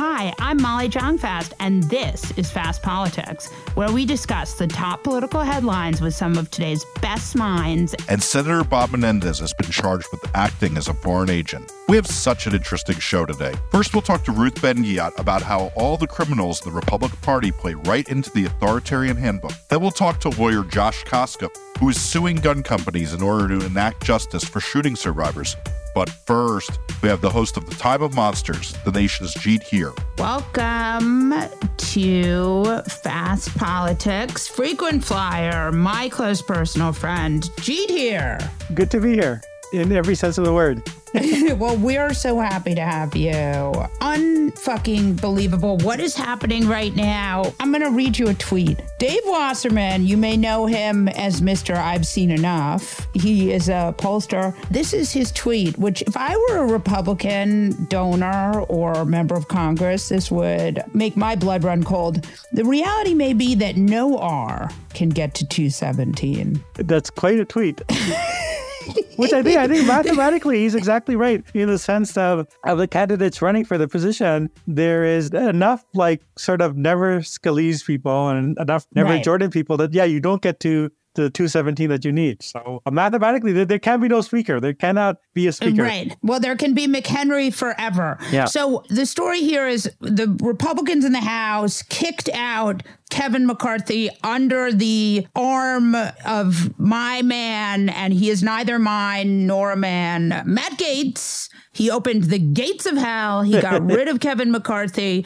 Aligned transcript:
Hi, 0.00 0.32
I'm 0.38 0.62
Molly 0.62 0.88
Jong-Fast, 0.88 1.54
and 1.58 1.82
this 1.82 2.30
is 2.38 2.48
Fast 2.52 2.84
Politics, 2.84 3.50
where 3.74 3.90
we 3.90 4.06
discuss 4.06 4.54
the 4.54 4.68
top 4.68 5.02
political 5.02 5.40
headlines 5.40 6.00
with 6.00 6.14
some 6.14 6.38
of 6.38 6.52
today's 6.52 6.86
best 7.02 7.34
minds. 7.34 7.96
And 8.08 8.22
Senator 8.22 8.62
Bob 8.62 8.92
Menendez 8.92 9.40
has 9.40 9.52
been 9.54 9.72
charged 9.72 10.06
with 10.12 10.24
acting 10.36 10.76
as 10.76 10.86
a 10.86 10.94
foreign 10.94 11.30
agent. 11.30 11.72
We 11.88 11.96
have 11.96 12.06
such 12.06 12.46
an 12.46 12.54
interesting 12.54 13.00
show 13.00 13.26
today. 13.26 13.54
First, 13.72 13.92
we'll 13.92 14.02
talk 14.02 14.22
to 14.26 14.30
Ruth 14.30 14.62
Ben-Ghiat 14.62 15.18
about 15.18 15.42
how 15.42 15.72
all 15.74 15.96
the 15.96 16.06
criminals 16.06 16.64
in 16.64 16.72
the 16.72 16.76
Republican 16.76 17.18
Party 17.22 17.50
play 17.50 17.74
right 17.74 18.08
into 18.08 18.30
the 18.30 18.44
authoritarian 18.44 19.16
handbook. 19.16 19.54
Then 19.68 19.80
we'll 19.80 19.90
talk 19.90 20.20
to 20.20 20.28
lawyer 20.28 20.62
Josh 20.62 21.02
Koskoff, 21.06 21.50
who 21.80 21.88
is 21.88 22.00
suing 22.00 22.36
gun 22.36 22.62
companies 22.62 23.14
in 23.14 23.20
order 23.20 23.48
to 23.48 23.66
enact 23.66 24.04
justice 24.04 24.44
for 24.44 24.60
shooting 24.60 24.94
survivors. 24.94 25.56
But 25.98 26.10
first, 26.10 26.78
we 27.02 27.08
have 27.08 27.20
the 27.22 27.28
host 27.28 27.56
of 27.56 27.68
The 27.68 27.74
Time 27.74 28.02
of 28.02 28.14
Monsters, 28.14 28.72
the 28.84 28.92
nation's 28.92 29.34
Jeet 29.34 29.64
Heer. 29.64 29.92
Welcome 30.16 31.34
to 31.76 32.82
Fast 32.88 33.58
Politics. 33.58 34.46
Frequent 34.46 35.04
flyer, 35.04 35.72
my 35.72 36.08
close 36.08 36.40
personal 36.40 36.92
friend, 36.92 37.42
Jeet 37.56 37.90
Heer. 37.90 38.38
Good 38.74 38.92
to 38.92 39.00
be 39.00 39.14
here 39.14 39.42
in 39.72 39.92
every 39.92 40.14
sense 40.14 40.38
of 40.38 40.44
the 40.44 40.52
word. 40.52 40.82
well, 41.58 41.76
we're 41.76 42.12
so 42.12 42.38
happy 42.38 42.74
to 42.74 42.82
have 42.82 43.16
you. 43.16 43.32
Unfucking 43.32 45.20
believable. 45.20 45.78
What 45.78 46.00
is 46.00 46.14
happening 46.14 46.68
right 46.68 46.94
now? 46.94 47.52
I'm 47.60 47.70
going 47.70 47.82
to 47.82 47.90
read 47.90 48.18
you 48.18 48.28
a 48.28 48.34
tweet. 48.34 48.80
Dave 48.98 49.22
Wasserman, 49.24 50.06
you 50.06 50.16
may 50.16 50.36
know 50.36 50.66
him 50.66 51.08
as 51.08 51.40
Mr. 51.40 51.76
I've 51.76 52.06
Seen 52.06 52.30
Enough. 52.30 53.06
He 53.14 53.52
is 53.52 53.68
a 53.68 53.94
pollster. 53.96 54.54
This 54.70 54.92
is 54.92 55.10
his 55.10 55.32
tweet, 55.32 55.78
which, 55.78 56.02
if 56.02 56.16
I 56.16 56.36
were 56.36 56.58
a 56.58 56.66
Republican 56.66 57.86
donor 57.86 58.60
or 58.62 59.04
member 59.04 59.34
of 59.34 59.48
Congress, 59.48 60.08
this 60.10 60.30
would 60.30 60.82
make 60.92 61.16
my 61.16 61.36
blood 61.36 61.64
run 61.64 61.84
cold. 61.84 62.26
The 62.52 62.64
reality 62.64 63.14
may 63.14 63.32
be 63.32 63.54
that 63.56 63.76
no 63.76 64.18
R 64.18 64.70
can 64.92 65.08
get 65.08 65.34
to 65.36 65.46
217. 65.46 66.62
That's 66.74 67.08
quite 67.08 67.40
a 67.40 67.44
tweet. 67.44 67.80
Which 69.16 69.32
I 69.32 69.42
think 69.42 69.58
I 69.58 69.66
think 69.66 69.86
mathematically 69.86 70.60
he's 70.60 70.74
exactly 70.74 71.16
right 71.16 71.44
in 71.54 71.68
the 71.68 71.78
sense 71.78 72.16
of 72.16 72.46
of 72.64 72.78
the 72.78 72.86
candidates 72.86 73.42
running 73.42 73.64
for 73.64 73.76
the 73.76 73.88
position. 73.88 74.50
There 74.66 75.04
is 75.04 75.30
enough 75.30 75.84
like 75.94 76.22
sort 76.36 76.60
of 76.60 76.76
never 76.76 77.20
Scalise 77.20 77.84
people 77.84 78.28
and 78.28 78.56
enough 78.58 78.86
never 78.94 79.10
right. 79.10 79.24
Jordan 79.24 79.50
people 79.50 79.76
that 79.78 79.92
yeah 79.92 80.04
you 80.04 80.20
don't 80.20 80.42
get 80.42 80.60
to 80.60 80.90
the 81.22 81.30
217 81.30 81.88
that 81.90 82.04
you 82.04 82.12
need. 82.12 82.42
So 82.42 82.82
uh, 82.86 82.90
mathematically, 82.90 83.52
there, 83.52 83.64
there, 83.64 83.78
can 83.78 84.00
be 84.00 84.08
no 84.08 84.20
speaker. 84.20 84.60
There 84.60 84.74
cannot 84.74 85.16
be 85.34 85.46
a 85.46 85.52
speaker. 85.52 85.82
Right. 85.82 86.16
Well, 86.22 86.40
there 86.40 86.56
can 86.56 86.74
be 86.74 86.86
McHenry 86.86 87.52
forever. 87.52 88.18
Yeah. 88.30 88.46
So 88.46 88.84
the 88.88 89.06
story 89.06 89.40
here 89.40 89.66
is 89.66 89.90
the 90.00 90.36
Republicans 90.42 91.04
in 91.04 91.12
the 91.12 91.20
House 91.20 91.82
kicked 91.82 92.28
out 92.32 92.82
Kevin 93.10 93.46
McCarthy 93.46 94.10
under 94.22 94.72
the 94.72 95.26
arm 95.34 95.96
of 96.26 96.78
my 96.78 97.22
man, 97.22 97.88
and 97.88 98.12
he 98.12 98.30
is 98.30 98.42
neither 98.42 98.78
mine 98.78 99.46
nor 99.46 99.72
a 99.72 99.76
man, 99.76 100.42
Matt 100.44 100.72
Gaetz. 100.78 101.48
He 101.72 101.90
opened 101.90 102.24
the 102.24 102.38
gates 102.38 102.86
of 102.86 102.96
hell. 102.96 103.42
He 103.42 103.60
got 103.60 103.82
rid 103.90 104.08
of 104.08 104.20
Kevin 104.20 104.50
McCarthy 104.50 105.24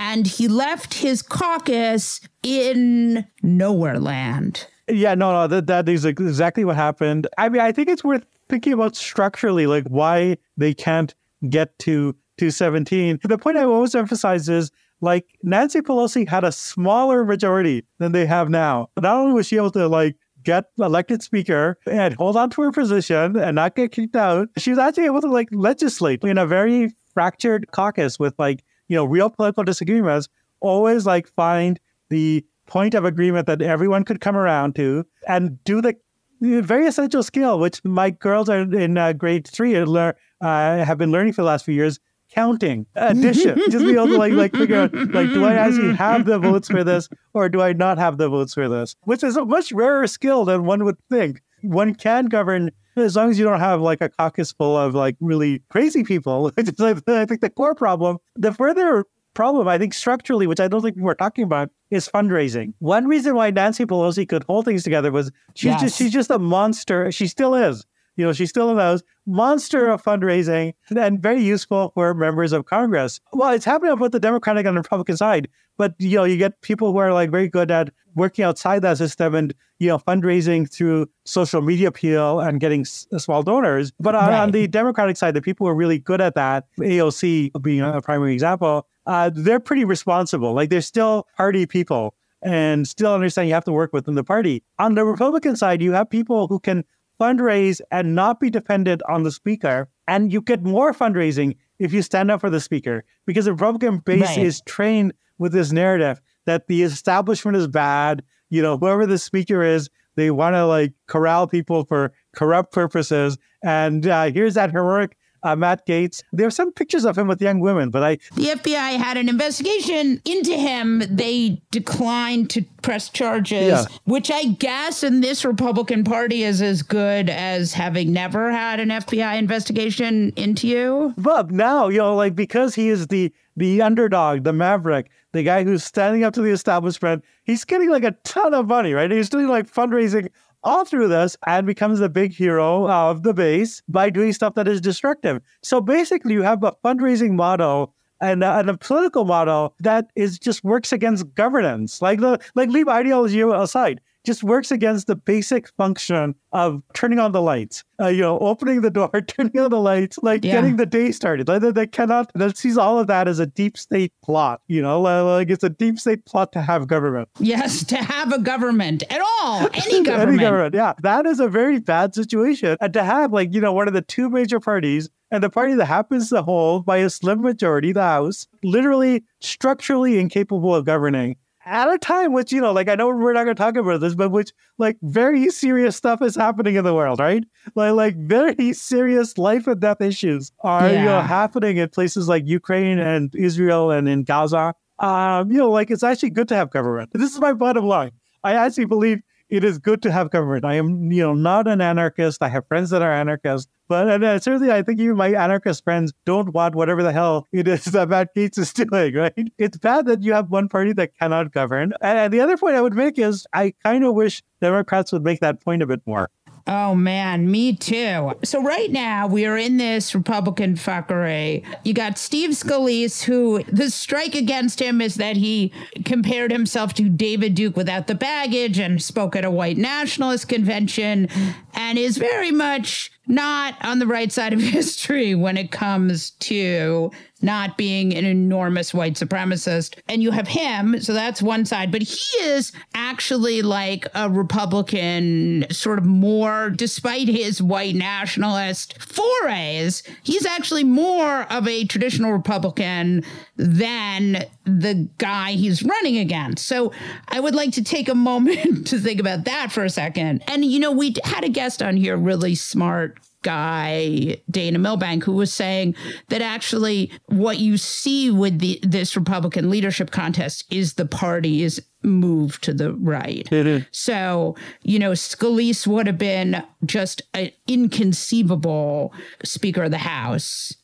and 0.00 0.26
he 0.26 0.48
left 0.48 0.94
his 0.94 1.20
caucus 1.20 2.22
in 2.42 3.26
nowhere 3.42 4.00
land. 4.00 4.66
Yeah, 4.90 5.14
no, 5.14 5.32
no, 5.32 5.46
that, 5.46 5.66
that 5.66 5.88
is 5.88 6.04
exactly 6.04 6.64
what 6.64 6.76
happened. 6.76 7.26
I 7.38 7.48
mean, 7.48 7.60
I 7.60 7.72
think 7.72 7.88
it's 7.88 8.04
worth 8.04 8.24
thinking 8.48 8.72
about 8.72 8.96
structurally, 8.96 9.66
like 9.66 9.84
why 9.84 10.36
they 10.56 10.74
can't 10.74 11.14
get 11.48 11.78
to 11.80 12.12
217. 12.38 13.20
The 13.24 13.38
point 13.38 13.56
I 13.56 13.64
always 13.64 13.94
emphasize 13.94 14.48
is 14.48 14.70
like 15.00 15.38
Nancy 15.42 15.80
Pelosi 15.80 16.28
had 16.28 16.44
a 16.44 16.52
smaller 16.52 17.24
majority 17.24 17.84
than 17.98 18.12
they 18.12 18.26
have 18.26 18.48
now. 18.48 18.88
Not 19.00 19.16
only 19.16 19.32
was 19.32 19.46
she 19.46 19.56
able 19.56 19.70
to 19.72 19.88
like 19.88 20.16
get 20.42 20.66
elected 20.78 21.22
speaker 21.22 21.78
and 21.86 22.14
hold 22.14 22.36
on 22.36 22.50
to 22.50 22.62
her 22.62 22.72
position 22.72 23.36
and 23.36 23.54
not 23.54 23.76
get 23.76 23.92
kicked 23.92 24.16
out, 24.16 24.48
she 24.56 24.70
was 24.70 24.78
actually 24.78 25.06
able 25.06 25.20
to 25.20 25.28
like 25.30 25.48
legislate 25.52 26.22
in 26.24 26.38
a 26.38 26.46
very 26.46 26.94
fractured 27.14 27.70
caucus 27.72 28.18
with 28.18 28.34
like, 28.38 28.64
you 28.88 28.96
know, 28.96 29.04
real 29.04 29.30
political 29.30 29.64
disagreements, 29.64 30.28
always 30.60 31.06
like 31.06 31.28
find 31.28 31.80
the 32.08 32.44
point 32.70 32.94
of 32.94 33.04
agreement 33.04 33.46
that 33.46 33.60
everyone 33.60 34.04
could 34.04 34.20
come 34.20 34.36
around 34.36 34.76
to 34.76 35.04
and 35.26 35.62
do 35.64 35.82
the 35.82 35.94
very 36.40 36.86
essential 36.86 37.22
skill, 37.22 37.58
which 37.58 37.84
my 37.84 38.08
girls 38.10 38.48
are 38.48 38.60
in 38.60 38.96
uh, 38.96 39.12
grade 39.12 39.46
three 39.46 39.74
and 39.74 39.88
learn, 39.88 40.14
uh, 40.40 40.82
have 40.84 40.96
been 40.96 41.10
learning 41.10 41.34
for 41.34 41.42
the 41.42 41.46
last 41.46 41.66
few 41.66 41.74
years, 41.74 41.98
counting, 42.30 42.86
addition. 42.94 43.58
Just 43.70 43.84
be 43.84 43.92
able 43.92 44.06
to 44.06 44.16
like 44.16 44.32
like 44.32 44.54
figure 44.54 44.76
out 44.76 44.94
like, 44.94 45.28
do 45.30 45.44
I 45.44 45.54
actually 45.54 45.94
have 45.96 46.24
the 46.24 46.38
votes 46.38 46.68
for 46.68 46.82
this 46.84 47.08
or 47.34 47.48
do 47.48 47.60
I 47.60 47.72
not 47.74 47.98
have 47.98 48.16
the 48.16 48.28
votes 48.28 48.54
for 48.54 48.68
this? 48.68 48.94
Which 49.02 49.22
is 49.22 49.36
a 49.36 49.44
much 49.44 49.72
rarer 49.72 50.06
skill 50.06 50.44
than 50.44 50.64
one 50.64 50.84
would 50.84 50.96
think. 51.10 51.42
One 51.62 51.94
can 51.94 52.26
govern 52.26 52.70
as 52.96 53.16
long 53.16 53.30
as 53.30 53.38
you 53.38 53.44
don't 53.44 53.60
have 53.60 53.80
like 53.80 54.00
a 54.00 54.08
caucus 54.08 54.52
full 54.52 54.76
of 54.76 54.94
like 54.94 55.16
really 55.20 55.62
crazy 55.68 56.04
people. 56.04 56.44
Which 56.54 56.68
is, 56.68 56.80
I 56.80 56.94
think 57.26 57.40
the 57.40 57.50
core 57.50 57.74
problem. 57.74 58.18
The 58.36 58.52
further 58.52 59.04
problem, 59.40 59.66
I 59.68 59.78
think 59.78 59.94
structurally, 59.94 60.46
which 60.46 60.60
I 60.60 60.68
don't 60.68 60.82
think 60.82 60.96
we're 60.98 61.14
talking 61.24 61.44
about, 61.44 61.70
is 61.90 62.08
fundraising. 62.08 62.74
One 62.78 63.06
reason 63.14 63.34
why 63.34 63.50
Nancy 63.50 63.84
Pelosi 63.86 64.28
could 64.28 64.44
hold 64.44 64.64
things 64.66 64.82
together 64.82 65.10
was 65.10 65.30
she's 65.54 65.70
yes. 65.72 65.80
just 65.82 65.98
she's 65.98 66.12
just 66.12 66.30
a 66.30 66.38
monster. 66.38 67.10
She 67.10 67.26
still 67.26 67.54
is. 67.54 67.76
You 68.16 68.26
know, 68.26 68.32
she's 68.34 68.50
still 68.50 68.68
in 68.70 68.76
those 68.76 69.02
monster 69.26 69.88
of 69.88 70.02
fundraising 70.02 70.74
and 70.94 71.22
very 71.22 71.42
useful 71.42 71.92
for 71.94 72.12
members 72.12 72.52
of 72.52 72.66
Congress. 72.66 73.18
Well, 73.32 73.50
it's 73.56 73.64
happening 73.64 73.92
on 73.92 73.98
both 73.98 74.12
the 74.12 74.20
Democratic 74.20 74.66
and 74.66 74.76
Republican 74.76 75.16
side, 75.16 75.48
But 75.78 75.94
you 75.98 76.16
know, 76.18 76.24
you 76.24 76.36
get 76.36 76.60
people 76.60 76.92
who 76.92 76.98
are 76.98 77.14
like 77.14 77.30
very 77.30 77.48
good 77.48 77.70
at 77.70 77.88
working 78.14 78.44
outside 78.44 78.82
that 78.82 78.98
system 78.98 79.34
and 79.34 79.54
you 79.78 79.88
know 79.88 79.98
fundraising 79.98 80.70
through 80.70 81.06
social 81.24 81.62
media 81.62 81.88
appeal 81.88 82.40
and 82.40 82.60
getting 82.60 82.82
s- 82.82 83.06
uh, 83.12 83.18
small 83.18 83.42
donors. 83.42 83.86
But 83.98 84.14
on, 84.14 84.28
Right. 84.28 84.40
on 84.44 84.50
the 84.50 84.66
Democratic 84.66 85.16
side, 85.16 85.32
the 85.32 85.40
people 85.48 85.64
who 85.66 85.70
are 85.72 85.74
really 85.84 85.98
good 86.10 86.20
at 86.20 86.34
that, 86.34 86.66
AOC 86.78 87.52
being 87.62 87.80
a 87.80 88.02
primary 88.02 88.34
example, 88.34 88.86
uh, 89.06 89.30
they're 89.34 89.60
pretty 89.60 89.84
responsible. 89.84 90.52
Like 90.54 90.70
they're 90.70 90.80
still 90.80 91.26
party 91.36 91.66
people 91.66 92.14
and 92.42 92.86
still 92.88 93.14
understand 93.14 93.48
you 93.48 93.54
have 93.54 93.64
to 93.64 93.72
work 93.72 93.92
within 93.92 94.14
the 94.14 94.24
party. 94.24 94.62
On 94.78 94.94
the 94.94 95.04
Republican 95.04 95.56
side, 95.56 95.82
you 95.82 95.92
have 95.92 96.08
people 96.08 96.46
who 96.46 96.58
can 96.58 96.84
fundraise 97.20 97.80
and 97.90 98.14
not 98.14 98.40
be 98.40 98.48
dependent 98.48 99.02
on 99.08 99.22
the 99.24 99.30
speaker. 99.30 99.88
And 100.08 100.32
you 100.32 100.40
get 100.40 100.62
more 100.62 100.92
fundraising 100.94 101.56
if 101.78 101.92
you 101.92 102.02
stand 102.02 102.30
up 102.30 102.40
for 102.40 102.50
the 102.50 102.60
speaker 102.60 103.04
because 103.26 103.44
the 103.44 103.52
Republican 103.52 103.98
base 103.98 104.22
Right. 104.22 104.38
is 104.38 104.62
trained 104.66 105.12
with 105.38 105.52
this 105.52 105.70
narrative 105.72 106.20
that 106.46 106.66
the 106.66 106.82
establishment 106.82 107.56
is 107.56 107.68
bad. 107.68 108.22
You 108.48 108.62
know, 108.62 108.76
whoever 108.78 109.06
the 109.06 109.18
speaker 109.18 109.62
is, 109.62 109.90
they 110.16 110.30
want 110.30 110.54
to 110.54 110.66
like 110.66 110.92
corral 111.06 111.46
people 111.46 111.84
for 111.84 112.12
corrupt 112.34 112.72
purposes. 112.72 113.38
And 113.62 114.06
uh, 114.06 114.30
here's 114.32 114.54
that 114.54 114.70
heroic 114.72 115.16
uh, 115.42 115.56
Matt 115.56 115.86
Gaetz. 115.86 116.22
There 116.32 116.46
are 116.46 116.50
some 116.50 116.72
pictures 116.72 117.04
of 117.04 117.16
him 117.16 117.28
with 117.28 117.40
young 117.40 117.60
women, 117.60 117.90
but 117.90 118.02
I 118.02 118.18
The 118.36 118.46
FBI 118.56 118.96
had 118.96 119.16
an 119.16 119.28
investigation 119.28 120.20
into 120.24 120.52
him. 120.56 121.02
They 121.10 121.60
declined 121.70 122.50
to 122.50 122.62
press 122.82 123.08
charges, 123.08 123.68
Yeah. 123.68 123.84
which 124.04 124.30
I 124.30 124.44
guess 124.44 125.02
in 125.02 125.20
this 125.20 125.44
Republican 125.44 126.04
Party 126.04 126.42
is 126.44 126.62
as 126.62 126.82
good 126.82 127.28
as 127.28 127.72
having 127.74 128.12
never 128.12 128.50
had 128.50 128.80
an 128.80 128.88
FBI 128.90 129.36
investigation 129.38 130.32
into 130.36 130.66
you. 130.66 131.14
But 131.18 131.50
now, 131.50 131.88
you 131.88 131.98
know, 131.98 132.14
like 132.14 132.34
because 132.34 132.74
he 132.74 132.88
is 132.88 133.06
the 133.08 133.32
the 133.56 133.82
underdog, 133.82 134.44
the 134.44 134.52
maverick, 134.54 135.10
the 135.32 135.42
guy 135.42 135.64
who's 135.64 135.84
standing 135.84 136.24
up 136.24 136.32
to 136.34 136.40
the 136.40 136.50
establishment, 136.50 137.22
he's 137.44 137.64
getting 137.64 137.90
like 137.90 138.04
a 138.04 138.12
ton 138.24 138.54
of 138.54 138.68
money, 138.68 138.94
right? 138.94 139.10
He's 139.10 139.28
doing 139.28 139.48
like 139.48 139.70
fundraising 139.70 140.28
all 140.62 140.84
through 140.84 141.08
this 141.08 141.36
and 141.46 141.66
becomes 141.66 141.98
the 141.98 142.08
big 142.08 142.32
hero 142.32 142.88
of 142.88 143.22
the 143.22 143.34
base 143.34 143.82
by 143.88 144.10
doing 144.10 144.32
stuff 144.32 144.54
that 144.54 144.68
is 144.68 144.80
destructive. 144.80 145.40
So 145.62 145.80
basically, 145.80 146.34
you 146.34 146.42
have 146.42 146.62
a 146.62 146.72
fundraising 146.84 147.32
model 147.32 147.94
and 148.20 148.44
a, 148.44 148.58
and 148.58 148.70
a 148.70 148.76
political 148.76 149.24
model 149.24 149.74
that 149.80 150.10
is 150.14 150.38
just 150.38 150.62
works 150.62 150.92
against 150.92 151.34
governance. 151.34 152.02
Like 152.02 152.20
the 152.20 152.38
like 152.54 152.68
leave 152.68 152.88
ideology 152.88 153.40
aside, 153.40 154.00
just 154.24 154.42
works 154.44 154.70
against 154.70 155.06
the 155.06 155.16
basic 155.16 155.68
function 155.76 156.34
of 156.52 156.82
turning 156.94 157.18
on 157.18 157.32
the 157.32 157.40
lights. 157.40 157.84
Uh, 158.00 158.08
you 158.08 158.20
know, 158.20 158.38
opening 158.40 158.80
the 158.82 158.90
door, 158.90 159.08
turning 159.26 159.58
on 159.58 159.70
the 159.70 159.80
lights, 159.80 160.18
like 160.22 160.44
Yeah. 160.44 160.52
getting 160.52 160.76
the 160.76 160.86
day 160.86 161.10
started. 161.12 161.48
Like 161.48 161.62
they, 161.62 161.70
they 161.70 161.86
cannot 161.86 162.30
that 162.34 162.56
sees 162.56 162.76
all 162.76 162.98
of 162.98 163.06
that 163.06 163.28
as 163.28 163.38
a 163.38 163.46
deep 163.46 163.78
state 163.78 164.12
plot. 164.22 164.60
You 164.68 164.82
know, 164.82 165.00
like, 165.00 165.24
like 165.24 165.50
it's 165.50 165.64
a 165.64 165.70
deep 165.70 165.98
state 165.98 166.24
plot 166.26 166.52
to 166.52 166.60
have 166.62 166.86
government. 166.86 167.28
Yes, 167.38 167.84
to 167.84 167.96
have 167.96 168.32
a 168.32 168.38
government 168.38 169.02
at 169.10 169.20
all, 169.20 169.68
any 169.74 170.02
government. 170.02 170.28
Any 170.30 170.38
government, 170.38 170.74
yeah. 170.74 170.92
That 171.02 171.26
is 171.26 171.40
a 171.40 171.48
very 171.48 171.78
bad 171.80 172.14
situation. 172.14 172.76
And 172.80 172.92
to 172.94 173.02
have 173.04 173.32
like, 173.32 173.54
you 173.54 173.60
know, 173.60 173.72
one 173.72 173.88
of 173.88 173.94
the 173.94 174.02
two 174.02 174.28
major 174.28 174.60
parties 174.60 175.08
and 175.30 175.42
the 175.42 175.50
party 175.50 175.74
that 175.74 175.86
happens 175.86 176.28
to 176.30 176.42
hold 176.42 176.84
by 176.84 176.98
a 176.98 177.08
slim 177.08 177.40
majority, 177.40 177.92
the 177.92 178.02
House, 178.02 178.48
literally 178.64 179.24
structurally 179.40 180.18
incapable 180.18 180.74
of 180.74 180.84
governing 180.84 181.36
at 181.70 181.88
a 181.88 181.98
time 181.98 182.32
which, 182.32 182.50
you 182.50 182.60
know, 182.60 182.72
like 182.72 182.88
I 182.88 182.96
know 182.96 183.08
we're 183.08 183.32
not 183.32 183.44
gonna 183.44 183.54
talk 183.54 183.76
about 183.76 184.00
this, 184.00 184.14
but 184.14 184.30
which 184.30 184.52
like 184.76 184.98
very 185.02 185.48
serious 185.50 185.96
stuff 185.96 186.20
is 186.20 186.34
happening 186.34 186.74
in 186.74 186.84
the 186.84 186.92
world, 186.92 187.20
right? 187.20 187.44
Like 187.76 187.94
like 187.94 188.16
very 188.16 188.72
serious 188.72 189.38
life 189.38 189.68
and 189.68 189.80
death 189.80 190.00
issues 190.00 190.50
are 190.60 190.88
you 190.88 191.04
know 191.04 191.20
happening 191.20 191.76
in 191.76 191.88
places 191.88 192.28
like 192.28 192.42
Ukraine 192.46 192.98
and 192.98 193.32
Israel 193.36 193.92
and 193.92 194.08
in 194.08 194.24
Gaza. 194.24 194.74
Um, 194.98 195.50
you 195.50 195.58
know, 195.58 195.70
like 195.70 195.90
it's 195.90 196.02
actually 196.02 196.30
good 196.30 196.48
to 196.48 196.56
have 196.56 196.70
government. 196.70 197.10
This 197.12 197.32
is 197.32 197.40
my 197.40 197.52
bottom 197.52 197.86
line. 197.86 198.10
I 198.42 198.54
actually 198.54 198.86
believe 198.86 199.20
it 199.50 199.64
is 199.64 199.78
good 199.78 200.02
to 200.02 200.12
have 200.12 200.30
government. 200.30 200.64
I 200.64 200.74
am, 200.74 201.10
you 201.10 201.22
know, 201.22 201.34
not 201.34 201.66
an 201.66 201.80
anarchist. 201.80 202.42
I 202.42 202.48
have 202.48 202.66
friends 202.68 202.90
that 202.90 203.02
are 203.02 203.12
anarchists, 203.12 203.70
but 203.88 204.08
and, 204.08 204.24
uh, 204.24 204.38
certainly 204.38 204.72
I 204.72 204.82
think 204.82 205.00
even 205.00 205.16
my 205.16 205.32
anarchist 205.32 205.84
friends 205.84 206.12
don't 206.24 206.54
want 206.54 206.74
whatever 206.74 207.02
the 207.02 207.12
hell 207.12 207.48
it 207.52 207.66
is 207.66 207.84
that 207.96 208.08
Matt 208.08 208.34
Gaetz 208.34 208.58
is 208.58 208.72
doing, 208.72 209.14
right? 209.14 209.52
It's 209.58 209.78
bad 209.78 210.06
that 210.06 210.22
you 210.22 210.32
have 210.32 210.50
one 210.50 210.68
party 210.68 210.92
that 210.94 211.16
cannot 211.18 211.52
govern. 211.52 211.92
And, 212.00 212.18
and 212.18 212.32
the 212.32 212.40
other 212.40 212.56
point 212.56 212.76
I 212.76 212.80
would 212.80 212.94
make 212.94 213.18
is 213.18 213.46
I 213.52 213.74
kind 213.82 214.04
of 214.04 214.14
wish 214.14 214.42
Democrats 214.60 215.12
would 215.12 215.24
make 215.24 215.40
that 215.40 215.62
point 215.62 215.82
a 215.82 215.86
bit 215.86 216.00
more. 216.06 216.30
Oh 216.66 216.94
man, 216.94 217.50
me 217.50 217.74
too. 217.74 218.32
So 218.44 218.62
right 218.62 218.90
now 218.90 219.26
we 219.26 219.46
are 219.46 219.56
in 219.56 219.76
this 219.76 220.14
Republican 220.14 220.74
fuckery. 220.74 221.64
You 221.84 221.94
got 221.94 222.18
Steve 222.18 222.50
Scalise, 222.50 223.22
who 223.22 223.62
the 223.64 223.90
strike 223.90 224.34
against 224.34 224.80
him 224.80 225.00
is 225.00 225.16
that 225.16 225.36
he 225.36 225.72
compared 226.04 226.52
himself 226.52 226.94
to 226.94 227.08
David 227.08 227.54
Duke 227.54 227.76
without 227.76 228.06
the 228.06 228.14
baggage 228.14 228.78
and 228.78 229.02
spoke 229.02 229.34
at 229.34 229.44
a 229.44 229.50
white 229.50 229.78
nationalist 229.78 230.48
convention 230.48 231.28
and 231.74 231.98
is 231.98 232.18
very 232.18 232.50
much 232.50 233.10
not 233.26 233.74
on 233.84 233.98
the 233.98 234.06
right 234.06 234.32
side 234.32 234.52
of 234.52 234.60
history 234.60 235.34
when 235.34 235.56
it 235.56 235.70
comes 235.70 236.30
to 236.30 237.10
not 237.42 237.78
being 237.78 238.14
an 238.14 238.24
enormous 238.24 238.92
white 238.92 239.14
supremacist. 239.14 239.98
And 240.08 240.22
you 240.22 240.30
have 240.30 240.48
him, 240.48 241.00
so 241.00 241.14
that's 241.14 241.40
one 241.40 241.64
side, 241.64 241.90
but 241.90 242.02
he 242.02 242.38
is 242.42 242.72
actually 242.94 243.62
like 243.62 244.06
a 244.14 244.28
Republican, 244.28 245.66
sort 245.70 245.98
of 245.98 246.04
more, 246.04 246.70
despite 246.70 247.28
his 247.28 247.62
white 247.62 247.94
nationalist 247.94 249.00
forays, 249.00 250.02
he's 250.22 250.44
actually 250.44 250.84
more 250.84 251.42
of 251.50 251.66
a 251.66 251.84
traditional 251.84 252.32
Republican 252.32 253.24
than 253.60 254.46
the 254.64 255.08
guy 255.18 255.52
he's 255.52 255.82
running 255.82 256.16
against. 256.16 256.66
So 256.66 256.92
I 257.28 257.40
would 257.40 257.54
like 257.54 257.72
to 257.72 257.84
take 257.84 258.08
a 258.08 258.14
moment 258.14 258.86
to 258.88 258.98
think 258.98 259.20
about 259.20 259.44
that 259.44 259.70
for 259.70 259.84
a 259.84 259.90
second. 259.90 260.42
And, 260.46 260.64
you 260.64 260.80
know, 260.80 260.92
we 260.92 261.14
had 261.24 261.44
a 261.44 261.48
guest 261.48 261.82
on 261.82 261.96
here, 261.96 262.16
really 262.16 262.54
smart 262.54 263.20
guy 263.42 264.36
Dana 264.50 264.78
Milbank 264.78 265.24
who 265.24 265.32
was 265.32 265.52
saying 265.52 265.94
that 266.28 266.42
actually 266.42 267.10
what 267.26 267.58
you 267.58 267.78
see 267.78 268.30
with 268.30 268.58
the 268.58 268.78
this 268.82 269.16
Republican 269.16 269.70
leadership 269.70 270.10
contest 270.10 270.64
is 270.70 270.94
the 270.94 271.06
party 271.06 271.62
is 271.62 271.82
moved 272.02 272.62
to 272.64 272.74
the 272.74 272.92
right. 272.94 273.50
It 273.50 273.66
is. 273.66 273.84
So, 273.92 274.56
you 274.82 274.98
know, 274.98 275.12
Scalise 275.12 275.86
would 275.86 276.06
have 276.06 276.18
been 276.18 276.62
just 276.84 277.22
an 277.32 277.50
inconceivable 277.66 279.14
Speaker 279.42 279.84
of 279.84 279.90
the 279.90 279.98
House 279.98 280.74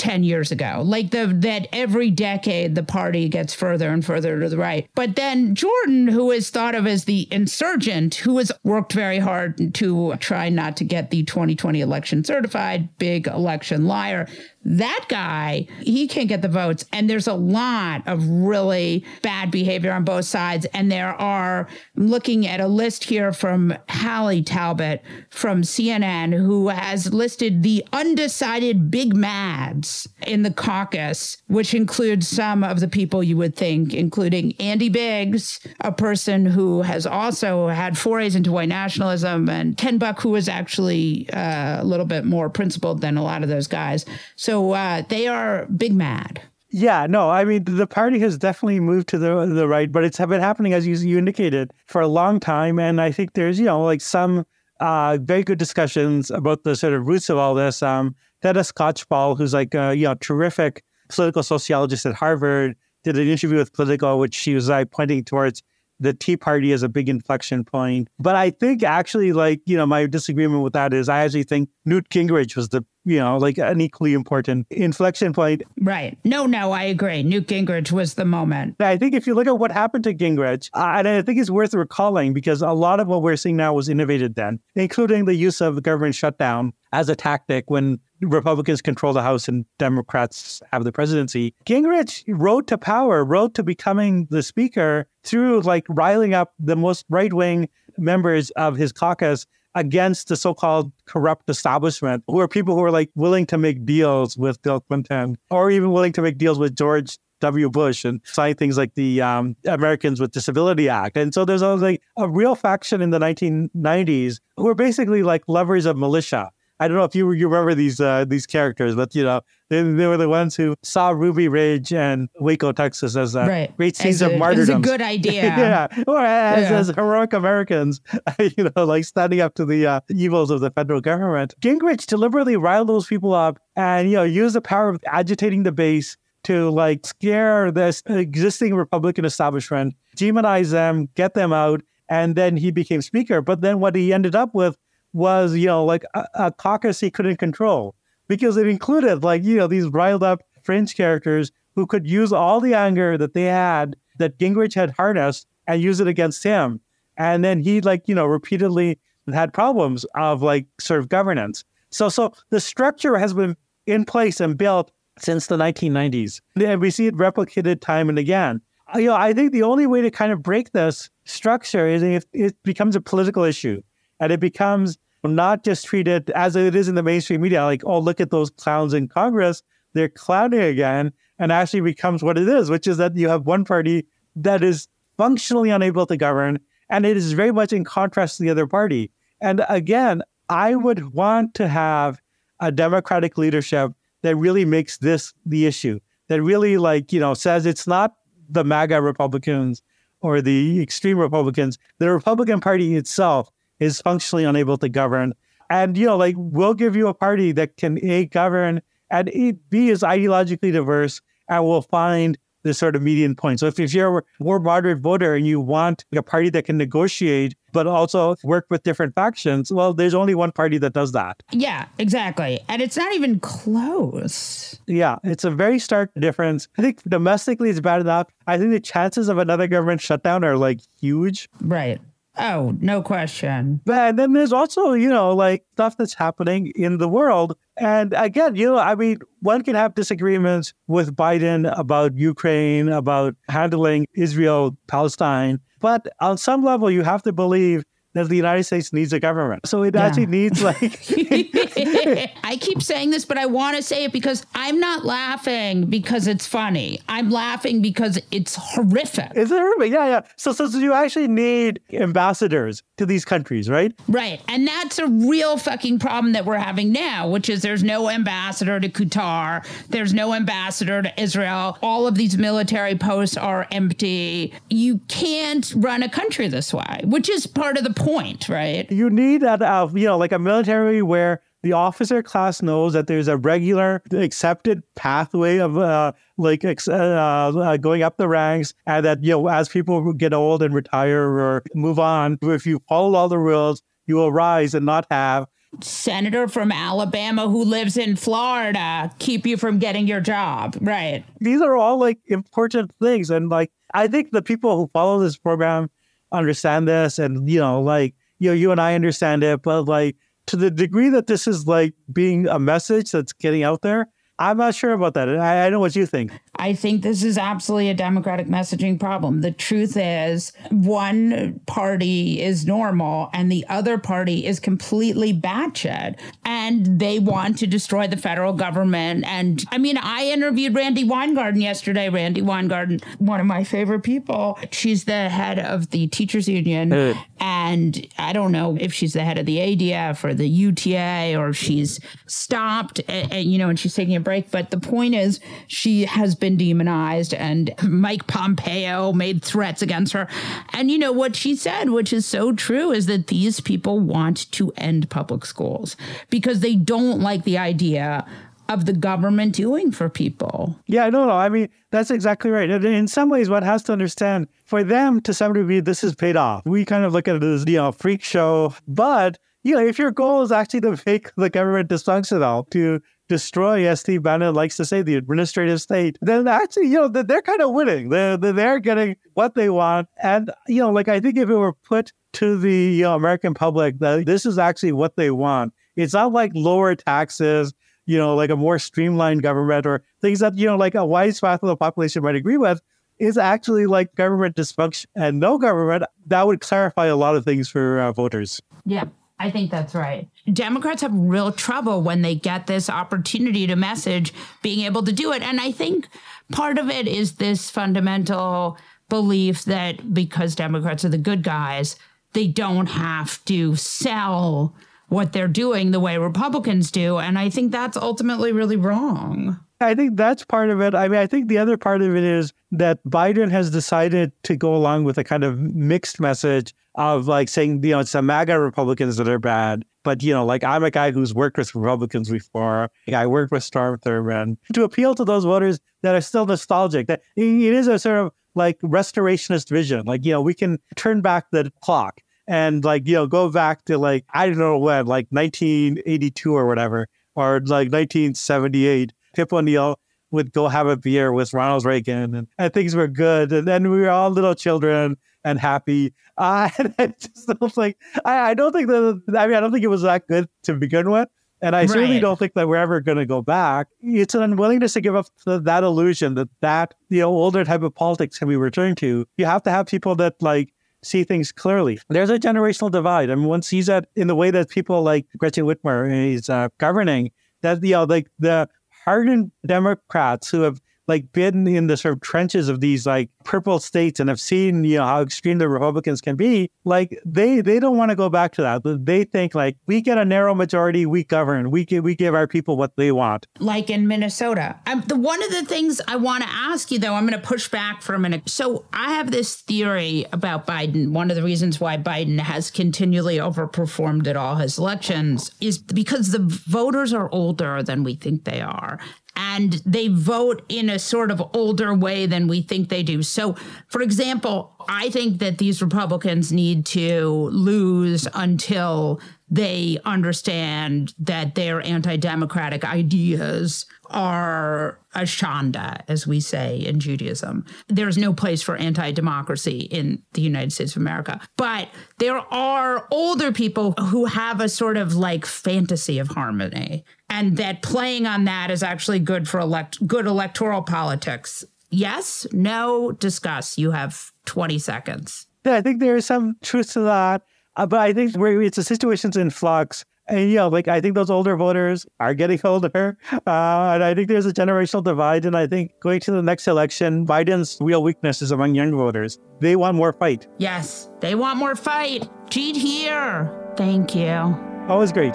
10 0.00 0.24
years 0.24 0.50
ago. 0.50 0.82
Like 0.82 1.10
the 1.10 1.26
that 1.40 1.68
every 1.74 2.10
decade 2.10 2.74
the 2.74 2.82
party 2.82 3.28
gets 3.28 3.52
further 3.52 3.90
and 3.90 4.02
further 4.02 4.40
to 4.40 4.48
the 4.48 4.56
right. 4.56 4.88
But 4.94 5.14
then 5.14 5.54
Jordan, 5.54 6.08
who 6.08 6.30
is 6.30 6.48
thought 6.48 6.74
of 6.74 6.86
as 6.86 7.04
the 7.04 7.28
insurgent, 7.30 8.14
who 8.14 8.38
has 8.38 8.50
worked 8.64 8.94
very 8.94 9.18
hard 9.18 9.74
to 9.74 10.14
try 10.16 10.48
not 10.48 10.78
to 10.78 10.84
get 10.84 11.10
the 11.10 11.22
2020 11.24 11.82
election 11.82 12.24
certified, 12.24 12.88
big 12.96 13.26
election 13.26 13.86
liar. 13.86 14.26
That 14.62 15.06
guy, 15.08 15.66
he 15.80 16.06
can't 16.06 16.28
get 16.28 16.42
the 16.42 16.48
votes. 16.48 16.84
And 16.92 17.08
there's 17.08 17.26
a 17.26 17.34
lot 17.34 18.06
of 18.06 18.28
really 18.28 19.04
bad 19.22 19.50
behavior 19.50 19.92
on 19.92 20.04
both 20.04 20.26
sides. 20.26 20.66
And 20.74 20.92
there 20.92 21.14
are, 21.14 21.66
I'm 21.96 22.08
looking 22.08 22.46
at 22.46 22.60
a 22.60 22.66
list 22.66 23.04
here 23.04 23.32
from 23.32 23.74
Haley 23.88 24.42
Talbot 24.42 25.02
from 25.30 25.62
CNN, 25.62 26.34
who 26.34 26.68
has 26.68 27.14
listed 27.14 27.62
the 27.62 27.84
undecided 27.94 28.90
big 28.90 29.16
mads 29.16 30.06
in 30.26 30.42
the 30.42 30.52
caucus, 30.52 31.38
which 31.46 31.72
includes 31.72 32.28
some 32.28 32.62
of 32.62 32.80
the 32.80 32.88
people 32.88 33.22
you 33.22 33.38
would 33.38 33.56
think, 33.56 33.94
including 33.94 34.54
Andy 34.60 34.90
Biggs, 34.90 35.60
a 35.80 35.90
person 35.90 36.44
who 36.44 36.82
has 36.82 37.06
also 37.06 37.68
had 37.68 37.96
forays 37.96 38.34
into 38.34 38.52
white 38.52 38.68
nationalism, 38.68 39.48
and 39.48 39.78
Ken 39.78 39.96
Buck, 39.96 40.20
who 40.20 40.34
is 40.34 40.50
actually 40.50 41.30
uh, 41.32 41.80
a 41.80 41.84
little 41.84 42.06
bit 42.06 42.26
more 42.26 42.50
principled 42.50 43.00
than 43.00 43.16
a 43.16 43.22
lot 43.22 43.42
of 43.42 43.48
those 43.48 43.66
guys. 43.66 44.04
So 44.36 44.49
uh, 44.50 45.02
they 45.08 45.26
are 45.26 45.66
big 45.66 45.92
mad. 45.92 46.42
Yeah, 46.72 47.06
no, 47.08 47.30
I 47.30 47.44
mean 47.44 47.64
the 47.64 47.86
party 47.86 48.20
has 48.20 48.38
definitely 48.38 48.80
moved 48.80 49.08
to 49.08 49.18
the 49.18 49.46
the 49.46 49.66
right, 49.66 49.90
but 49.90 50.04
it's 50.04 50.18
been 50.18 50.40
happening 50.40 50.72
as 50.72 50.86
you, 50.86 50.94
you 50.94 51.18
indicated 51.18 51.72
for 51.86 52.00
a 52.00 52.06
long 52.06 52.38
time, 52.38 52.78
and 52.78 53.00
I 53.00 53.10
think 53.10 53.32
there's 53.32 53.58
you 53.58 53.66
know 53.66 53.82
like 53.82 54.00
some 54.00 54.46
uh, 54.78 55.18
very 55.20 55.42
good 55.42 55.58
discussions 55.58 56.30
about 56.30 56.62
the 56.62 56.76
sort 56.76 56.92
of 56.92 57.06
roots 57.06 57.28
of 57.28 57.38
all 57.38 57.54
this. 57.54 57.82
Um, 57.82 58.14
Theda 58.42 58.60
Skocpol, 58.60 59.36
who's 59.36 59.52
like 59.52 59.74
a 59.74 59.94
you 59.94 60.04
know 60.04 60.14
terrific 60.14 60.84
political 61.08 61.42
sociologist 61.42 62.06
at 62.06 62.14
Harvard, 62.14 62.76
did 63.02 63.18
an 63.18 63.28
interview 63.28 63.58
with 63.58 63.72
Politico, 63.72 64.16
which 64.16 64.34
she 64.34 64.54
was 64.54 64.68
like 64.68 64.90
pointing 64.92 65.24
towards 65.24 65.62
the 66.00 66.14
Tea 66.14 66.36
Party 66.36 66.72
is 66.72 66.82
a 66.82 66.88
big 66.88 67.08
inflection 67.08 67.64
point. 67.64 68.08
But 68.18 68.34
I 68.34 68.50
think 68.50 68.82
actually, 68.82 69.32
like, 69.32 69.60
you 69.66 69.76
know, 69.76 69.86
my 69.86 70.06
disagreement 70.06 70.64
with 70.64 70.72
that 70.72 70.92
is 70.92 71.08
I 71.08 71.24
actually 71.24 71.44
think 71.44 71.68
Newt 71.84 72.08
Gingrich 72.08 72.56
was 72.56 72.70
the, 72.70 72.84
you 73.04 73.18
know, 73.18 73.36
like 73.36 73.58
an 73.58 73.80
equally 73.80 74.14
important 74.14 74.66
inflection 74.70 75.32
point. 75.32 75.62
Right. 75.80 76.18
No, 76.24 76.46
no, 76.46 76.72
I 76.72 76.84
agree. 76.84 77.22
Newt 77.22 77.46
Gingrich 77.46 77.92
was 77.92 78.14
the 78.14 78.24
moment. 78.24 78.76
I 78.80 78.96
think 78.96 79.14
if 79.14 79.26
you 79.26 79.34
look 79.34 79.46
at 79.46 79.58
what 79.58 79.70
happened 79.70 80.04
to 80.04 80.14
Gingrich, 80.14 80.70
and 80.74 81.06
I 81.06 81.22
think 81.22 81.38
it's 81.38 81.50
worth 81.50 81.74
recalling 81.74 82.32
because 82.32 82.62
a 82.62 82.72
lot 82.72 82.98
of 82.98 83.06
what 83.06 83.22
we're 83.22 83.36
seeing 83.36 83.56
now 83.56 83.74
was 83.74 83.88
innovated 83.88 84.34
then, 84.34 84.58
including 84.74 85.26
the 85.26 85.34
use 85.34 85.60
of 85.60 85.74
the 85.74 85.80
government 85.82 86.14
shutdown 86.14 86.72
as 86.92 87.08
a 87.08 87.14
tactic 87.14 87.70
when 87.70 88.00
Republicans 88.20 88.82
control 88.82 89.12
the 89.12 89.22
House 89.22 89.48
and 89.48 89.64
Democrats 89.78 90.62
have 90.72 90.84
the 90.84 90.92
presidency. 90.92 91.54
Gingrich 91.66 92.24
rode 92.28 92.66
to 92.68 92.78
power, 92.78 93.24
rode 93.24 93.54
to 93.54 93.62
becoming 93.62 94.26
the 94.30 94.42
speaker 94.42 95.06
through 95.24 95.60
like 95.62 95.86
riling 95.88 96.34
up 96.34 96.52
the 96.58 96.76
most 96.76 97.04
right 97.08 97.32
wing 97.32 97.68
members 97.98 98.50
of 98.50 98.76
his 98.76 98.92
caucus 98.92 99.46
against 99.74 100.28
the 100.28 100.36
so-called 100.36 100.92
corrupt 101.06 101.48
establishment, 101.48 102.24
who 102.26 102.40
are 102.40 102.48
people 102.48 102.74
who 102.74 102.82
are 102.82 102.90
like 102.90 103.10
willing 103.14 103.46
to 103.46 103.58
make 103.58 103.84
deals 103.84 104.36
with 104.36 104.60
Bill 104.62 104.80
Clinton 104.80 105.36
or 105.50 105.70
even 105.70 105.92
willing 105.92 106.12
to 106.12 106.22
make 106.22 106.38
deals 106.38 106.58
with 106.58 106.76
George 106.76 107.18
W. 107.40 107.70
Bush 107.70 108.04
and 108.04 108.20
sign 108.24 108.54
things 108.54 108.76
like 108.76 108.94
the 108.94 109.22
um, 109.22 109.56
Americans 109.66 110.20
with 110.20 110.32
Disability 110.32 110.88
Act. 110.88 111.16
And 111.16 111.32
so 111.32 111.44
there's 111.44 111.62
a, 111.62 111.74
like 111.74 112.02
a 112.16 112.28
real 112.28 112.54
faction 112.54 113.00
in 113.00 113.10
the 113.10 113.18
1990s 113.18 114.40
who 114.56 114.68
are 114.68 114.74
basically 114.74 115.22
like 115.22 115.42
lovers 115.48 115.86
of 115.86 115.96
militia. 115.96 116.50
I 116.80 116.88
don't 116.88 116.96
know 116.96 117.04
if 117.04 117.14
you 117.14 117.30
you 117.32 117.46
remember 117.46 117.74
these 117.74 118.00
uh, 118.00 118.24
these 118.26 118.46
characters, 118.46 118.96
but 118.96 119.14
you 119.14 119.22
know 119.22 119.42
they, 119.68 119.82
they 119.82 120.06
were 120.06 120.16
the 120.16 120.30
ones 120.30 120.56
who 120.56 120.74
saw 120.82 121.10
Ruby 121.10 121.46
Ridge 121.46 121.92
and 121.92 122.30
Waco, 122.40 122.72
Texas, 122.72 123.16
as 123.16 123.34
a 123.34 123.46
right. 123.46 123.76
great 123.76 123.96
scenes 123.96 124.22
of 124.22 124.34
martyrdom. 124.36 124.80
It's 124.80 124.88
a 124.88 124.90
good 124.90 125.02
idea. 125.02 125.42
yeah, 125.42 125.88
or 126.06 126.24
as, 126.24 126.70
yeah. 126.70 126.78
as 126.78 126.88
heroic 126.88 127.34
Americans, 127.34 128.00
you 128.56 128.70
know, 128.74 128.84
like 128.86 129.04
standing 129.04 129.42
up 129.42 129.54
to 129.56 129.66
the 129.66 129.86
uh, 129.86 130.00
evils 130.08 130.50
of 130.50 130.60
the 130.60 130.70
federal 130.70 131.02
government. 131.02 131.54
Gingrich 131.60 132.06
deliberately 132.06 132.56
riled 132.56 132.88
those 132.88 133.06
people 133.06 133.34
up 133.34 133.58
and 133.76 134.08
you 134.10 134.16
know 134.16 134.24
used 134.24 134.54
the 134.54 134.62
power 134.62 134.88
of 134.88 135.02
agitating 135.06 135.64
the 135.64 135.72
base 135.72 136.16
to 136.44 136.70
like 136.70 137.06
scare 137.06 137.70
this 137.70 138.02
existing 138.06 138.74
Republican 138.74 139.26
establishment, 139.26 139.94
demonize 140.16 140.70
them, 140.70 141.10
get 141.14 141.34
them 141.34 141.52
out, 141.52 141.82
and 142.08 142.36
then 142.36 142.56
he 142.56 142.70
became 142.70 143.02
speaker. 143.02 143.42
But 143.42 143.60
then 143.60 143.80
what 143.80 143.94
he 143.94 144.14
ended 144.14 144.34
up 144.34 144.54
with 144.54 144.78
was, 145.12 145.56
you 145.56 145.66
know, 145.66 145.84
like 145.84 146.04
a, 146.14 146.26
a 146.34 146.52
caucus 146.52 147.00
he 147.00 147.10
couldn't 147.10 147.36
control 147.36 147.94
because 148.28 148.56
it 148.56 148.66
included 148.66 149.24
like, 149.24 149.42
you 149.42 149.56
know, 149.56 149.66
these 149.66 149.86
riled 149.88 150.22
up 150.22 150.42
fringe 150.62 150.94
characters 150.94 151.50
who 151.74 151.86
could 151.86 152.06
use 152.06 152.32
all 152.32 152.60
the 152.60 152.74
anger 152.74 153.16
that 153.18 153.34
they 153.34 153.44
had 153.44 153.96
that 154.18 154.38
Gingrich 154.38 154.74
had 154.74 154.90
harnessed 154.90 155.46
and 155.66 155.82
use 155.82 156.00
it 156.00 156.06
against 156.06 156.42
him. 156.44 156.80
And 157.16 157.44
then 157.44 157.60
he 157.60 157.80
like, 157.80 158.06
you 158.06 158.14
know, 158.14 158.26
repeatedly 158.26 158.98
had 159.32 159.52
problems 159.52 160.04
of 160.14 160.42
like 160.42 160.66
sort 160.80 161.00
of 161.00 161.08
governance. 161.08 161.64
So 161.90 162.08
so 162.08 162.32
the 162.50 162.60
structure 162.60 163.18
has 163.18 163.34
been 163.34 163.56
in 163.86 164.04
place 164.04 164.40
and 164.40 164.56
built 164.56 164.90
since 165.18 165.46
the 165.46 165.56
1990s. 165.56 166.40
And 166.56 166.80
we 166.80 166.90
see 166.90 167.06
it 167.06 167.14
replicated 167.14 167.80
time 167.80 168.08
and 168.08 168.18
again. 168.18 168.60
You 168.94 169.06
know, 169.06 169.14
I 169.14 169.32
think 169.32 169.52
the 169.52 169.62
only 169.62 169.86
way 169.86 170.02
to 170.02 170.10
kind 170.10 170.32
of 170.32 170.42
break 170.42 170.72
this 170.72 171.10
structure 171.24 171.86
is 171.86 172.02
if 172.02 172.24
it 172.32 172.56
becomes 172.64 172.96
a 172.96 173.00
political 173.00 173.44
issue 173.44 173.82
and 174.20 174.30
it 174.30 174.40
becomes 174.40 174.98
not 175.24 175.64
just 175.64 175.84
treated 175.84 176.30
as 176.30 176.56
it 176.56 176.74
is 176.74 176.88
in 176.88 176.94
the 176.94 177.02
mainstream 177.02 177.40
media, 177.40 177.64
like, 177.64 177.82
oh, 177.84 177.98
look 177.98 178.20
at 178.20 178.30
those 178.30 178.50
clowns 178.50 178.94
in 178.94 179.08
Congress, 179.08 179.62
they're 179.92 180.08
clowning 180.08 180.60
again, 180.60 181.12
and 181.38 181.50
actually 181.50 181.80
becomes 181.80 182.22
what 182.22 182.38
it 182.38 182.48
is, 182.48 182.70
which 182.70 182.86
is 182.86 182.98
that 182.98 183.16
you 183.16 183.28
have 183.28 183.46
one 183.46 183.64
party 183.64 184.06
that 184.36 184.62
is 184.62 184.88
functionally 185.16 185.70
unable 185.70 186.06
to 186.06 186.16
govern, 186.16 186.58
and 186.88 187.04
it 187.04 187.16
is 187.16 187.32
very 187.32 187.52
much 187.52 187.72
in 187.72 187.84
contrast 187.84 188.36
to 188.36 188.42
the 188.42 188.50
other 188.50 188.66
party. 188.66 189.10
And 189.40 189.64
again, 189.68 190.22
I 190.48 190.74
would 190.74 191.12
want 191.12 191.54
to 191.54 191.68
have 191.68 192.20
a 192.60 192.70
Democratic 192.70 193.38
leadership 193.38 193.92
that 194.22 194.36
really 194.36 194.64
makes 194.64 194.98
this 194.98 195.32
the 195.46 195.66
issue, 195.66 195.98
that 196.28 196.42
really, 196.42 196.76
like, 196.76 197.12
you 197.12 197.20
know, 197.20 197.34
says 197.34 197.66
it's 197.66 197.86
not 197.86 198.14
the 198.48 198.64
MAGA 198.64 199.00
Republicans 199.00 199.82
or 200.20 200.42
the 200.42 200.82
extreme 200.82 201.18
Republicans. 201.18 201.78
The 201.98 202.10
Republican 202.10 202.60
Party 202.60 202.96
itself 202.96 203.50
is 203.80 204.00
functionally 204.00 204.44
unable 204.44 204.78
to 204.78 204.88
govern. 204.88 205.34
And, 205.68 205.96
you 205.96 206.06
know, 206.06 206.16
like 206.16 206.34
we'll 206.38 206.74
give 206.74 206.94
you 206.94 207.08
a 207.08 207.14
party 207.14 207.52
that 207.52 207.76
can 207.76 207.98
A, 208.04 208.26
govern 208.26 208.82
and 209.10 209.28
A, 209.30 209.52
B, 209.52 209.88
is 209.88 210.02
ideologically 210.02 210.72
diverse 210.72 211.20
and 211.48 211.64
we'll 211.64 211.82
find 211.82 212.38
this 212.62 212.78
sort 212.78 212.94
of 212.94 213.02
median 213.02 213.34
point. 213.34 213.60
So 213.60 213.66
if, 213.66 213.80
if 213.80 213.94
you're 213.94 214.18
a 214.18 214.22
more 214.38 214.60
moderate 214.60 214.98
voter 214.98 215.34
and 215.34 215.46
you 215.46 215.60
want 215.60 216.04
a 216.14 216.22
party 216.22 216.50
that 216.50 216.64
can 216.66 216.76
negotiate, 216.76 217.54
but 217.72 217.86
also 217.86 218.36
work 218.44 218.66
with 218.68 218.82
different 218.82 219.14
factions, 219.14 219.72
well, 219.72 219.94
there's 219.94 220.14
only 220.14 220.34
one 220.34 220.52
party 220.52 220.78
that 220.78 220.92
does 220.92 221.12
that. 221.12 221.42
Yeah, 221.52 221.86
exactly. 221.98 222.60
And 222.68 222.82
it's 222.82 222.96
not 222.96 223.14
even 223.14 223.40
close. 223.40 224.78
Yeah, 224.86 225.16
it's 225.24 225.44
a 225.44 225.50
very 225.50 225.78
stark 225.78 226.10
difference. 226.18 226.68
I 226.76 226.82
think 226.82 227.02
domestically 227.04 227.70
it's 227.70 227.80
bad 227.80 228.00
enough. 228.00 228.28
I 228.46 228.58
think 228.58 228.72
the 228.72 228.80
chances 228.80 229.28
of 229.28 229.38
another 229.38 229.66
government 229.66 230.00
shutdown 230.00 230.44
are 230.44 230.56
like 230.56 230.80
huge. 231.00 231.48
Right. 231.60 232.00
Oh, 232.40 232.74
no 232.80 233.02
question. 233.02 233.82
But 233.84 234.16
then 234.16 234.32
there's 234.32 234.52
also, 234.52 234.94
you 234.94 235.10
know, 235.10 235.34
like 235.36 235.62
stuff 235.74 235.98
that's 235.98 236.14
happening 236.14 236.72
in 236.74 236.96
the 236.96 237.08
world. 237.08 237.54
And 237.76 238.14
again, 238.14 238.56
you 238.56 238.66
know, 238.66 238.78
I 238.78 238.94
mean, 238.94 239.18
one 239.40 239.62
can 239.62 239.74
have 239.74 239.94
disagreements 239.94 240.72
with 240.86 241.14
Biden 241.14 241.70
about 241.78 242.16
Ukraine, 242.16 242.88
about 242.88 243.36
handling 243.48 244.06
Israel, 244.14 244.74
Palestine. 244.86 245.60
But 245.80 246.08
on 246.20 246.38
some 246.38 246.64
level, 246.64 246.90
you 246.90 247.02
have 247.02 247.22
to 247.24 247.32
believe 247.32 247.84
that 248.14 248.28
the 248.28 248.36
United 248.36 248.64
States 248.64 248.92
needs 248.92 249.12
a 249.12 249.20
government. 249.20 249.66
So 249.66 249.82
it 249.82 249.94
yeah. 249.94 250.06
actually 250.06 250.26
needs 250.26 250.62
like. 250.62 250.80
I 252.44 252.58
keep 252.60 252.82
saying 252.82 253.10
this, 253.10 253.24
but 253.24 253.38
I 253.38 253.46
want 253.46 253.76
to 253.76 253.82
say 253.82 254.04
it 254.04 254.12
because 254.12 254.44
I'm 254.54 254.80
not 254.80 255.04
laughing 255.04 255.86
because 255.86 256.26
it's 256.26 256.46
funny. 256.46 257.00
I'm 257.08 257.30
laughing 257.30 257.80
because 257.82 258.18
it's 258.30 258.56
horrific. 258.56 259.32
Is 259.36 259.50
it 259.50 259.58
horrific? 259.58 259.92
Yeah, 259.92 260.06
yeah. 260.06 260.20
So, 260.36 260.52
so, 260.52 260.68
so 260.68 260.78
you 260.78 260.92
actually 260.92 261.28
need 261.28 261.80
ambassadors 261.92 262.82
to 262.96 263.06
these 263.06 263.24
countries, 263.24 263.68
right? 263.68 263.92
Right. 264.08 264.40
And 264.48 264.66
that's 264.66 264.98
a 264.98 265.06
real 265.06 265.56
fucking 265.56 266.00
problem 266.00 266.32
that 266.32 266.44
we're 266.44 266.58
having 266.58 266.92
now, 266.92 267.28
which 267.28 267.48
is 267.48 267.62
there's 267.62 267.84
no 267.84 268.10
ambassador 268.10 268.80
to 268.80 268.88
Qatar, 268.88 269.64
there's 269.88 270.12
no 270.12 270.34
ambassador 270.34 271.02
to 271.02 271.20
Israel. 271.20 271.78
All 271.82 272.06
of 272.06 272.14
these 272.16 272.36
military 272.36 272.96
posts 272.96 273.36
are 273.36 273.66
empty. 273.70 274.52
You 274.68 274.98
can't 275.08 275.72
run 275.76 276.02
a 276.02 276.08
country 276.08 276.48
this 276.48 276.74
way, 276.74 277.02
which 277.04 277.28
is 277.28 277.46
part 277.46 277.78
of 277.78 277.84
the 277.84 277.99
point, 278.04 278.48
right? 278.48 278.90
You 278.90 279.10
need 279.10 279.42
that, 279.42 279.62
uh, 279.62 279.88
you 279.94 280.06
know, 280.06 280.18
like 280.18 280.32
a 280.32 280.38
military 280.38 281.02
where 281.02 281.40
the 281.62 281.72
officer 281.72 282.22
class 282.22 282.62
knows 282.62 282.94
that 282.94 283.06
there's 283.06 283.28
a 283.28 283.36
regular 283.36 284.02
accepted 284.12 284.82
pathway 284.96 285.58
of 285.58 285.76
uh, 285.76 286.12
like 286.38 286.64
uh, 286.64 286.92
uh, 286.92 287.76
going 287.76 288.02
up 288.02 288.16
the 288.16 288.28
ranks 288.28 288.74
and 288.86 289.04
that 289.04 289.22
you 289.22 289.30
know 289.30 289.48
as 289.48 289.68
people 289.68 290.12
get 290.12 290.32
old 290.32 290.62
and 290.62 290.74
retire 290.74 291.22
or 291.22 291.62
move 291.74 291.98
on 291.98 292.38
if 292.42 292.66
you 292.66 292.80
follow 292.88 293.14
all 293.14 293.28
the 293.28 293.38
rules 293.38 293.82
you 294.06 294.14
will 294.14 294.32
rise 294.32 294.74
and 294.74 294.86
not 294.86 295.06
have 295.10 295.46
senator 295.82 296.48
from 296.48 296.72
Alabama 296.72 297.48
who 297.48 297.62
lives 297.62 297.96
in 297.96 298.16
Florida 298.16 299.12
keep 299.18 299.46
you 299.46 299.56
from 299.56 299.78
getting 299.78 300.06
your 300.06 300.20
job 300.20 300.76
right 300.80 301.24
these 301.40 301.60
are 301.60 301.76
all 301.76 301.98
like 301.98 302.18
important 302.26 302.90
things 303.00 303.30
and 303.30 303.48
like 303.48 303.70
I 303.92 304.08
think 304.08 304.30
the 304.30 304.42
people 304.42 304.76
who 304.76 304.88
follow 304.92 305.20
this 305.20 305.36
program 305.36 305.90
understand 306.32 306.88
this 306.88 307.18
and 307.18 307.48
you 307.48 307.58
know 307.58 307.80
like 307.80 308.14
you 308.38 308.50
know 308.50 308.54
you 308.54 308.70
and 308.70 308.80
I 308.80 308.94
understand 308.94 309.42
it 309.42 309.62
but 309.62 309.82
like 309.82 310.16
to 310.46 310.56
the 310.56 310.70
degree 310.70 311.08
that 311.10 311.26
this 311.26 311.46
is 311.46 311.66
like 311.66 311.94
being 312.12 312.46
a 312.48 312.58
message 312.58 313.12
that's 313.12 313.32
getting 313.32 313.62
out 313.62 313.82
there 313.82 314.08
I'm 314.40 314.56
not 314.56 314.74
sure 314.74 314.92
about 314.92 315.12
that. 315.14 315.28
I, 315.28 315.66
I 315.66 315.68
know 315.68 315.80
what 315.80 315.94
you 315.94 316.06
think. 316.06 316.32
I 316.56 316.72
think 316.72 317.02
this 317.02 317.22
is 317.22 317.36
absolutely 317.36 317.90
a 317.90 317.94
democratic 317.94 318.46
messaging 318.46 318.98
problem. 318.98 319.42
The 319.42 319.52
truth 319.52 319.98
is, 319.98 320.52
one 320.70 321.60
party 321.66 322.40
is 322.40 322.64
normal 322.64 323.28
and 323.34 323.52
the 323.52 323.66
other 323.68 323.98
party 323.98 324.46
is 324.46 324.58
completely 324.58 325.34
batshit, 325.34 326.18
and 326.44 326.98
they 326.98 327.18
want 327.18 327.58
to 327.58 327.66
destroy 327.66 328.06
the 328.06 328.16
federal 328.16 328.54
government. 328.54 329.24
And 329.26 329.62
I 329.70 329.76
mean, 329.76 329.98
I 329.98 330.28
interviewed 330.28 330.74
Randi 330.74 331.04
Weingarten 331.04 331.60
yesterday. 331.60 332.08
Randi 332.08 332.40
Weingarten, 332.40 333.00
one 333.18 333.40
of 333.40 333.46
my 333.46 333.62
favorite 333.62 334.00
people. 334.00 334.58
She's 334.70 335.04
the 335.04 335.28
head 335.28 335.58
of 335.58 335.90
the 335.90 336.06
teachers 336.06 336.48
union, 336.48 336.94
uh. 336.94 337.14
and 337.40 338.06
I 338.18 338.32
don't 338.32 338.52
know 338.52 338.78
if 338.80 338.94
she's 338.94 339.12
the 339.12 339.22
head 339.22 339.36
of 339.36 339.44
the 339.44 339.58
ADF 339.58 340.24
or 340.24 340.32
the 340.32 340.48
UTA 340.48 341.36
or 341.36 341.50
if 341.50 341.58
she's 341.58 342.00
stopped, 342.26 343.02
and, 343.06 343.30
and 343.30 343.52
you 343.52 343.58
know, 343.58 343.68
and 343.68 343.78
she's 343.78 343.94
taking 343.94 344.16
a 344.16 344.20
break. 344.20 344.29
But 344.50 344.70
the 344.70 344.80
point 344.80 345.14
is, 345.14 345.40
she 345.66 346.04
has 346.04 346.34
been 346.34 346.56
demonized, 346.56 347.34
and 347.34 347.74
Mike 347.82 348.26
Pompeo 348.26 349.12
made 349.12 349.44
threats 349.44 349.82
against 349.82 350.12
her. 350.12 350.28
And 350.72 350.90
you 350.90 350.98
know 350.98 351.12
what 351.12 351.36
she 351.36 351.56
said, 351.56 351.90
which 351.90 352.12
is 352.12 352.26
so 352.26 352.52
true, 352.52 352.92
is 352.92 353.06
that 353.06 353.26
these 353.26 353.60
people 353.60 353.98
want 354.00 354.50
to 354.52 354.72
end 354.76 355.10
public 355.10 355.44
schools 355.44 355.96
because 356.30 356.60
they 356.60 356.74
don't 356.76 357.20
like 357.20 357.44
the 357.44 357.58
idea 357.58 358.26
of 358.68 358.86
the 358.86 358.92
government 358.92 359.52
doing 359.52 359.90
for 359.90 360.08
people. 360.08 360.76
Yeah, 360.86 361.10
no, 361.10 361.26
no. 361.26 361.32
I 361.32 361.48
mean, 361.48 361.68
that's 361.90 362.12
exactly 362.12 362.52
right. 362.52 362.70
In 362.70 363.08
some 363.08 363.28
ways, 363.28 363.50
one 363.50 363.64
has 363.64 363.82
to 363.84 363.92
understand 363.92 364.46
for 364.64 364.84
them 364.84 365.20
to 365.22 365.34
some 365.34 365.52
degree, 365.52 365.80
this 365.80 366.04
is 366.04 366.14
paid 366.14 366.36
off. 366.36 366.64
We 366.64 366.84
kind 366.84 367.04
of 367.04 367.12
look 367.12 367.26
at 367.26 367.34
it 367.34 367.42
as, 367.42 367.64
you 367.66 367.78
know, 367.78 367.90
freak 367.90 368.22
show. 368.22 368.74
But, 368.86 369.38
you 369.64 369.74
know, 369.74 369.84
if 369.84 369.98
your 369.98 370.12
goal 370.12 370.42
is 370.42 370.52
actually 370.52 370.82
to 370.82 371.02
make 371.04 371.34
the 371.34 371.50
government 371.50 371.90
dysfunctional, 371.90 372.70
to 372.70 373.02
destroy, 373.30 373.86
as 373.86 374.00
Steve 374.00 374.24
Bannon 374.24 374.54
likes 374.54 374.76
to 374.76 374.84
say, 374.84 375.00
the 375.02 375.14
administrative 375.14 375.80
state, 375.80 376.18
then 376.20 376.48
actually, 376.48 376.88
you 376.88 376.98
know, 376.98 377.08
they're 377.08 377.40
kind 377.40 377.62
of 377.62 377.70
winning. 377.70 378.08
They're, 378.10 378.36
they're 378.36 378.80
getting 378.80 379.16
what 379.34 379.54
they 379.54 379.70
want. 379.70 380.08
And, 380.20 380.50
you 380.66 380.82
know, 380.82 380.90
like 380.90 381.08
I 381.08 381.20
think 381.20 381.38
if 381.38 381.48
it 381.48 381.54
were 381.54 381.72
put 381.72 382.12
to 382.34 382.58
the 382.58 382.74
you 382.74 383.04
know, 383.04 383.14
American 383.14 383.54
public 383.54 384.00
that 384.00 384.26
this 384.26 384.44
is 384.44 384.58
actually 384.58 384.92
what 384.92 385.14
they 385.14 385.30
want, 385.30 385.72
it's 385.94 386.12
not 386.12 386.32
like 386.32 386.50
lower 386.54 386.96
taxes, 386.96 387.72
you 388.04 388.18
know, 388.18 388.34
like 388.34 388.50
a 388.50 388.56
more 388.56 388.80
streamlined 388.80 389.44
government 389.44 389.86
or 389.86 390.02
things 390.20 390.40
that, 390.40 390.58
you 390.58 390.66
know, 390.66 390.76
like 390.76 390.96
a 390.96 391.06
wide 391.06 391.36
swath 391.36 391.62
of 391.62 391.68
the 391.68 391.76
population 391.76 392.22
might 392.24 392.34
agree 392.34 392.58
with 392.58 392.82
is 393.20 393.38
actually 393.38 393.86
like 393.86 394.12
government 394.16 394.56
dysfunction 394.56 395.06
and 395.14 395.38
no 395.38 395.56
government, 395.56 396.02
that 396.26 396.46
would 396.46 396.60
clarify 396.60 397.06
a 397.06 397.16
lot 397.16 397.36
of 397.36 397.44
things 397.44 397.68
for 397.68 398.00
uh, 398.00 398.10
voters. 398.10 398.60
Yeah. 398.84 399.04
I 399.40 399.50
think 399.50 399.70
that's 399.70 399.94
right. 399.94 400.28
Democrats 400.52 401.00
have 401.00 401.14
real 401.14 401.50
trouble 401.50 402.02
when 402.02 402.20
they 402.20 402.34
get 402.34 402.66
this 402.66 402.90
opportunity 402.90 403.66
to 403.66 403.74
message 403.74 404.34
being 404.62 404.80
able 404.80 405.02
to 405.02 405.12
do 405.12 405.32
it. 405.32 405.42
And 405.42 405.58
I 405.58 405.72
think 405.72 406.08
part 406.52 406.76
of 406.76 406.90
it 406.90 407.08
is 407.08 407.36
this 407.36 407.70
fundamental 407.70 408.76
belief 409.08 409.64
that 409.64 410.12
because 410.12 410.54
Democrats 410.54 411.06
are 411.06 411.08
the 411.08 411.16
good 411.16 411.42
guys, 411.42 411.96
they 412.34 412.48
don't 412.48 412.86
have 412.86 413.42
to 413.46 413.74
sell 413.76 414.74
what 415.08 415.32
they're 415.32 415.48
doing 415.48 415.90
the 415.90 416.00
way 416.00 416.18
Republicans 416.18 416.90
do. 416.90 417.18
And 417.18 417.38
I 417.38 417.48
think 417.48 417.72
that's 417.72 417.96
ultimately 417.96 418.52
really 418.52 418.76
wrong. 418.76 419.58
I 419.80 419.94
think 419.94 420.18
that's 420.18 420.44
part 420.44 420.68
of 420.68 420.82
it. 420.82 420.94
I 420.94 421.08
mean, 421.08 421.18
I 421.18 421.26
think 421.26 421.48
the 421.48 421.56
other 421.56 421.78
part 421.78 422.02
of 422.02 422.14
it 422.14 422.22
is 422.22 422.52
that 422.72 423.02
Biden 423.04 423.50
has 423.50 423.70
decided 423.70 424.32
to 424.42 424.54
go 424.54 424.74
along 424.74 425.04
with 425.04 425.16
a 425.16 425.24
kind 425.24 425.44
of 425.44 425.58
mixed 425.58 426.20
message 426.20 426.74
of 427.00 427.26
like 427.26 427.48
saying, 427.48 427.82
you 427.82 427.92
know, 427.92 428.00
it's 428.00 428.12
the 428.12 428.20
MAGA 428.20 428.60
Republicans 428.60 429.16
that 429.16 429.26
are 429.26 429.38
bad. 429.38 429.84
But, 430.04 430.22
you 430.22 430.34
know, 430.34 430.44
like 430.44 430.62
I'm 430.62 430.84
a 430.84 430.90
guy 430.90 431.10
who's 431.10 431.32
worked 431.32 431.56
with 431.56 431.74
Republicans 431.74 432.28
before. 432.30 432.90
I 433.12 433.26
worked 433.26 433.52
with 433.52 433.64
Strom 433.64 433.98
Thurmond 433.98 434.58
to 434.74 434.84
appeal 434.84 435.14
to 435.14 435.24
those 435.24 435.44
voters 435.44 435.80
that 436.02 436.14
are 436.14 436.20
still 436.20 436.44
nostalgic. 436.44 437.06
That 437.06 437.22
it 437.36 437.44
is 437.44 437.86
a 437.86 437.98
sort 437.98 438.18
of 438.18 438.32
like 438.54 438.78
restorationist 438.80 439.70
vision. 439.70 440.04
Like, 440.04 440.26
you 440.26 440.32
know, 440.32 440.42
we 440.42 440.52
can 440.52 440.78
turn 440.94 441.22
back 441.22 441.46
the 441.50 441.72
clock 441.80 442.20
and 442.46 442.84
like, 442.84 443.06
you 443.08 443.14
know, 443.14 443.26
go 443.26 443.48
back 443.50 443.84
to 443.86 443.96
like, 443.96 444.26
I 444.34 444.46
don't 444.46 444.58
know 444.58 444.78
when, 444.78 445.06
like 445.06 445.26
1982 445.30 446.54
or 446.54 446.66
whatever, 446.66 447.08
or 447.34 447.60
like 447.60 447.90
1978 447.90 449.12
Tip 449.34 449.52
O'Neill 449.52 449.98
would 450.32 450.52
go 450.52 450.68
have 450.68 450.86
a 450.86 450.96
beer 450.96 451.32
with 451.32 451.54
Ronald 451.54 451.84
Reagan 451.84 452.34
and, 452.34 452.48
and 452.58 452.72
things 452.72 452.94
were 452.94 453.08
good. 453.08 453.52
And 453.52 453.66
then 453.66 453.90
we 453.90 454.00
were 454.00 454.10
all 454.10 454.30
little 454.30 454.54
children 454.54 455.16
and 455.44 455.58
happy. 455.58 456.14
Uh, 456.36 456.68
and 456.78 456.94
I 456.98 457.06
just 457.18 457.46
don't 457.48 457.72
think, 457.72 457.96
I, 458.24 458.50
I 458.50 458.54
don't 458.54 458.72
think 458.72 458.88
that, 458.88 459.22
I 459.36 459.46
mean, 459.46 459.56
I 459.56 459.60
don't 459.60 459.72
think 459.72 459.84
it 459.84 459.88
was 459.88 460.02
that 460.02 460.26
good 460.26 460.48
to 460.64 460.74
begin 460.74 461.10
with. 461.10 461.28
And 461.62 461.76
I 461.76 461.80
right. 461.80 461.90
certainly 461.90 462.20
don't 462.20 462.38
think 462.38 462.54
that 462.54 462.68
we're 462.68 462.76
ever 462.76 463.00
going 463.00 463.18
to 463.18 463.26
go 463.26 463.42
back. 463.42 463.88
It's 464.00 464.34
an 464.34 464.42
unwillingness 464.42 464.94
to 464.94 465.00
give 465.02 465.14
up 465.14 465.26
that 465.44 465.84
illusion 465.84 466.34
that 466.36 466.48
that, 466.60 466.94
you 467.10 467.20
know, 467.20 467.28
older 467.28 467.64
type 467.64 467.82
of 467.82 467.94
politics 467.94 468.38
can 468.38 468.48
be 468.48 468.56
returned 468.56 468.96
to. 468.98 469.26
You 469.36 469.44
have 469.44 469.62
to 469.64 469.70
have 469.70 469.86
people 469.86 470.14
that 470.16 470.36
like 470.40 470.72
see 471.02 471.22
things 471.22 471.52
clearly. 471.52 471.98
There's 472.08 472.30
a 472.30 472.38
generational 472.38 472.90
divide. 472.90 473.30
I 473.30 473.34
mean, 473.34 473.46
one 473.46 473.62
sees 473.62 473.86
that 473.86 474.08
in 474.16 474.26
the 474.26 474.34
way 474.34 474.50
that 474.50 474.70
people 474.70 475.02
like 475.02 475.26
Gretchen 475.36 475.66
Whitmer 475.66 476.32
is 476.32 476.48
uh, 476.48 476.68
governing, 476.78 477.30
that, 477.60 477.82
you 477.82 477.92
know, 477.92 478.04
like 478.04 478.28
the 478.38 478.66
hardened 479.04 479.52
Democrats 479.66 480.50
who 480.50 480.62
have 480.62 480.80
like 481.10 481.32
been 481.32 481.66
in 481.66 481.88
the 481.88 481.96
sort 481.96 482.14
of 482.14 482.20
trenches 482.20 482.68
of 482.68 482.80
these 482.80 483.04
like 483.04 483.28
purple 483.44 483.80
states 483.80 484.20
and 484.20 484.28
have 484.28 484.40
seen 484.40 484.84
you 484.84 484.98
know 484.98 485.04
how 485.04 485.20
extreme 485.20 485.58
the 485.58 485.68
Republicans 485.68 486.20
can 486.20 486.36
be, 486.36 486.70
like 486.84 487.20
they 487.26 487.60
they 487.60 487.80
don't 487.80 487.96
want 487.96 488.10
to 488.10 488.16
go 488.16 488.28
back 488.28 488.52
to 488.52 488.62
that. 488.62 488.82
They 489.04 489.24
think 489.24 489.54
like 489.54 489.76
we 489.86 490.00
get 490.00 490.18
a 490.18 490.24
narrow 490.24 490.54
majority, 490.54 491.06
we 491.06 491.24
govern, 491.24 491.72
we 491.72 491.84
give 491.84 492.04
we 492.04 492.14
give 492.14 492.32
our 492.34 492.46
people 492.46 492.76
what 492.76 492.94
they 492.94 493.10
want. 493.10 493.48
Like 493.58 493.90
in 493.90 494.06
Minnesota, 494.06 494.76
I'm, 494.86 495.00
the 495.02 495.16
one 495.16 495.42
of 495.42 495.50
the 495.50 495.64
things 495.64 496.00
I 496.06 496.14
want 496.14 496.44
to 496.44 496.48
ask 496.48 496.92
you 496.92 497.00
though, 497.00 497.14
I'm 497.14 497.26
going 497.26 497.40
to 497.40 497.46
push 497.46 497.68
back 497.68 498.02
for 498.02 498.14
a 498.14 498.18
minute. 498.18 498.48
So 498.48 498.84
I 498.92 499.14
have 499.14 499.32
this 499.32 499.56
theory 499.56 500.26
about 500.32 500.64
Biden. 500.64 501.10
One 501.10 501.28
of 501.30 501.36
the 501.36 501.42
reasons 501.42 501.80
why 501.80 501.96
Biden 501.96 502.38
has 502.38 502.70
continually 502.70 503.38
overperformed 503.38 504.28
at 504.28 504.36
all 504.36 504.54
his 504.54 504.78
elections 504.78 505.50
is 505.60 505.78
because 505.78 506.30
the 506.30 506.38
voters 506.38 507.12
are 507.12 507.28
older 507.32 507.82
than 507.82 508.04
we 508.04 508.14
think 508.14 508.44
they 508.44 508.60
are 508.60 509.00
and 509.40 509.72
they 509.86 510.08
vote 510.08 510.62
in 510.68 510.90
a 510.90 510.98
sort 510.98 511.30
of 511.30 511.42
older 511.54 511.94
way 511.94 512.26
than 512.26 512.46
we 512.46 512.60
think 512.60 512.90
they 512.90 513.02
do. 513.02 513.22
So, 513.22 513.54
for 513.88 514.02
example, 514.02 514.74
I 514.86 515.08
think 515.08 515.38
that 515.38 515.56
these 515.56 515.80
Republicans 515.80 516.52
need 516.52 516.84
to 516.86 517.48
lose 517.50 518.28
until 518.34 519.18
they 519.50 519.98
understand 520.04 521.12
that 521.18 521.56
their 521.56 521.80
anti 521.82 522.16
democratic 522.16 522.84
ideas 522.84 523.84
are 524.10 525.00
a 525.14 525.22
shanda, 525.22 526.02
as 526.08 526.26
we 526.26 526.40
say 526.40 526.78
in 526.78 527.00
Judaism. 527.00 527.64
There's 527.88 528.16
no 528.16 528.32
place 528.32 528.62
for 528.62 528.76
anti 528.76 529.10
democracy 529.10 529.80
in 529.80 530.22
the 530.34 530.42
United 530.42 530.72
States 530.72 530.94
of 530.94 531.02
America. 531.02 531.40
But 531.56 531.88
there 532.18 532.38
are 532.52 533.08
older 533.10 533.50
people 533.50 533.92
who 533.92 534.26
have 534.26 534.60
a 534.60 534.68
sort 534.68 534.96
of 534.96 535.16
like 535.16 535.44
fantasy 535.46 536.18
of 536.18 536.28
harmony, 536.28 537.04
and 537.28 537.56
that 537.56 537.82
playing 537.82 538.26
on 538.26 538.44
that 538.44 538.70
is 538.70 538.82
actually 538.82 539.18
good 539.18 539.48
for 539.48 539.58
elect 539.58 540.06
good 540.06 540.26
electoral 540.26 540.82
politics. 540.82 541.64
Yes, 541.90 542.46
no, 542.52 543.10
discuss. 543.10 543.76
You 543.76 543.90
have 543.90 544.30
20 544.46 544.78
seconds. 544.78 545.48
Yeah, 545.64 545.74
I 545.74 545.82
think 545.82 545.98
there 545.98 546.14
is 546.14 546.24
some 546.24 546.56
truth 546.62 546.92
to 546.92 547.00
that. 547.00 547.42
Uh, 547.76 547.86
but 547.86 548.00
I 548.00 548.12
think 548.12 548.36
where 548.36 548.60
it's 548.62 548.78
a 548.78 548.84
situation's 548.84 549.36
in 549.36 549.50
flux. 549.50 550.04
And, 550.28 550.48
you 550.48 550.56
know, 550.56 550.68
like 550.68 550.86
I 550.86 551.00
think 551.00 551.14
those 551.16 551.30
older 551.30 551.56
voters 551.56 552.06
are 552.20 552.34
getting 552.34 552.60
older. 552.64 553.16
Uh, 553.32 553.36
and 553.46 554.04
I 554.04 554.14
think 554.14 554.28
there's 554.28 554.46
a 554.46 554.52
generational 554.52 555.02
divide. 555.02 555.44
And 555.44 555.56
I 555.56 555.66
think 555.66 555.92
going 556.00 556.20
to 556.20 556.30
the 556.32 556.42
next 556.42 556.68
election, 556.68 557.26
Biden's 557.26 557.78
real 557.80 558.02
weakness 558.02 558.40
is 558.42 558.52
among 558.52 558.74
young 558.74 558.92
voters. 558.92 559.38
They 559.60 559.76
want 559.76 559.96
more 559.96 560.12
fight. 560.12 560.46
Yes, 560.58 561.10
they 561.20 561.34
want 561.34 561.58
more 561.58 561.74
fight. 561.74 562.28
Jeet 562.46 562.76
Heer. 562.76 563.72
Thank 563.76 564.14
you. 564.14 564.56
Always 564.88 565.12
great. 565.12 565.34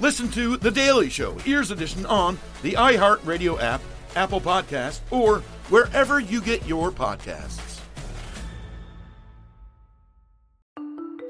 Listen 0.00 0.30
to 0.30 0.56
The 0.56 0.70
Daily 0.70 1.10
Show, 1.10 1.36
Ears 1.44 1.70
Edition, 1.70 2.06
on 2.06 2.38
the 2.62 2.72
iHeartRadio 2.72 3.60
app, 3.60 3.82
Apple 4.16 4.40
Podcast, 4.40 5.00
or 5.10 5.40
wherever 5.68 6.18
you 6.18 6.40
get 6.40 6.66
your 6.66 6.90
podcasts. 6.90 7.80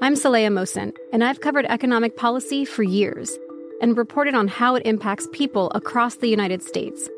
I'm 0.01 0.13
Saleha 0.13 0.47
Mohsin, 0.47 0.95
and 1.11 1.21
I've 1.21 1.41
covered 1.41 1.65
economic 1.65 2.15
policy 2.15 2.63
for 2.63 2.83
years 2.83 3.37
and 3.81 3.97
reported 3.97 4.35
on 4.35 4.47
how 4.47 4.75
it 4.75 4.85
impacts 4.85 5.27
people 5.33 5.69
across 5.75 6.15
the 6.15 6.29
United 6.29 6.63
States. 6.63 7.09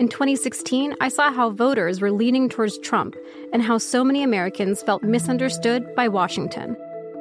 In 0.00 0.08
2016, 0.08 0.96
I 1.00 1.08
saw 1.08 1.32
how 1.32 1.50
voters 1.50 2.00
were 2.00 2.10
leaning 2.10 2.48
towards 2.48 2.78
Trump 2.78 3.14
and 3.52 3.62
how 3.62 3.78
so 3.78 4.02
many 4.02 4.24
Americans 4.24 4.82
felt 4.82 5.04
misunderstood 5.04 5.94
by 5.94 6.08
Washington. 6.08 6.76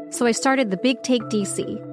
So 0.10 0.26
I 0.26 0.32
started 0.32 0.72
the 0.72 0.78
Big 0.78 1.04
Take 1.04 1.22
DC 1.26 1.93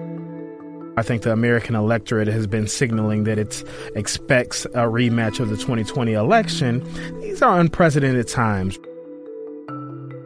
I 0.97 1.03
think 1.03 1.21
the 1.21 1.31
American 1.31 1.75
electorate 1.75 2.27
has 2.27 2.47
been 2.47 2.67
signaling 2.67 3.23
that 3.23 3.39
it 3.39 3.63
expects 3.95 4.65
a 4.65 4.87
rematch 4.87 5.39
of 5.39 5.49
the 5.49 5.55
2020 5.55 6.13
election. 6.13 6.83
These 7.21 7.41
are 7.41 7.59
unprecedented 7.59 8.27
times. 8.27 8.77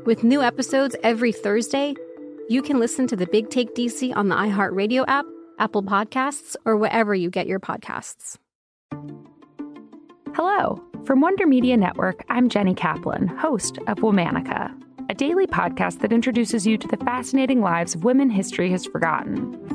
With 0.06 0.24
new 0.24 0.42
episodes 0.42 0.96
every 1.04 1.32
Thursday, 1.32 1.96
you 2.50 2.62
can 2.62 2.80
listen 2.80 3.08
to 3.08 3.16
the 3.16 3.28
Big 3.28 3.50
Take 3.50 3.76
DC 3.76 4.16
on 4.16 4.30
the 4.30 4.36
iHeartRadio 4.36 5.06
app, 5.08 5.26
Apple 5.60 5.84
Podcasts, 5.84 6.56
or 6.66 6.78
wherever 6.78 7.14
you 7.14 7.30
get 7.30 7.48
your 7.48 7.60
podcasts. 7.60 8.38
Hello. 10.36 10.84
From 11.06 11.22
Wonder 11.22 11.46
Media 11.46 11.78
Network, 11.78 12.24
I'm 12.30 12.50
Jenny 12.50 12.74
Kaplan, 12.74 13.28
host 13.28 13.78
of 13.88 13.98
Womanica, 14.00 14.74
a 15.10 15.14
daily 15.14 15.46
podcast 15.46 16.00
that 16.00 16.12
introduces 16.12 16.66
you 16.66 16.78
to 16.80 16.88
the 16.88 16.98
fascinating 16.98 17.62
lives 17.62 17.94
of 17.94 18.04
women 18.04 18.32
history 18.32 18.72
has 18.72 18.86
forgotten. 18.86 19.75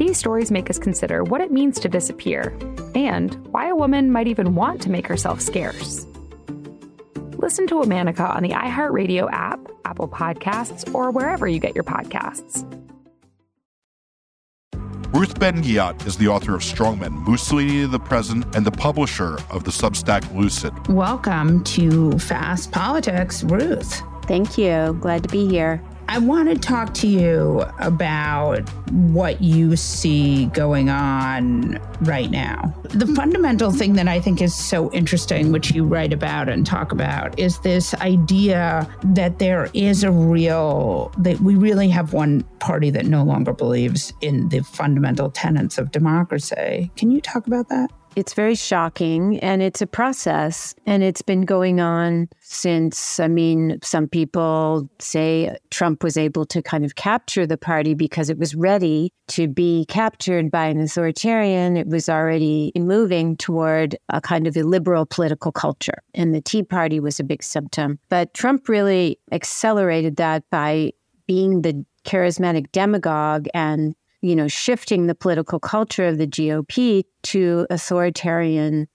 These 0.00 0.16
stories 0.16 0.50
make 0.50 0.70
us 0.70 0.78
consider 0.78 1.22
what 1.22 1.42
it 1.42 1.52
means 1.52 1.78
to 1.80 1.86
disappear 1.86 2.56
and 2.94 3.34
why 3.48 3.68
a 3.68 3.76
woman 3.76 4.10
might 4.10 4.28
even 4.28 4.54
want 4.54 4.80
to 4.80 4.90
make 4.90 5.06
herself 5.06 5.42
scarce. 5.42 6.06
Listen 7.36 7.66
to 7.66 7.74
Womanica 7.74 8.34
on 8.34 8.42
the 8.42 8.48
iHeartRadio 8.48 9.30
app, 9.30 9.60
Apple 9.84 10.08
Podcasts, 10.08 10.90
or 10.94 11.10
wherever 11.10 11.46
you 11.46 11.58
get 11.58 11.74
your 11.74 11.84
podcasts. 11.84 12.64
Ruth 15.12 15.38
Ben-Ghiat 15.38 16.06
is 16.06 16.16
the 16.16 16.28
author 16.28 16.54
of 16.54 16.62
Strongmen, 16.62 17.12
Mussolini 17.28 17.84
the 17.84 18.00
Present, 18.00 18.56
and 18.56 18.64
the 18.64 18.70
publisher 18.70 19.36
of 19.50 19.64
the 19.64 19.70
Substack 19.70 20.34
Lucid. 20.34 20.72
Welcome 20.88 21.62
to 21.64 22.18
Fast 22.18 22.72
Politics, 22.72 23.44
Ruth. 23.44 24.00
Thank 24.22 24.56
you. 24.56 24.96
Glad 25.02 25.24
to 25.24 25.28
be 25.28 25.46
here. 25.46 25.82
I 26.10 26.18
want 26.18 26.48
to 26.48 26.56
talk 26.56 26.92
to 26.94 27.06
you 27.06 27.64
about 27.78 28.68
what 28.90 29.40
you 29.40 29.76
see 29.76 30.46
going 30.46 30.90
on 30.90 31.80
right 32.00 32.28
now. 32.32 32.74
The 32.88 33.06
hmm. 33.06 33.14
fundamental 33.14 33.70
thing 33.70 33.92
that 33.92 34.08
I 34.08 34.18
think 34.18 34.42
is 34.42 34.52
so 34.52 34.90
interesting, 34.90 35.52
which 35.52 35.70
you 35.70 35.84
write 35.84 36.12
about 36.12 36.48
and 36.48 36.66
talk 36.66 36.90
about, 36.90 37.38
is 37.38 37.60
this 37.60 37.94
idea 37.94 38.92
that 39.04 39.38
there 39.38 39.70
is 39.72 40.02
a 40.02 40.10
real, 40.10 41.12
that 41.18 41.38
we 41.42 41.54
really 41.54 41.88
have 41.90 42.12
one 42.12 42.42
party 42.58 42.90
that 42.90 43.06
no 43.06 43.22
longer 43.22 43.52
believes 43.52 44.12
in 44.20 44.48
the 44.48 44.64
fundamental 44.64 45.30
tenets 45.30 45.78
of 45.78 45.92
democracy. 45.92 46.90
Can 46.96 47.12
you 47.12 47.20
talk 47.20 47.46
about 47.46 47.68
that? 47.68 47.92
It's 48.16 48.34
very 48.34 48.54
shocking 48.54 49.38
and 49.38 49.62
it's 49.62 49.80
a 49.80 49.86
process 49.86 50.74
and 50.84 51.02
it's 51.02 51.22
been 51.22 51.42
going 51.42 51.80
on 51.80 52.28
since 52.40 53.20
I 53.20 53.28
mean 53.28 53.78
some 53.82 54.08
people 54.08 54.90
say 54.98 55.56
Trump 55.70 56.02
was 56.02 56.16
able 56.16 56.44
to 56.46 56.60
kind 56.60 56.84
of 56.84 56.96
capture 56.96 57.46
the 57.46 57.56
party 57.56 57.94
because 57.94 58.28
it 58.28 58.38
was 58.38 58.54
ready 58.54 59.12
to 59.28 59.46
be 59.46 59.86
captured 59.88 60.50
by 60.50 60.66
an 60.66 60.80
authoritarian. 60.80 61.76
It 61.76 61.86
was 61.86 62.08
already 62.08 62.72
moving 62.74 63.36
toward 63.36 63.96
a 64.08 64.20
kind 64.20 64.46
of 64.48 64.56
illiberal 64.56 65.06
political 65.06 65.52
culture 65.52 66.02
and 66.14 66.34
the 66.34 66.40
Tea 66.40 66.64
Party 66.64 66.98
was 66.98 67.20
a 67.20 67.24
big 67.24 67.44
symptom. 67.44 68.00
But 68.08 68.34
Trump 68.34 68.68
really 68.68 69.18
accelerated 69.30 70.16
that 70.16 70.42
by 70.50 70.92
being 71.26 71.62
the 71.62 71.84
charismatic 72.04 72.72
demagogue 72.72 73.46
and 73.54 73.94
you 74.22 74.36
know, 74.36 74.48
shifting 74.48 75.06
the 75.06 75.14
political 75.14 75.58
culture 75.58 76.06
of 76.06 76.18
the 76.18 76.26
GOP 76.26 77.04
to 77.22 77.66
authoritarian 77.70 78.88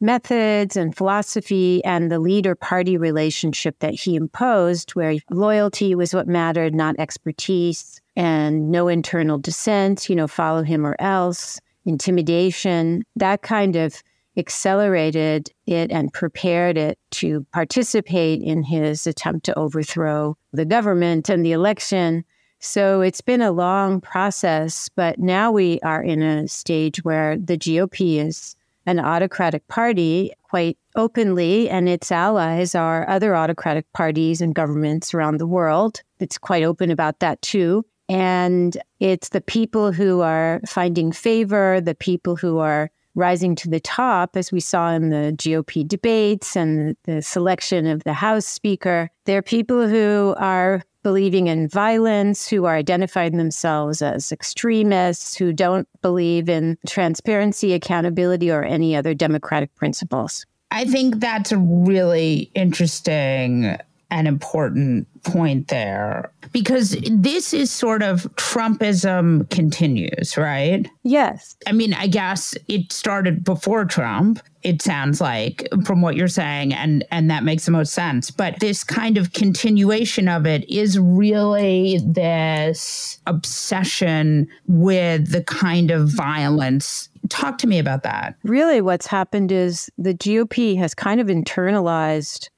methods 0.00 0.76
and 0.76 0.96
philosophy 0.96 1.84
and 1.84 2.10
the 2.10 2.18
leader 2.18 2.54
party 2.54 2.96
relationship 2.96 3.78
that 3.80 3.94
he 3.94 4.16
imposed, 4.16 4.92
where 4.92 5.16
loyalty 5.30 5.94
was 5.94 6.14
what 6.14 6.26
mattered, 6.26 6.74
not 6.74 6.96
expertise, 6.98 8.00
and 8.16 8.70
no 8.70 8.88
internal 8.88 9.38
dissent, 9.38 10.08
you 10.08 10.16
know, 10.16 10.26
follow 10.26 10.62
him 10.62 10.86
or 10.86 10.96
else, 10.98 11.60
intimidation, 11.84 13.04
that 13.16 13.42
kind 13.42 13.76
of 13.76 14.02
accelerated 14.36 15.50
it 15.66 15.90
and 15.90 16.12
prepared 16.12 16.78
it 16.78 16.98
to 17.10 17.44
participate 17.52 18.40
in 18.42 18.62
his 18.62 19.06
attempt 19.06 19.44
to 19.44 19.58
overthrow 19.58 20.36
the 20.52 20.64
government 20.64 21.28
and 21.28 21.44
the 21.44 21.52
election 21.52 22.24
so 22.60 23.00
it's 23.00 23.20
been 23.20 23.42
a 23.42 23.52
long 23.52 24.00
process, 24.00 24.88
but 24.94 25.18
now 25.18 25.50
we 25.50 25.80
are 25.80 26.02
in 26.02 26.22
a 26.22 26.46
stage 26.46 27.02
where 27.04 27.36
the 27.36 27.58
GOP 27.58 28.24
is 28.24 28.54
an 28.86 28.98
autocratic 28.98 29.66
party 29.68 30.32
quite 30.42 30.78
openly, 30.96 31.70
and 31.70 31.88
its 31.88 32.10
allies 32.10 32.74
are 32.74 33.08
other 33.08 33.36
autocratic 33.36 33.90
parties 33.92 34.40
and 34.40 34.54
governments 34.54 35.14
around 35.14 35.38
the 35.38 35.46
world. 35.46 36.02
It's 36.18 36.38
quite 36.38 36.62
open 36.62 36.90
about 36.90 37.20
that 37.20 37.40
too. 37.42 37.84
And 38.08 38.76
it's 38.98 39.28
the 39.28 39.40
people 39.40 39.92
who 39.92 40.20
are 40.20 40.60
finding 40.66 41.12
favor, 41.12 41.80
the 41.80 41.94
people 41.94 42.34
who 42.34 42.58
are 42.58 42.90
rising 43.14 43.54
to 43.56 43.68
the 43.68 43.80
top, 43.80 44.36
as 44.36 44.50
we 44.50 44.60
saw 44.60 44.90
in 44.90 45.10
the 45.10 45.32
GOP 45.36 45.86
debates 45.86 46.56
and 46.56 46.96
the 47.04 47.22
selection 47.22 47.86
of 47.86 48.02
the 48.04 48.12
House 48.12 48.46
Speaker. 48.46 49.10
They're 49.26 49.42
people 49.42 49.86
who 49.86 50.34
are 50.38 50.82
believing 51.02 51.46
in 51.46 51.68
violence, 51.68 52.48
who 52.48 52.64
are 52.64 52.74
identifying 52.74 53.36
themselves 53.36 54.02
as 54.02 54.32
extremists, 54.32 55.36
who 55.36 55.52
don't 55.52 55.88
believe 56.02 56.48
in 56.48 56.78
transparency, 56.86 57.72
accountability, 57.72 58.50
or 58.50 58.62
any 58.62 58.94
other 58.94 59.14
democratic 59.14 59.74
principles. 59.74 60.46
I 60.70 60.84
think 60.84 61.20
that's 61.20 61.50
a 61.50 61.58
really 61.58 62.50
interesting 62.54 63.76
an 64.10 64.26
important 64.26 65.06
point 65.22 65.68
there 65.68 66.32
because 66.52 66.96
this 67.10 67.52
is 67.52 67.70
sort 67.70 68.02
of 68.02 68.22
Trumpism 68.36 69.48
continues, 69.50 70.36
right? 70.36 70.88
Yes. 71.02 71.56
I 71.66 71.72
mean, 71.72 71.94
I 71.94 72.06
guess 72.06 72.54
it 72.68 72.92
started 72.92 73.44
before 73.44 73.84
Trump. 73.84 74.40
It 74.62 74.82
sounds 74.82 75.20
like 75.20 75.66
from 75.84 76.02
what 76.02 76.16
you're 76.16 76.28
saying 76.28 76.74
and 76.74 77.04
and 77.10 77.30
that 77.30 77.44
makes 77.44 77.64
the 77.64 77.70
most 77.70 77.92
sense. 77.92 78.30
But 78.30 78.60
this 78.60 78.84
kind 78.84 79.16
of 79.16 79.32
continuation 79.32 80.28
of 80.28 80.46
it 80.46 80.68
is 80.68 80.98
really 80.98 82.00
this 82.04 83.18
obsession 83.26 84.48
with 84.66 85.30
the 85.30 85.44
kind 85.44 85.90
of 85.90 86.08
violence 86.08 87.08
talk 87.28 87.58
to 87.58 87.66
me 87.66 87.78
about 87.78 88.02
that. 88.02 88.34
Really 88.42 88.80
what's 88.80 89.06
happened 89.06 89.52
is 89.52 89.90
the 89.96 90.14
GOP 90.14 90.76
has 90.76 90.94
kind 90.94 91.20
of 91.20 91.28
internalized 91.28 92.48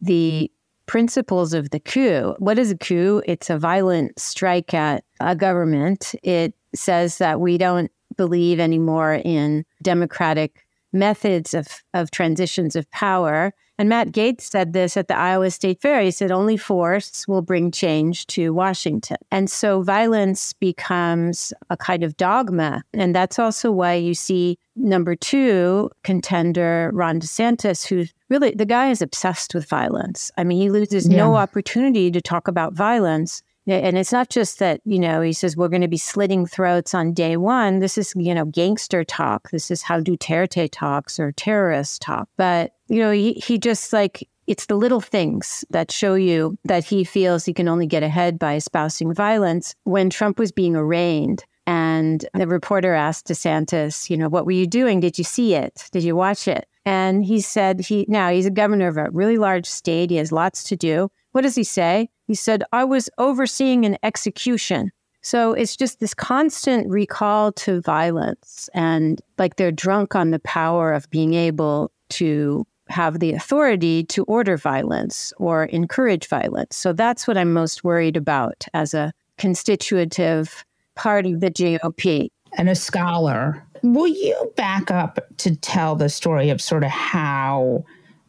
the 0.00 0.50
principles 0.92 1.54
of 1.54 1.70
the 1.70 1.80
coup. 1.80 2.34
What 2.38 2.58
is 2.58 2.70
a 2.70 2.76
coup? 2.76 3.22
It's 3.24 3.48
a 3.48 3.58
violent 3.58 4.18
strike 4.18 4.74
at 4.74 5.04
a 5.20 5.34
government. 5.34 6.14
It 6.22 6.52
says 6.74 7.16
that 7.16 7.40
we 7.40 7.56
don't 7.56 7.90
believe 8.18 8.60
anymore 8.60 9.14
in 9.24 9.64
democratic 9.80 10.66
methods 10.92 11.54
of, 11.54 11.66
of 11.94 12.10
transitions 12.10 12.76
of 12.76 12.90
power. 12.90 13.54
And 13.78 13.88
Matt 13.88 14.12
Gaetz 14.12 14.42
said 14.42 14.74
this 14.74 14.98
at 14.98 15.08
the 15.08 15.16
Iowa 15.16 15.50
State 15.50 15.80
Fair. 15.80 16.02
He 16.02 16.10
said, 16.10 16.30
only 16.30 16.58
force 16.58 17.26
will 17.26 17.40
bring 17.40 17.70
change 17.70 18.26
to 18.26 18.52
Washington. 18.52 19.16
And 19.30 19.50
so 19.50 19.80
violence 19.80 20.52
becomes 20.52 21.54
a 21.70 21.76
kind 21.78 22.04
of 22.04 22.18
dogma. 22.18 22.82
And 22.92 23.14
that's 23.14 23.38
also 23.38 23.72
why 23.72 23.94
you 23.94 24.12
see 24.14 24.58
number 24.76 25.16
two 25.16 25.90
contender, 26.04 26.90
Ron 26.92 27.18
DeSantis, 27.18 27.86
who 27.86 28.04
really, 28.32 28.52
the 28.52 28.66
guy 28.66 28.90
is 28.90 29.02
obsessed 29.02 29.54
with 29.54 29.68
violence. 29.68 30.30
I 30.38 30.42
mean, 30.42 30.58
he 30.58 30.70
loses 30.70 31.06
yeah. 31.06 31.18
no 31.18 31.36
opportunity 31.36 32.10
to 32.10 32.20
talk 32.20 32.48
about 32.48 32.72
violence. 32.72 33.42
And 33.66 33.96
it's 33.96 34.10
not 34.10 34.28
just 34.28 34.58
that, 34.58 34.80
you 34.84 34.98
know, 34.98 35.20
he 35.20 35.32
says 35.32 35.56
we're 35.56 35.68
going 35.68 35.82
to 35.82 35.88
be 35.88 35.98
slitting 35.98 36.46
throats 36.46 36.94
on 36.94 37.12
day 37.12 37.36
one. 37.36 37.78
This 37.78 37.96
is, 37.96 38.12
you 38.16 38.34
know, 38.34 38.46
gangster 38.46 39.04
talk. 39.04 39.50
This 39.50 39.70
is 39.70 39.82
how 39.82 40.00
Duterte 40.00 40.68
talks 40.72 41.20
or 41.20 41.30
terrorist 41.30 42.02
talk. 42.02 42.28
But, 42.36 42.72
you 42.88 42.98
know, 42.98 43.12
he, 43.12 43.34
he 43.34 43.58
just 43.58 43.92
like 43.92 44.28
it's 44.48 44.66
the 44.66 44.74
little 44.74 45.00
things 45.00 45.64
that 45.70 45.92
show 45.92 46.14
you 46.14 46.58
that 46.64 46.84
he 46.84 47.04
feels 47.04 47.44
he 47.44 47.52
can 47.52 47.68
only 47.68 47.86
get 47.86 48.02
ahead 48.02 48.38
by 48.38 48.54
espousing 48.54 49.14
violence. 49.14 49.76
When 49.84 50.10
Trump 50.10 50.38
was 50.40 50.50
being 50.50 50.74
arraigned, 50.74 51.44
and 51.64 52.26
the 52.34 52.48
reporter 52.48 52.92
asked 52.94 53.28
DeSantis, 53.28 54.10
you 54.10 54.16
know, 54.16 54.28
what 54.28 54.46
were 54.46 54.52
you 54.52 54.66
doing? 54.66 54.98
Did 54.98 55.16
you 55.18 55.24
see 55.24 55.54
it? 55.54 55.88
Did 55.92 56.02
you 56.02 56.16
watch 56.16 56.48
it? 56.48 56.66
And 56.84 57.24
he 57.24 57.40
said 57.40 57.80
he 57.80 58.04
now 58.08 58.30
he's 58.30 58.46
a 58.46 58.50
governor 58.50 58.88
of 58.88 58.96
a 58.96 59.10
really 59.10 59.38
large 59.38 59.66
state. 59.66 60.10
He 60.10 60.16
has 60.16 60.32
lots 60.32 60.64
to 60.64 60.76
do. 60.76 61.10
What 61.32 61.42
does 61.42 61.54
he 61.54 61.64
say? 61.64 62.08
He 62.26 62.34
said, 62.34 62.64
I 62.72 62.84
was 62.84 63.08
overseeing 63.18 63.84
an 63.84 63.96
execution. 64.02 64.90
So 65.22 65.52
it's 65.52 65.76
just 65.76 66.00
this 66.00 66.14
constant 66.14 66.88
recall 66.88 67.52
to 67.52 67.80
violence 67.80 68.68
and 68.74 69.20
like 69.38 69.56
they're 69.56 69.70
drunk 69.70 70.16
on 70.16 70.30
the 70.30 70.40
power 70.40 70.92
of 70.92 71.08
being 71.10 71.34
able 71.34 71.92
to 72.10 72.66
have 72.88 73.20
the 73.20 73.32
authority 73.32 74.04
to 74.04 74.24
order 74.24 74.56
violence 74.56 75.32
or 75.38 75.64
encourage 75.66 76.26
violence. 76.26 76.76
So 76.76 76.92
that's 76.92 77.26
what 77.26 77.38
I'm 77.38 77.52
most 77.52 77.84
worried 77.84 78.16
about 78.16 78.66
as 78.74 78.94
a 78.94 79.12
constitutive 79.38 80.64
part 80.96 81.24
of 81.26 81.40
the 81.40 81.50
GOP. 81.50 82.28
And 82.58 82.68
a 82.68 82.74
scholar. 82.74 83.64
Will 83.82 84.08
you 84.08 84.52
back 84.56 84.90
up 84.90 85.18
to 85.38 85.56
tell 85.56 85.96
the 85.96 86.08
story 86.08 86.50
of 86.50 86.60
sort 86.60 86.84
of 86.84 86.90
how 86.90 87.84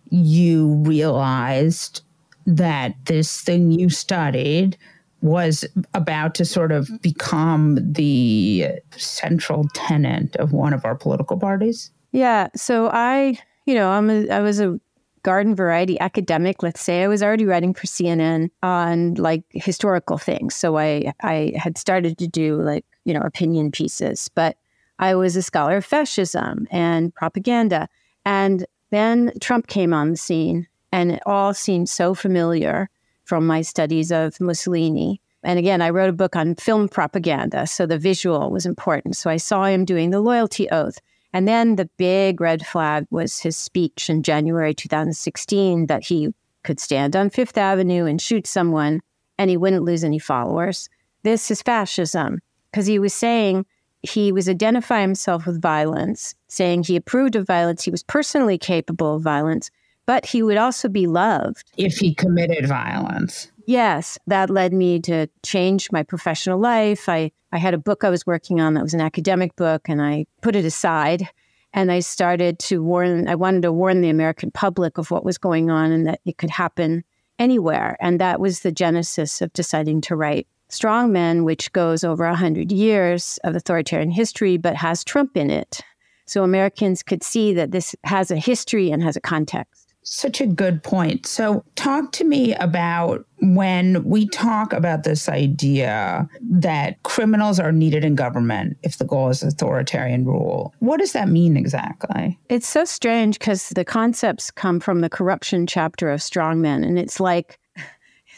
you 0.09 0.75
realized 0.85 2.01
that 2.45 2.95
this 3.05 3.41
thing 3.41 3.71
you 3.71 3.89
studied 3.89 4.77
was 5.21 5.63
about 5.93 6.35
to 6.35 6.45
sort 6.45 6.71
of 6.71 6.89
become 7.01 7.79
the 7.81 8.67
central 8.97 9.65
tenet 9.73 10.35
of 10.35 10.51
one 10.51 10.73
of 10.73 10.83
our 10.83 10.95
political 10.95 11.37
parties? 11.37 11.91
Yeah. 12.11 12.49
So 12.55 12.89
I, 12.91 13.39
you 13.65 13.73
know, 13.73 13.89
I'm 13.89 14.09
a, 14.09 14.27
I 14.29 14.41
was 14.41 14.59
a 14.59 14.79
garden 15.23 15.55
variety 15.55 15.97
academic, 15.99 16.61
let's 16.61 16.81
say. 16.81 17.03
I 17.03 17.07
was 17.07 17.23
already 17.23 17.45
writing 17.45 17.73
for 17.73 17.87
CNN 17.87 18.49
on 18.61 19.13
like 19.15 19.43
historical 19.51 20.17
things. 20.17 20.55
So 20.55 20.77
I 20.77 21.13
I 21.21 21.53
had 21.55 21.77
started 21.77 22.17
to 22.17 22.27
do 22.27 22.61
like, 22.61 22.85
you 23.05 23.13
know, 23.13 23.21
opinion 23.21 23.71
pieces, 23.71 24.29
but 24.35 24.57
I 24.99 25.15
was 25.15 25.35
a 25.35 25.41
scholar 25.41 25.77
of 25.77 25.85
fascism 25.85 26.67
and 26.71 27.13
propaganda. 27.13 27.87
And 28.25 28.65
then 28.91 29.33
Trump 29.41 29.67
came 29.67 29.93
on 29.93 30.11
the 30.11 30.17
scene 30.17 30.67
and 30.91 31.11
it 31.11 31.23
all 31.25 31.53
seemed 31.53 31.89
so 31.89 32.13
familiar 32.13 32.89
from 33.25 33.47
my 33.47 33.61
studies 33.61 34.11
of 34.11 34.39
Mussolini. 34.39 35.19
And 35.43 35.59
again, 35.59 35.81
I 35.81 35.89
wrote 35.89 36.09
a 36.09 36.13
book 36.13 36.35
on 36.35 36.55
film 36.55 36.87
propaganda, 36.87 37.67
so 37.67 37.85
the 37.85 37.97
visual 37.97 38.49
was 38.49 38.65
important. 38.65 39.17
So 39.17 39.29
I 39.29 39.37
saw 39.37 39.65
him 39.65 39.83
doing 39.83 40.11
the 40.11 40.21
loyalty 40.21 40.69
oath. 40.69 40.99
And 41.33 41.47
then 41.47 41.75
the 41.75 41.89
big 41.97 42.39
red 42.39 42.65
flag 42.65 43.07
was 43.09 43.39
his 43.39 43.57
speech 43.57 44.09
in 44.09 44.23
January 44.23 44.73
2016 44.73 45.87
that 45.87 46.03
he 46.03 46.33
could 46.63 46.79
stand 46.79 47.15
on 47.15 47.29
Fifth 47.29 47.57
Avenue 47.57 48.05
and 48.05 48.21
shoot 48.21 48.47
someone 48.47 49.01
and 49.37 49.49
he 49.49 49.57
wouldn't 49.57 49.83
lose 49.83 50.03
any 50.03 50.19
followers. 50.19 50.89
This 51.23 51.49
is 51.49 51.61
fascism 51.61 52.39
because 52.71 52.85
he 52.85 52.99
was 52.99 53.13
saying 53.13 53.65
he 54.03 54.31
was 54.31 54.49
identifying 54.49 55.09
himself 55.09 55.47
with 55.47 55.61
violence, 55.61 56.35
saying 56.49 56.83
he 56.83 56.95
approved 56.95 57.35
of 57.35 57.47
violence, 57.47 57.83
he 57.83 57.91
was 57.91 58.03
personally 58.03 58.57
capable 58.57 59.15
of 59.15 59.23
violence, 59.23 59.71
but 60.05 60.25
he 60.25 60.43
would 60.43 60.57
also 60.57 60.89
be 60.89 61.07
loved 61.07 61.71
if 61.77 61.97
he 61.97 62.13
committed 62.13 62.67
violence. 62.67 63.49
Yes, 63.65 64.17
that 64.27 64.49
led 64.49 64.73
me 64.73 64.99
to 65.01 65.27
change 65.43 65.89
my 65.91 66.03
professional 66.03 66.59
life. 66.59 67.07
I, 67.07 67.31
I 67.53 67.57
had 67.57 67.73
a 67.73 67.77
book 67.77 68.03
I 68.03 68.09
was 68.09 68.27
working 68.27 68.59
on 68.59 68.73
that 68.73 68.83
was 68.83 68.93
an 68.93 68.99
academic 68.99 69.55
book, 69.55 69.87
and 69.87 70.01
I 70.01 70.25
put 70.41 70.55
it 70.55 70.65
aside. 70.65 71.29
And 71.75 71.91
I 71.91 72.01
started 72.01 72.59
to 72.59 72.83
warn, 72.83 73.27
I 73.27 73.33
wanted 73.33 73.63
to 73.63 73.71
warn 73.71 74.01
the 74.01 74.09
American 74.09 74.51
public 74.51 74.99
of 74.99 75.09
what 75.09 75.25
was 75.25 75.39
going 75.39 75.71
on 75.71 75.91
and 75.91 76.05
that 76.05 76.19
it 76.23 76.37
could 76.37 76.51
happen 76.51 77.03
anywhere. 77.39 77.97
And 77.99 78.19
that 78.19 78.39
was 78.39 78.59
the 78.59 78.71
genesis 78.71 79.41
of 79.41 79.51
deciding 79.53 80.01
to 80.01 80.15
write 80.15 80.47
Strong 80.73 81.11
Men, 81.11 81.43
which 81.43 81.71
goes 81.71 82.03
over 82.03 82.25
100 82.27 82.71
years 82.71 83.39
of 83.43 83.55
authoritarian 83.55 84.11
history, 84.11 84.57
but 84.57 84.75
has 84.75 85.03
Trump 85.03 85.37
in 85.37 85.49
it. 85.49 85.81
So 86.25 86.43
Americans 86.43 87.03
could 87.03 87.23
see 87.23 87.53
that 87.53 87.71
this 87.71 87.95
has 88.03 88.31
a 88.31 88.37
history 88.37 88.89
and 88.89 89.03
has 89.03 89.15
a 89.15 89.21
context. 89.21 89.93
Such 90.05 90.41
a 90.41 90.45
good 90.45 90.83
point. 90.83 91.25
So, 91.25 91.63
talk 91.75 92.11
to 92.13 92.25
me 92.25 92.53
about 92.55 93.25
when 93.39 94.03
we 94.03 94.27
talk 94.27 94.73
about 94.73 95.03
this 95.03 95.29
idea 95.29 96.27
that 96.41 97.01
criminals 97.03 97.57
are 97.57 97.71
needed 97.71 98.03
in 98.03 98.15
government 98.15 98.77
if 98.83 98.97
the 98.97 99.05
goal 99.05 99.29
is 99.29 99.43
authoritarian 99.43 100.25
rule. 100.25 100.73
What 100.79 100.99
does 100.99 101.13
that 101.13 101.29
mean 101.29 101.55
exactly? 101.55 102.37
It's 102.49 102.67
so 102.67 102.83
strange 102.83 103.39
because 103.39 103.69
the 103.69 103.85
concepts 103.85 104.51
come 104.51 104.81
from 104.81 104.99
the 104.99 105.09
corruption 105.09 105.65
chapter 105.67 106.11
of 106.11 106.19
Strongmen, 106.19 106.85
and 106.85 106.99
it's 106.99 107.21
like 107.21 107.57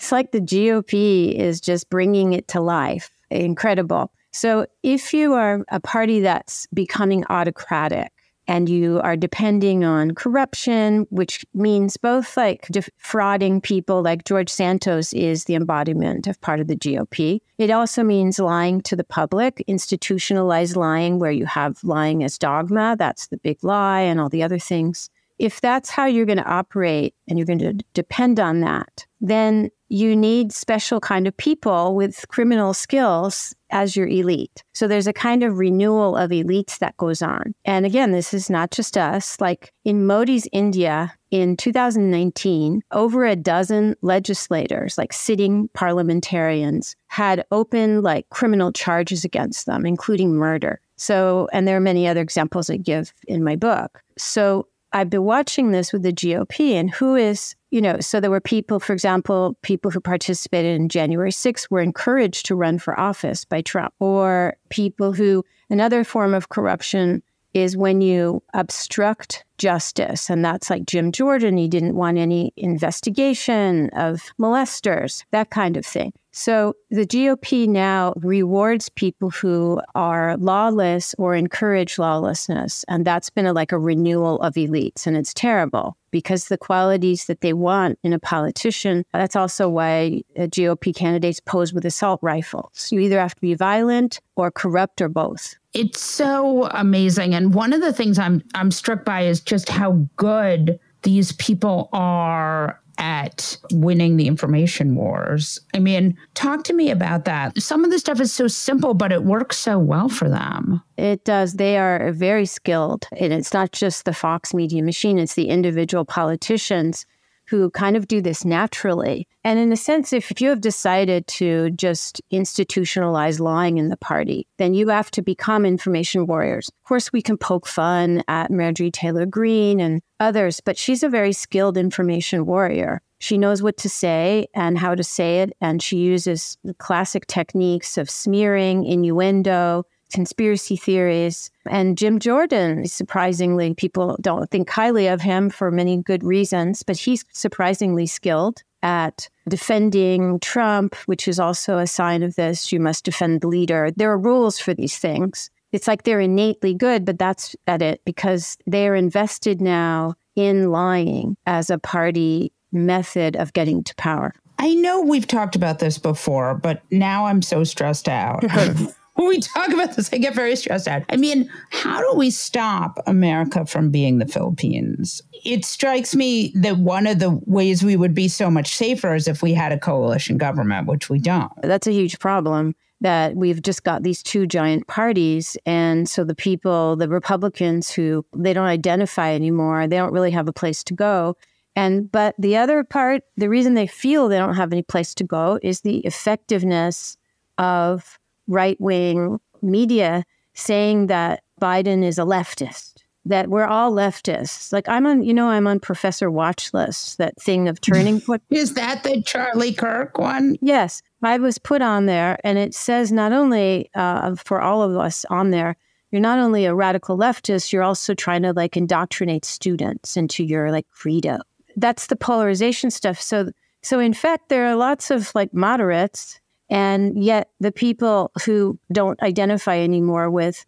it's 0.06 0.12
like 0.12 0.32
the 0.32 0.40
GOP 0.40 1.34
is 1.34 1.60
just 1.60 1.90
bringing 1.90 2.34
it 2.34 2.48
to 2.50 2.62
life. 2.62 3.10
Incredible. 3.32 4.12
So, 4.30 4.68
if 4.84 5.16
you 5.16 5.34
are 5.34 5.66
a 5.70 5.80
party 5.80 6.20
that's 6.20 6.68
becoming 6.76 7.26
autocratic, 7.32 8.12
and 8.48 8.70
you 8.70 9.02
are 9.04 9.18
depending 9.18 9.84
on 9.84 10.14
corruption, 10.14 11.08
which 11.10 11.44
means 11.56 11.98
both 11.98 12.38
like 12.38 12.68
defrauding 12.68 13.62
people, 13.62 14.04
like 14.04 14.26
George 14.26 14.52
Santos 14.52 15.12
is 15.14 15.46
the 15.46 15.56
embodiment 15.56 16.28
of 16.28 16.40
part 16.40 16.60
of 16.60 16.68
the 16.68 16.76
GOP. 16.76 17.40
It 17.58 17.72
also 17.72 18.04
means 18.04 18.38
lying 18.38 18.82
to 18.82 18.96
the 18.96 19.04
public, 19.04 19.64
institutionalized 19.66 20.76
lying, 20.76 21.18
where 21.18 21.32
you 21.32 21.48
have 21.48 21.84
lying 21.84 22.24
as 22.24 22.38
dogma. 22.38 22.96
That's 23.00 23.26
the 23.26 23.38
big 23.38 23.64
lie 23.64 24.02
and 24.02 24.20
all 24.20 24.30
the 24.30 24.44
other 24.44 24.60
things. 24.60 25.10
If 25.40 25.62
that's 25.62 25.90
how 25.90 26.06
you're 26.06 26.28
going 26.28 26.38
to 26.38 26.48
operate 26.48 27.16
and 27.28 27.40
you're 27.40 27.48
going 27.48 27.60
to 27.60 27.74
depend 27.96 28.40
on 28.40 28.62
that, 28.62 29.08
then 29.20 29.72
you 29.90 30.16
need 30.16 30.52
special 30.52 31.00
kind 31.00 31.28
of 31.28 31.38
people 31.38 31.96
with 31.96 32.26
criminal 32.28 32.74
skills 32.74 33.56
as 33.72 33.96
your 33.96 34.08
elite. 34.08 34.64
So 34.74 34.88
there's 34.88 35.08
a 35.08 35.14
kind 35.14 35.44
of 35.44 35.58
renewal 35.58 36.16
of 36.16 36.32
elites 36.32 36.80
that 36.80 36.98
goes 36.98 37.22
on. 37.22 37.54
And 37.66 37.86
again, 37.86 38.12
this 38.12 38.34
is 38.34 38.50
not 38.50 38.72
just 38.72 38.98
us. 38.98 39.40
Like 39.42 39.74
in 39.84 40.06
Modi's 40.06 40.48
India 40.52 41.14
in 41.32 41.58
2019, 41.58 42.82
over 42.92 43.26
a 43.26 43.36
dozen 43.36 43.96
legislators, 44.02 44.98
like 44.98 45.12
sitting 45.12 45.68
parliamentarians, 45.74 46.96
had 47.08 47.44
open 47.52 48.02
like 48.02 48.30
criminal 48.30 48.72
charges 48.72 49.26
against 49.26 49.66
them, 49.66 49.86
including 49.86 50.36
murder. 50.36 50.80
So, 50.98 51.50
and 51.52 51.68
there 51.68 51.76
are 51.76 51.82
many 51.82 52.08
other 52.08 52.22
examples 52.22 52.70
I 52.70 52.78
give 52.78 53.14
in 53.28 53.44
my 53.44 53.56
book. 53.56 54.02
So 54.18 54.68
I've 54.96 55.10
been 55.10 55.26
watching 55.26 55.72
this 55.72 55.92
with 55.92 56.04
the 56.04 56.14
GOP 56.14 56.72
and 56.72 56.90
who 56.90 57.16
is, 57.16 57.54
you 57.70 57.82
know, 57.82 58.00
so 58.00 58.22
there 58.22 58.32
were 58.32 58.40
people, 58.40 58.80
for 58.80 58.94
example, 58.94 59.58
people 59.62 59.92
who 59.92 60.00
participated 60.00 60.80
in 60.80 60.88
January 60.88 61.32
6th 61.32 61.70
were 61.70 61.82
encouraged 61.82 62.46
to 62.46 62.56
run 62.56 62.80
for 62.80 62.98
office 62.98 63.44
by 63.44 63.60
Trump, 63.60 63.94
or 64.00 64.56
people 64.70 65.12
who, 65.12 65.44
another 65.70 66.06
form 66.06 66.34
of 66.34 66.48
corruption 66.48 67.22
is 67.54 67.76
when 67.76 68.00
you 68.00 68.42
obstruct 68.54 69.44
justice. 69.58 70.30
And 70.30 70.46
that's 70.46 70.70
like 70.70 70.86
Jim 70.86 71.12
Jordan. 71.12 71.58
He 71.58 71.68
didn't 71.68 71.96
want 71.96 72.18
any 72.18 72.54
investigation 72.56 73.90
of 73.90 74.22
molesters, 74.40 75.26
that 75.32 75.50
kind 75.50 75.76
of 75.76 75.86
thing. 75.86 76.14
So 76.38 76.76
the 76.92 77.06
GOP 77.06 77.66
now 77.66 78.14
rewards 78.18 78.90
people 78.90 79.30
who 79.30 79.80
are 79.96 80.36
lawless 80.36 81.16
or 81.18 81.34
encourage 81.34 81.98
lawlessness. 81.98 82.84
And 82.90 83.06
that's 83.06 83.30
been 83.30 83.46
a, 83.46 83.54
like 83.54 83.72
a 83.72 83.80
renewal 83.80 84.42
of 84.42 84.56
elites. 84.56 85.08
And 85.08 85.16
it's 85.16 85.34
terrible 85.34 85.96
because 86.12 86.46
the 86.46 86.58
qualities 86.58 87.28
that 87.28 87.40
they 87.40 87.54
want 87.54 88.00
in 88.04 88.12
a 88.12 88.20
politician, 88.20 89.06
that's 89.14 89.38
also 89.38 89.70
why 89.70 90.24
uh, 90.38 90.42
GOP 90.42 90.94
candidates 90.94 91.40
pose 91.40 91.72
with 91.74 91.86
assault 91.86 92.20
rifles. 92.22 92.92
You 92.92 93.00
either 93.00 93.18
have 93.18 93.36
to 93.36 93.42
be 93.42 93.54
violent 93.54 94.20
or 94.36 94.52
corrupt 94.52 95.02
or 95.02 95.08
both. 95.08 95.56
It's 95.74 96.02
so 96.02 96.66
amazing. 96.72 97.34
And 97.34 97.54
one 97.54 97.72
of 97.72 97.80
the 97.80 97.94
things 97.94 98.20
I'm 98.20 98.44
I'm 98.56 98.72
struck 98.72 99.06
by 99.06 99.22
is 99.22 99.40
just 99.40 99.70
how 99.70 100.06
good 100.18 100.80
these 101.04 101.32
people 101.34 101.88
are 101.94 102.82
at 102.98 103.58
winning 103.72 104.18
the 104.18 104.28
information 104.28 104.96
wars. 104.96 105.60
I 105.74 105.80
mean, 105.80 106.18
talk 106.34 106.64
to 106.66 106.74
me 106.74 106.92
about 106.92 107.26
that. 107.26 107.62
Some 107.62 107.84
of 107.84 107.92
the 107.92 108.00
stuff 108.00 108.20
is 108.20 108.34
so 108.34 108.48
simple, 108.48 108.94
but 108.94 109.12
it 109.12 109.24
works 109.24 109.58
so 109.58 109.78
well 109.80 110.10
for 110.10 110.30
them. 110.30 110.82
It 110.98 111.24
does. 111.26 111.54
They 111.54 111.78
are 111.78 112.12
very 112.12 112.46
skilled. 112.46 113.08
And 113.18 113.34
it's 113.34 113.54
not 113.54 113.72
just 113.72 114.06
the 114.06 114.14
Fox 114.14 114.54
media 114.54 114.84
machine, 114.84 115.20
it's 115.20 115.36
the 115.36 115.50
individual 115.50 116.06
politicians 116.06 117.06
who 117.48 117.70
kind 117.72 117.96
of 117.96 118.08
do 118.08 118.22
this 118.22 118.44
naturally. 118.46 119.28
And 119.44 119.60
in 119.60 119.72
a 119.72 119.78
sense, 119.78 120.14
if 120.14 120.42
you 120.42 120.50
have 120.50 120.62
decided 120.62 121.28
to 121.28 121.70
just 121.72 122.22
institutionalize 122.32 123.40
lying 123.40 123.78
in 123.78 123.90
the 123.90 123.98
party, 123.98 124.48
then 124.58 124.74
you 124.74 124.88
have 124.90 125.12
to 125.12 125.22
become 125.22 125.66
information 125.66 126.26
warriors. 126.26 126.70
Of 126.70 126.88
course, 126.88 127.14
we 127.14 127.22
can 127.22 127.38
poke 127.38 127.68
fun 127.68 128.24
at 128.28 128.52
Marjorie 128.52 128.92
Taylor 128.92 129.26
Greene 129.26 129.80
and 129.80 130.02
others, 130.20 130.62
but 130.64 130.78
she's 130.78 131.04
a 131.04 131.10
very 131.10 131.34
skilled 131.34 131.78
information 131.78 132.46
warrior. 132.46 133.02
She 133.20 133.38
knows 133.38 133.64
what 133.64 133.78
to 133.78 133.90
say 133.90 134.48
and 134.54 134.78
how 134.78 134.94
to 134.94 135.04
say 135.04 135.40
it, 135.42 135.54
and 135.62 135.82
she 135.82 135.98
uses 135.98 136.58
the 136.64 136.74
classic 136.74 137.28
techniques 137.28 137.98
of 137.98 138.10
smearing, 138.10 138.86
innuendo, 138.86 139.86
conspiracy 140.16 140.78
theories. 140.78 141.52
And 141.70 141.98
Jim 141.98 142.20
Jordan, 142.20 142.86
surprisingly, 142.88 143.74
people 143.74 144.18
don't 144.22 144.50
think 144.50 144.70
highly 144.70 145.08
of 145.08 145.20
him 145.20 145.50
for 145.50 145.70
many 145.70 145.98
good 146.02 146.24
reasons, 146.24 146.84
but 146.84 146.96
he's 146.96 147.26
surprisingly 147.34 148.06
skilled 148.06 148.64
at 148.82 149.28
defending 149.50 150.40
Trump, 150.40 150.96
which 151.06 151.28
is 151.28 151.38
also 151.38 151.80
a 151.80 151.86
sign 151.86 152.24
of 152.24 152.36
this. 152.36 152.72
You 152.72 152.80
must 152.80 153.04
defend 153.04 153.42
the 153.42 153.50
leader. 153.50 153.92
There 153.94 154.10
are 154.10 154.18
rules 154.18 154.58
for 154.58 154.74
these 154.74 154.98
things. 154.98 155.50
It's 155.74 155.86
like 155.86 156.04
they're 156.04 156.22
innately 156.22 156.74
good, 156.74 157.04
but 157.04 157.20
that's 157.20 157.54
at 157.68 157.82
it 157.82 158.00
because 158.06 158.58
they're 158.66 158.96
invested 158.96 159.60
now 159.60 160.14
in 160.38 160.72
lying 160.72 161.36
as 161.46 161.70
a 161.70 161.78
party 161.78 162.54
method 162.72 163.36
of 163.36 163.52
getting 163.52 163.84
to 163.84 163.94
power. 163.96 164.34
I 164.60 164.76
know 164.76 165.02
we've 165.02 165.28
talked 165.28 165.58
about 165.58 165.80
this 165.80 165.98
before, 165.98 166.56
but 166.56 166.84
now 166.90 167.26
I'm 167.26 167.42
so 167.42 167.66
stressed 167.66 168.08
out. 168.08 168.46
when 169.16 169.28
we 169.28 169.40
talk 169.40 169.70
about 169.72 169.96
this, 169.96 170.10
I 170.14 170.18
get 170.18 170.36
very 170.36 170.56
stressed 170.56 170.88
out. 170.88 171.04
I 171.10 171.16
mean, 171.16 171.50
how 171.72 172.02
do 172.02 172.18
we 172.18 172.30
stop 172.30 173.00
America 173.08 173.66
from 173.66 173.90
being 173.90 174.18
the 174.18 174.28
Philippines? 174.28 175.22
It 175.46 175.64
strikes 175.64 176.16
me 176.16 176.54
that 176.56 176.78
one 176.78 177.08
of 177.08 177.20
the 177.20 177.40
ways 177.46 177.82
we 177.82 177.96
would 177.96 178.14
be 178.14 178.28
so 178.28 178.52
much 178.52 178.76
safer 178.76 179.16
is 179.16 179.28
if 179.28 179.42
we 179.42 179.54
had 179.54 179.72
a 179.72 179.80
coalition 179.80 180.38
government, 180.38 180.88
which 180.88 181.10
we 181.10 181.20
don't. 181.20 181.52
That's 181.62 181.88
a 181.88 181.94
huge 181.94 182.20
problem 182.20 182.76
that 183.02 183.36
we've 183.36 183.62
just 183.62 183.84
got 183.84 184.04
these 184.04 184.22
two 184.22 184.48
giant 184.48 184.88
parties. 184.88 185.56
And 185.66 186.10
so 186.10 186.24
the 186.24 186.36
people, 186.36 186.98
the 186.98 187.10
Republicans 187.10 187.92
who 187.92 188.26
they 188.36 188.52
don't 188.52 188.66
identify 188.66 189.34
anymore, 189.34 189.88
they 189.88 189.98
don't 189.98 190.14
really 190.14 190.32
have 190.32 190.48
a 190.48 190.54
place 190.54 190.84
to 190.86 190.94
go. 190.94 191.38
And 191.78 192.12
but 192.12 192.36
the 192.40 192.58
other 192.58 192.84
part, 192.84 193.24
the 193.38 193.50
reason 193.50 193.74
they 193.74 193.88
feel 193.88 194.28
they 194.28 194.38
don't 194.38 194.56
have 194.56 194.72
any 194.72 194.82
place 194.82 195.14
to 195.16 195.24
go 195.24 195.60
is 195.62 195.82
the 195.82 196.00
effectiveness 196.00 197.18
of 197.58 198.18
right 198.48 198.80
wing 198.80 199.40
media 199.62 200.24
saying 200.54 201.08
that 201.08 201.44
Biden 201.62 202.04
is 202.04 202.18
a 202.18 202.24
leftist, 202.24 203.04
that 203.26 203.50
we're 203.50 203.66
all 203.66 203.92
leftists. 203.92 204.72
Like 204.72 204.88
I'm 204.88 205.06
on, 205.06 205.24
you 205.24 205.34
know, 205.34 205.50
I'm 205.50 205.68
on 205.68 205.80
Professor 205.80 206.30
Watch 206.30 206.74
List, 206.74 207.18
that 207.18 207.40
thing 207.42 207.68
of 207.68 207.82
turning 207.82 208.22
is 208.50 208.74
that 208.74 209.04
the 209.04 209.22
Charlie 209.24 209.74
Kirk 209.74 210.18
one? 210.18 210.58
Yes. 210.62 211.02
I 211.24 211.38
was 211.38 211.58
put 211.58 211.82
on 211.82 212.06
there, 212.06 212.38
and 212.44 212.60
it 212.60 212.76
says 212.76 213.12
not 213.12 213.32
only 213.32 213.90
uh, 213.96 214.36
for 214.36 214.62
all 214.62 214.84
of 214.84 214.96
us 214.96 215.26
on 215.32 215.50
there, 215.50 215.76
you're 216.12 216.22
not 216.22 216.38
only 216.38 216.66
a 216.66 216.76
radical 216.76 217.18
leftist, 217.18 217.74
you're 217.74 217.84
also 217.84 218.14
trying 218.14 218.44
to 218.44 218.54
like 218.54 218.78
indoctrinate 218.78 219.44
students 219.44 220.16
into 220.16 220.44
your 220.44 220.72
like 220.72 220.88
credo 220.92 221.40
that's 221.76 222.08
the 222.08 222.16
polarization 222.16 222.90
stuff. 222.90 223.20
So, 223.22 223.52
so 223.84 224.00
in 224.00 224.14
fact, 224.14 224.50
there 224.50 224.66
are 224.66 224.76
lots 224.76 225.12
of 225.12 225.34
like 225.36 225.54
moderates, 225.54 226.40
and 226.70 227.24
yet 227.24 227.50
the 227.60 227.72
people 227.72 228.32
who 228.46 228.80
don't 228.92 229.22
identify 229.22 229.78
anymore 229.78 230.30
with 230.30 230.66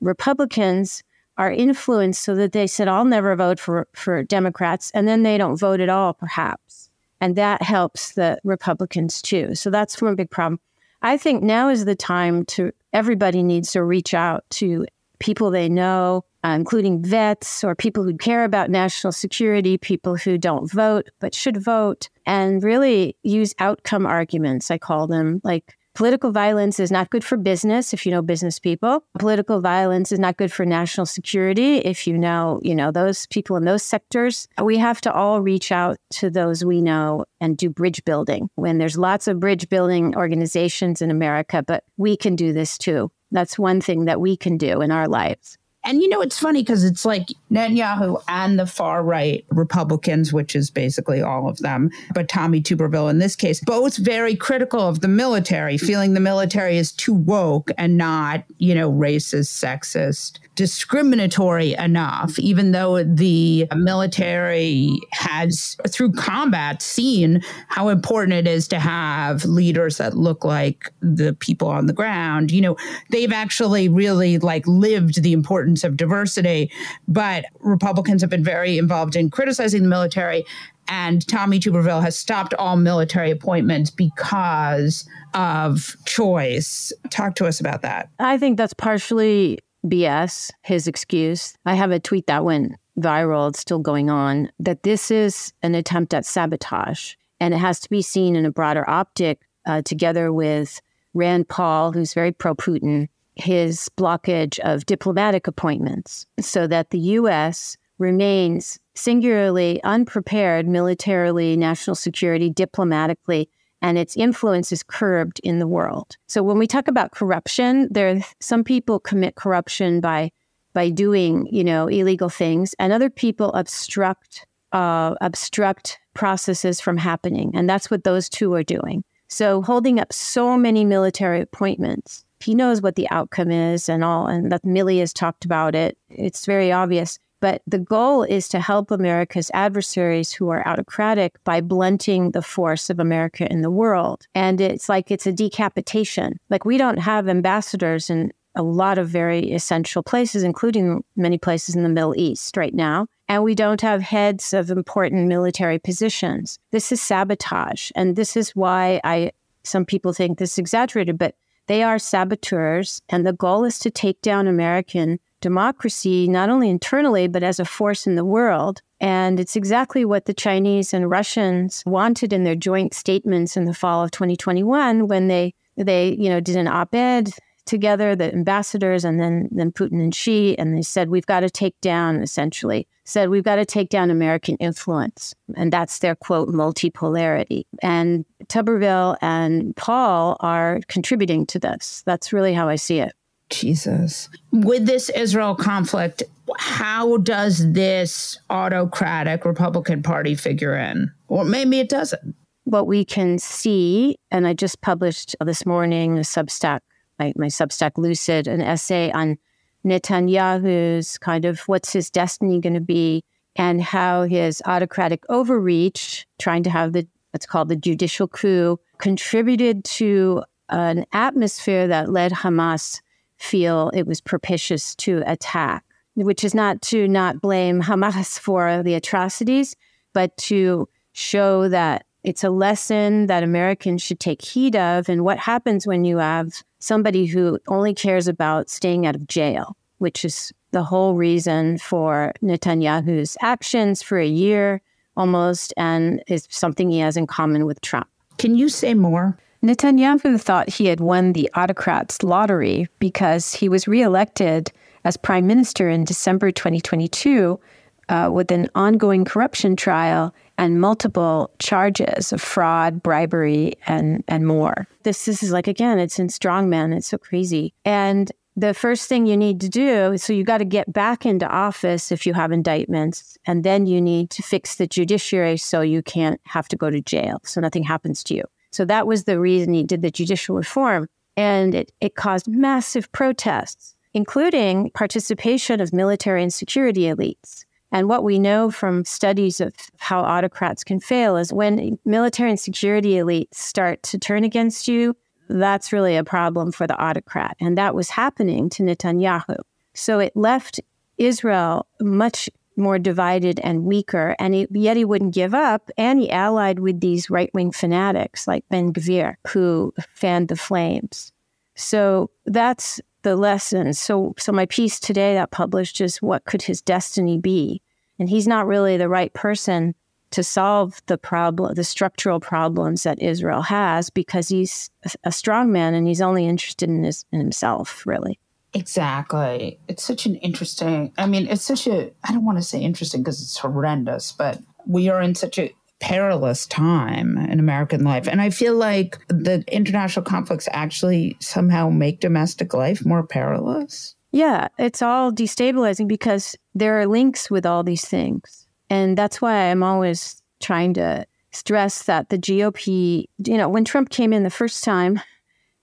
Republicans 0.00 1.02
are 1.36 1.50
influenced 1.50 2.22
so 2.22 2.34
that 2.34 2.52
they 2.52 2.66
said, 2.66 2.88
"I'll 2.88 3.04
never 3.04 3.34
vote 3.36 3.58
for 3.58 3.88
for 3.94 4.22
Democrats," 4.22 4.90
and 4.94 5.08
then 5.08 5.22
they 5.22 5.38
don't 5.38 5.56
vote 5.56 5.80
at 5.80 5.88
all, 5.88 6.12
perhaps, 6.14 6.90
and 7.20 7.36
that 7.36 7.62
helps 7.62 8.12
the 8.12 8.38
Republicans 8.44 9.22
too. 9.22 9.54
So 9.54 9.70
that's 9.70 10.00
one 10.00 10.16
big 10.16 10.30
problem. 10.30 10.60
I 11.02 11.16
think 11.16 11.42
now 11.42 11.68
is 11.70 11.86
the 11.86 11.94
time 11.94 12.44
to 12.46 12.72
everybody 12.92 13.42
needs 13.42 13.72
to 13.72 13.82
reach 13.82 14.12
out 14.12 14.44
to 14.50 14.86
people 15.18 15.50
they 15.50 15.68
know, 15.68 16.24
uh, 16.44 16.56
including 16.58 17.02
vets 17.02 17.62
or 17.62 17.74
people 17.74 18.04
who 18.04 18.16
care 18.16 18.44
about 18.44 18.70
national 18.70 19.12
security, 19.12 19.76
people 19.76 20.16
who 20.16 20.38
don't 20.38 20.70
vote 20.70 21.08
but 21.20 21.34
should 21.34 21.62
vote, 21.62 22.08
and 22.26 22.62
really 22.62 23.16
use 23.22 23.54
outcome 23.58 24.06
arguments, 24.06 24.70
I 24.70 24.78
call 24.78 25.06
them. 25.06 25.40
Like 25.44 25.76
political 25.94 26.30
violence 26.30 26.80
is 26.80 26.90
not 26.90 27.10
good 27.10 27.24
for 27.24 27.36
business 27.36 27.92
if 27.92 28.06
you 28.06 28.12
know 28.12 28.22
business 28.22 28.58
people. 28.58 29.04
Political 29.18 29.60
violence 29.60 30.12
is 30.12 30.18
not 30.18 30.36
good 30.36 30.52
for 30.52 30.64
national 30.64 31.06
security 31.06 31.78
if 31.78 32.06
you 32.06 32.16
know, 32.16 32.60
you 32.62 32.74
know, 32.74 32.90
those 32.90 33.26
people 33.26 33.56
in 33.56 33.64
those 33.64 33.82
sectors. 33.82 34.48
We 34.62 34.78
have 34.78 35.00
to 35.02 35.12
all 35.12 35.40
reach 35.40 35.72
out 35.72 35.98
to 36.12 36.30
those 36.30 36.64
we 36.64 36.80
know 36.80 37.24
and 37.40 37.56
do 37.56 37.68
bridge 37.68 38.04
building. 38.04 38.48
When 38.54 38.78
there's 38.78 38.96
lots 38.96 39.28
of 39.28 39.40
bridge 39.40 39.68
building 39.68 40.16
organizations 40.16 41.02
in 41.02 41.10
America, 41.10 41.62
but 41.66 41.84
we 41.96 42.16
can 42.16 42.36
do 42.36 42.52
this 42.52 42.78
too. 42.78 43.10
That's 43.30 43.58
one 43.58 43.80
thing 43.80 44.06
that 44.06 44.20
we 44.20 44.36
can 44.36 44.56
do 44.56 44.80
in 44.80 44.90
our 44.90 45.06
lives. 45.06 45.58
And 45.90 46.00
you 46.00 46.08
know, 46.08 46.20
it's 46.20 46.38
funny 46.38 46.62
because 46.62 46.84
it's 46.84 47.04
like 47.04 47.30
Netanyahu 47.50 48.22
and 48.28 48.60
the 48.60 48.66
far 48.66 49.02
right 49.02 49.44
Republicans, 49.48 50.32
which 50.32 50.54
is 50.54 50.70
basically 50.70 51.20
all 51.20 51.48
of 51.48 51.58
them, 51.58 51.90
but 52.14 52.28
Tommy 52.28 52.62
Tuberville 52.62 53.10
in 53.10 53.18
this 53.18 53.34
case, 53.34 53.60
both 53.64 53.96
very 53.96 54.36
critical 54.36 54.82
of 54.82 55.00
the 55.00 55.08
military, 55.08 55.76
feeling 55.76 56.14
the 56.14 56.20
military 56.20 56.76
is 56.76 56.92
too 56.92 57.12
woke 57.12 57.72
and 57.76 57.96
not, 57.96 58.44
you 58.58 58.72
know, 58.72 58.92
racist, 58.92 59.50
sexist, 59.50 60.38
discriminatory 60.60 61.72
enough, 61.72 62.38
even 62.38 62.72
though 62.72 63.02
the 63.02 63.66
military 63.74 64.90
has, 65.10 65.74
through 65.88 66.12
combat, 66.12 66.82
seen 66.82 67.40
how 67.68 67.88
important 67.88 68.34
it 68.34 68.46
is 68.46 68.68
to 68.68 68.78
have 68.78 69.42
leaders 69.46 69.96
that 69.96 70.18
look 70.18 70.44
like 70.44 70.92
the 71.00 71.32
people 71.40 71.66
on 71.66 71.86
the 71.86 71.94
ground. 71.94 72.50
You 72.50 72.60
know, 72.60 72.76
they've 73.08 73.32
actually 73.32 73.88
really 73.88 74.36
like 74.36 74.66
lived 74.66 75.22
the 75.22 75.32
importance 75.32 75.82
of 75.82 75.96
diversity, 75.96 76.70
but 77.08 77.46
Republicans 77.60 78.20
have 78.20 78.28
been 78.28 78.44
very 78.44 78.76
involved 78.76 79.16
in 79.16 79.30
criticizing 79.30 79.82
the 79.82 79.88
military 79.88 80.44
and 80.88 81.26
Tommy 81.26 81.58
Tuberville 81.58 82.02
has 82.02 82.18
stopped 82.18 82.52
all 82.54 82.76
military 82.76 83.30
appointments 83.30 83.90
because 83.90 85.08
of 85.32 85.96
choice. 86.04 86.92
Talk 87.08 87.34
to 87.36 87.46
us 87.46 87.60
about 87.60 87.80
that. 87.80 88.10
I 88.18 88.36
think 88.36 88.58
that's 88.58 88.74
partially 88.74 89.60
BS, 89.84 90.50
his 90.62 90.86
excuse. 90.86 91.56
I 91.64 91.74
have 91.74 91.90
a 91.90 92.00
tweet 92.00 92.26
that 92.26 92.44
went 92.44 92.74
viral, 92.98 93.48
it's 93.50 93.60
still 93.60 93.78
going 93.78 94.10
on, 94.10 94.50
that 94.58 94.82
this 94.82 95.10
is 95.10 95.52
an 95.62 95.74
attempt 95.74 96.12
at 96.14 96.26
sabotage. 96.26 97.14
And 97.38 97.54
it 97.54 97.58
has 97.58 97.80
to 97.80 97.90
be 97.90 98.02
seen 98.02 98.36
in 98.36 98.44
a 98.44 98.50
broader 98.50 98.88
optic 98.88 99.40
uh, 99.66 99.82
together 99.82 100.32
with 100.32 100.80
Rand 101.14 101.48
Paul, 101.48 101.92
who's 101.92 102.14
very 102.14 102.32
pro 102.32 102.54
Putin, 102.54 103.08
his 103.34 103.88
blockage 103.96 104.58
of 104.60 104.86
diplomatic 104.86 105.46
appointments, 105.46 106.26
so 106.40 106.66
that 106.66 106.90
the 106.90 106.98
U.S. 106.98 107.76
remains 107.98 108.78
singularly 108.94 109.82
unprepared 109.82 110.68
militarily, 110.68 111.56
national 111.56 111.96
security, 111.96 112.50
diplomatically 112.50 113.48
and 113.82 113.98
its 113.98 114.16
influence 114.16 114.72
is 114.72 114.82
curbed 114.82 115.40
in 115.42 115.58
the 115.58 115.66
world. 115.66 116.16
So 116.26 116.42
when 116.42 116.58
we 116.58 116.66
talk 116.66 116.88
about 116.88 117.12
corruption, 117.12 117.88
there 117.90 118.20
some 118.40 118.64
people 118.64 119.00
commit 119.00 119.34
corruption 119.34 120.00
by 120.00 120.30
by 120.72 120.90
doing 120.90 121.48
you 121.50 121.64
know 121.64 121.88
illegal 121.88 122.28
things, 122.28 122.74
and 122.78 122.92
other 122.92 123.10
people 123.10 123.52
obstruct 123.54 124.46
uh, 124.72 125.14
obstruct 125.20 125.98
processes 126.14 126.80
from 126.80 126.96
happening, 126.96 127.52
and 127.54 127.68
that's 127.68 127.90
what 127.90 128.04
those 128.04 128.28
two 128.28 128.52
are 128.54 128.62
doing. 128.62 129.04
So 129.28 129.62
holding 129.62 130.00
up 130.00 130.12
so 130.12 130.56
many 130.56 130.84
military 130.84 131.40
appointments, 131.40 132.24
he 132.40 132.54
knows 132.54 132.82
what 132.82 132.96
the 132.96 133.08
outcome 133.10 133.50
is, 133.50 133.88
and 133.88 134.04
all, 134.04 134.26
and 134.26 134.50
that 134.52 134.64
Milley 134.64 134.98
has 135.00 135.12
talked 135.12 135.44
about 135.44 135.74
it. 135.74 135.96
It's 136.08 136.46
very 136.46 136.72
obvious. 136.72 137.18
But 137.40 137.62
the 137.66 137.78
goal 137.78 138.22
is 138.22 138.48
to 138.48 138.60
help 138.60 138.90
America's 138.90 139.50
adversaries 139.54 140.32
who 140.32 140.50
are 140.50 140.66
autocratic 140.68 141.42
by 141.44 141.60
blunting 141.60 142.30
the 142.30 142.42
force 142.42 142.90
of 142.90 143.00
America 143.00 143.50
in 143.50 143.62
the 143.62 143.70
world. 143.70 144.26
And 144.34 144.60
it's 144.60 144.88
like 144.88 145.10
it's 145.10 145.26
a 145.26 145.32
decapitation. 145.32 146.38
Like 146.50 146.64
we 146.64 146.76
don't 146.76 146.98
have 146.98 147.28
ambassadors 147.28 148.10
in 148.10 148.32
a 148.56 148.62
lot 148.62 148.98
of 148.98 149.08
very 149.08 149.52
essential 149.52 150.02
places, 150.02 150.42
including 150.42 151.04
many 151.16 151.38
places 151.38 151.76
in 151.76 151.82
the 151.82 151.88
Middle 151.88 152.14
East 152.16 152.56
right 152.56 152.74
now. 152.74 153.06
And 153.28 153.44
we 153.44 153.54
don't 153.54 153.80
have 153.80 154.02
heads 154.02 154.52
of 154.52 154.70
important 154.70 155.28
military 155.28 155.78
positions. 155.78 156.58
This 156.72 156.90
is 156.90 157.00
sabotage. 157.00 157.90
And 157.94 158.16
this 158.16 158.36
is 158.36 158.56
why 158.56 159.00
I, 159.04 159.30
some 159.62 159.84
people 159.84 160.12
think 160.12 160.38
this 160.38 160.52
is 160.52 160.58
exaggerated, 160.58 161.16
but 161.16 161.36
they 161.68 161.84
are 161.84 162.00
saboteurs. 162.00 163.00
And 163.08 163.24
the 163.24 163.32
goal 163.32 163.64
is 163.64 163.78
to 163.80 163.90
take 163.90 164.20
down 164.20 164.48
American 164.48 165.20
democracy, 165.40 166.28
not 166.28 166.50
only 166.50 166.70
internally, 166.70 167.28
but 167.28 167.42
as 167.42 167.58
a 167.58 167.64
force 167.64 168.06
in 168.06 168.14
the 168.14 168.24
world. 168.24 168.82
And 169.00 169.40
it's 169.40 169.56
exactly 169.56 170.04
what 170.04 170.26
the 170.26 170.34
Chinese 170.34 170.92
and 170.92 171.10
Russians 171.10 171.82
wanted 171.86 172.32
in 172.32 172.44
their 172.44 172.54
joint 172.54 172.94
statements 172.94 173.56
in 173.56 173.64
the 173.64 173.74
fall 173.74 174.04
of 174.04 174.10
2021 174.10 175.08
when 175.08 175.28
they, 175.28 175.54
they 175.76 176.12
you 176.12 176.28
know, 176.28 176.40
did 176.40 176.56
an 176.56 176.68
op-ed 176.68 177.30
together, 177.70 178.16
the 178.16 178.32
ambassadors 178.32 179.04
and 179.04 179.20
then, 179.20 179.48
then 179.52 179.70
Putin 179.70 180.02
and 180.02 180.14
Xi, 180.14 180.58
and 180.58 180.76
they 180.76 180.82
said, 180.82 181.08
we've 181.08 181.26
got 181.26 181.40
to 181.40 181.50
take 181.50 181.80
down, 181.80 182.20
essentially, 182.20 182.86
said, 183.04 183.30
we've 183.30 183.44
got 183.44 183.56
to 183.56 183.64
take 183.64 183.88
down 183.88 184.10
American 184.10 184.56
influence. 184.56 185.34
And 185.56 185.72
that's 185.72 186.00
their 186.00 186.16
quote, 186.16 186.48
multipolarity. 186.48 187.64
And 187.82 188.24
Tuberville 188.46 189.16
and 189.22 189.74
Paul 189.76 190.36
are 190.40 190.80
contributing 190.88 191.46
to 191.46 191.58
this. 191.58 192.02
That's 192.06 192.32
really 192.32 192.54
how 192.54 192.68
I 192.68 192.76
see 192.76 192.98
it. 192.98 193.12
Jesus. 193.50 194.28
With 194.52 194.86
this 194.86 195.10
Israel 195.10 195.54
conflict, 195.54 196.22
how 196.58 197.18
does 197.18 197.72
this 197.72 198.38
autocratic 198.50 199.44
Republican 199.44 200.02
Party 200.02 200.34
figure 200.34 200.76
in? 200.76 201.12
Or 201.28 201.44
maybe 201.44 201.78
it 201.80 201.88
doesn't. 201.88 202.34
What 202.64 202.86
we 202.86 203.04
can 203.04 203.38
see, 203.38 204.16
and 204.30 204.46
I 204.46 204.54
just 204.54 204.80
published 204.80 205.34
this 205.44 205.66
morning 205.66 206.18
a 206.18 206.22
Substack 206.22 206.80
my, 207.20 207.32
my 207.36 207.46
Substack 207.46 207.92
Lucid, 207.98 208.48
an 208.48 208.62
essay 208.62 209.12
on 209.12 209.38
Netanyahu's 209.84 211.18
kind 211.18 211.44
of 211.44 211.60
what's 211.60 211.92
his 211.92 212.10
destiny 212.10 212.60
going 212.60 212.74
to 212.74 212.80
be 212.80 213.22
and 213.56 213.82
how 213.82 214.24
his 214.24 214.62
autocratic 214.64 215.22
overreach, 215.28 216.26
trying 216.38 216.62
to 216.64 216.70
have 216.70 216.92
the 216.92 217.06
what's 217.32 217.46
called 217.46 217.68
the 217.68 217.76
judicial 217.76 218.26
coup, 218.26 218.78
contributed 218.98 219.84
to 219.84 220.42
an 220.68 221.04
atmosphere 221.12 221.86
that 221.86 222.10
led 222.10 222.32
Hamas 222.32 223.00
feel 223.40 223.90
it 223.94 224.06
was 224.06 224.20
propitious 224.20 224.94
to 224.96 225.22
attack, 225.26 225.84
which 226.14 226.44
is 226.44 226.54
not 226.54 226.80
to 226.82 227.08
not 227.08 227.40
blame 227.40 227.82
Hamas 227.82 228.38
for 228.38 228.82
the 228.82 228.94
atrocities, 228.94 229.74
but 230.12 230.36
to 230.36 230.88
show 231.12 231.68
that 231.68 232.04
it's 232.22 232.44
a 232.44 232.50
lesson 232.50 233.26
that 233.26 233.42
Americans 233.42 234.02
should 234.02 234.20
take 234.20 234.42
heed 234.42 234.76
of 234.76 235.08
and 235.08 235.24
what 235.24 235.38
happens 235.38 235.86
when 235.86 236.04
you 236.04 236.18
have 236.18 236.52
somebody 236.78 237.26
who 237.26 237.58
only 237.68 237.94
cares 237.94 238.28
about 238.28 238.68
staying 238.68 239.06
out 239.06 239.16
of 239.16 239.26
jail, 239.26 239.76
which 239.98 240.24
is 240.24 240.52
the 240.72 240.84
whole 240.84 241.14
reason 241.14 241.78
for 241.78 242.32
Netanyahu's 242.42 243.36
actions 243.40 244.02
for 244.02 244.18
a 244.18 244.26
year 244.26 244.82
almost, 245.16 245.74
and 245.76 246.22
is 246.28 246.46
something 246.50 246.90
he 246.90 246.98
has 246.98 247.16
in 247.16 247.26
common 247.26 247.66
with 247.66 247.80
Trump. 247.80 248.08
Can 248.38 248.54
you 248.54 248.68
say 248.68 248.94
more? 248.94 249.36
Netanyahu 249.62 250.40
thought 250.40 250.70
he 250.70 250.86
had 250.86 251.00
won 251.00 251.34
the 251.34 251.50
autocrats' 251.54 252.22
lottery 252.22 252.88
because 252.98 253.54
he 253.54 253.68
was 253.68 253.86
reelected 253.86 254.72
as 255.04 255.16
prime 255.16 255.46
minister 255.46 255.88
in 255.88 256.04
December 256.04 256.50
2022 256.50 257.60
uh, 258.08 258.30
with 258.32 258.50
an 258.50 258.68
ongoing 258.74 259.24
corruption 259.24 259.76
trial 259.76 260.34
and 260.56 260.80
multiple 260.80 261.50
charges 261.58 262.32
of 262.32 262.40
fraud, 262.40 263.02
bribery, 263.02 263.74
and, 263.86 264.24
and 264.28 264.46
more. 264.46 264.86
This, 265.02 265.26
this 265.26 265.42
is 265.42 265.52
like, 265.52 265.68
again, 265.68 265.98
it's 265.98 266.18
in 266.18 266.28
strongman. 266.28 266.96
It's 266.96 267.08
so 267.08 267.18
crazy. 267.18 267.72
And 267.84 268.32
the 268.56 268.74
first 268.74 269.08
thing 269.08 269.26
you 269.26 269.36
need 269.36 269.60
to 269.60 269.68
do 269.68 270.18
so 270.18 270.32
you 270.32 270.42
got 270.42 270.58
to 270.58 270.64
get 270.64 270.92
back 270.92 271.24
into 271.24 271.48
office 271.48 272.10
if 272.10 272.26
you 272.26 272.34
have 272.34 272.50
indictments 272.50 273.38
and 273.46 273.62
then 273.62 273.86
you 273.86 274.00
need 274.00 274.28
to 274.30 274.42
fix 274.42 274.74
the 274.74 274.86
judiciary 274.86 275.56
so 275.56 275.80
you 275.80 276.02
can't 276.02 276.40
have 276.44 276.66
to 276.68 276.76
go 276.76 276.90
to 276.90 277.00
jail 277.00 277.40
so 277.44 277.60
nothing 277.60 277.84
happens 277.84 278.24
to 278.24 278.34
you 278.34 278.42
so 278.70 278.84
that 278.84 279.06
was 279.06 279.24
the 279.24 279.40
reason 279.40 279.72
he 279.72 279.82
did 279.82 280.02
the 280.02 280.10
judicial 280.10 280.56
reform 280.56 281.06
and 281.36 281.74
it, 281.74 281.92
it 282.00 282.14
caused 282.14 282.48
massive 282.48 283.10
protests 283.12 283.94
including 284.12 284.90
participation 284.90 285.80
of 285.80 285.92
military 285.92 286.42
and 286.42 286.52
security 286.52 287.02
elites 287.02 287.64
and 287.92 288.08
what 288.08 288.22
we 288.22 288.38
know 288.38 288.70
from 288.70 289.04
studies 289.04 289.60
of 289.60 289.72
how 289.98 290.20
autocrats 290.20 290.84
can 290.84 291.00
fail 291.00 291.36
is 291.36 291.52
when 291.52 291.98
military 292.04 292.50
and 292.50 292.60
security 292.60 293.14
elites 293.14 293.54
start 293.54 294.02
to 294.02 294.18
turn 294.18 294.44
against 294.44 294.88
you 294.88 295.16
that's 295.50 295.92
really 295.92 296.16
a 296.16 296.24
problem 296.24 296.70
for 296.70 296.86
the 296.86 296.96
autocrat. 296.96 297.56
And 297.60 297.76
that 297.76 297.94
was 297.94 298.10
happening 298.10 298.70
to 298.70 298.82
Netanyahu. 298.82 299.56
So 299.94 300.20
it 300.20 300.36
left 300.36 300.80
Israel 301.18 301.86
much 302.00 302.48
more 302.76 302.98
divided 302.98 303.60
and 303.60 303.84
weaker, 303.84 304.34
and 304.38 304.54
he, 304.54 304.66
yet 304.70 304.96
he 304.96 305.04
wouldn't 305.04 305.34
give 305.34 305.54
up. 305.54 305.90
And 305.96 306.20
he 306.20 306.30
allied 306.30 306.78
with 306.78 307.00
these 307.00 307.30
right 307.30 307.50
wing 307.54 307.72
fanatics 307.72 308.46
like 308.46 308.64
Ben 308.70 308.92
Gvir, 308.92 309.36
who 309.48 309.92
fanned 310.14 310.48
the 310.48 310.56
flames. 310.56 311.32
So 311.74 312.30
that's 312.46 313.00
the 313.22 313.36
lesson. 313.36 313.92
So, 313.94 314.34
so 314.38 314.52
my 314.52 314.66
piece 314.66 314.98
today 314.98 315.34
that 315.34 315.50
published 315.50 316.00
is 316.00 316.22
what 316.22 316.44
could 316.44 316.62
his 316.62 316.80
destiny 316.82 317.38
be? 317.38 317.82
And 318.18 318.28
he's 318.28 318.46
not 318.46 318.66
really 318.66 318.96
the 318.96 319.08
right 319.08 319.32
person 319.32 319.94
to 320.30 320.44
solve 320.44 321.02
the 321.06 321.18
problem, 321.18 321.74
the 321.74 321.84
structural 321.84 322.38
problems 322.38 323.02
that 323.02 323.20
Israel 323.20 323.62
has, 323.62 324.10
because 324.10 324.48
he's 324.48 324.90
a 325.24 325.32
strong 325.32 325.72
man 325.72 325.94
and 325.94 326.06
he's 326.06 326.20
only 326.20 326.46
interested 326.46 326.88
in, 326.88 327.02
his, 327.02 327.24
in 327.32 327.40
himself, 327.40 328.06
really. 328.06 328.38
Exactly. 328.72 329.78
It's 329.88 330.04
such 330.04 330.26
an 330.26 330.36
interesting, 330.36 331.12
I 331.18 331.26
mean, 331.26 331.48
it's 331.48 331.64
such 331.64 331.86
a, 331.86 332.12
I 332.24 332.32
don't 332.32 332.44
want 332.44 332.58
to 332.58 332.62
say 332.62 332.80
interesting 332.80 333.22
because 333.22 333.42
it's 333.42 333.58
horrendous, 333.58 334.32
but 334.32 334.60
we 334.86 335.08
are 335.08 335.20
in 335.20 335.34
such 335.34 335.58
a 335.58 335.74
perilous 336.00 336.66
time 336.66 337.36
in 337.36 337.60
American 337.60 338.04
life. 338.04 338.26
And 338.26 338.40
I 338.40 338.50
feel 338.50 338.74
like 338.74 339.18
the 339.28 339.64
international 339.68 340.24
conflicts 340.24 340.68
actually 340.72 341.36
somehow 341.40 341.90
make 341.90 342.20
domestic 342.20 342.72
life 342.72 343.04
more 343.04 343.26
perilous. 343.26 344.14
Yeah, 344.32 344.68
it's 344.78 345.02
all 345.02 345.32
destabilizing 345.32 346.08
because 346.08 346.56
there 346.74 346.98
are 347.00 347.06
links 347.06 347.50
with 347.50 347.66
all 347.66 347.82
these 347.82 348.04
things. 348.04 348.66
And 348.88 349.18
that's 349.18 349.42
why 349.42 349.70
I'm 349.70 349.82
always 349.82 350.40
trying 350.60 350.94
to 350.94 351.26
stress 351.52 352.04
that 352.04 352.28
the 352.28 352.38
GOP, 352.38 353.24
you 353.44 353.56
know, 353.56 353.68
when 353.68 353.84
Trump 353.84 354.10
came 354.10 354.32
in 354.32 354.44
the 354.44 354.50
first 354.50 354.84
time, 354.84 355.20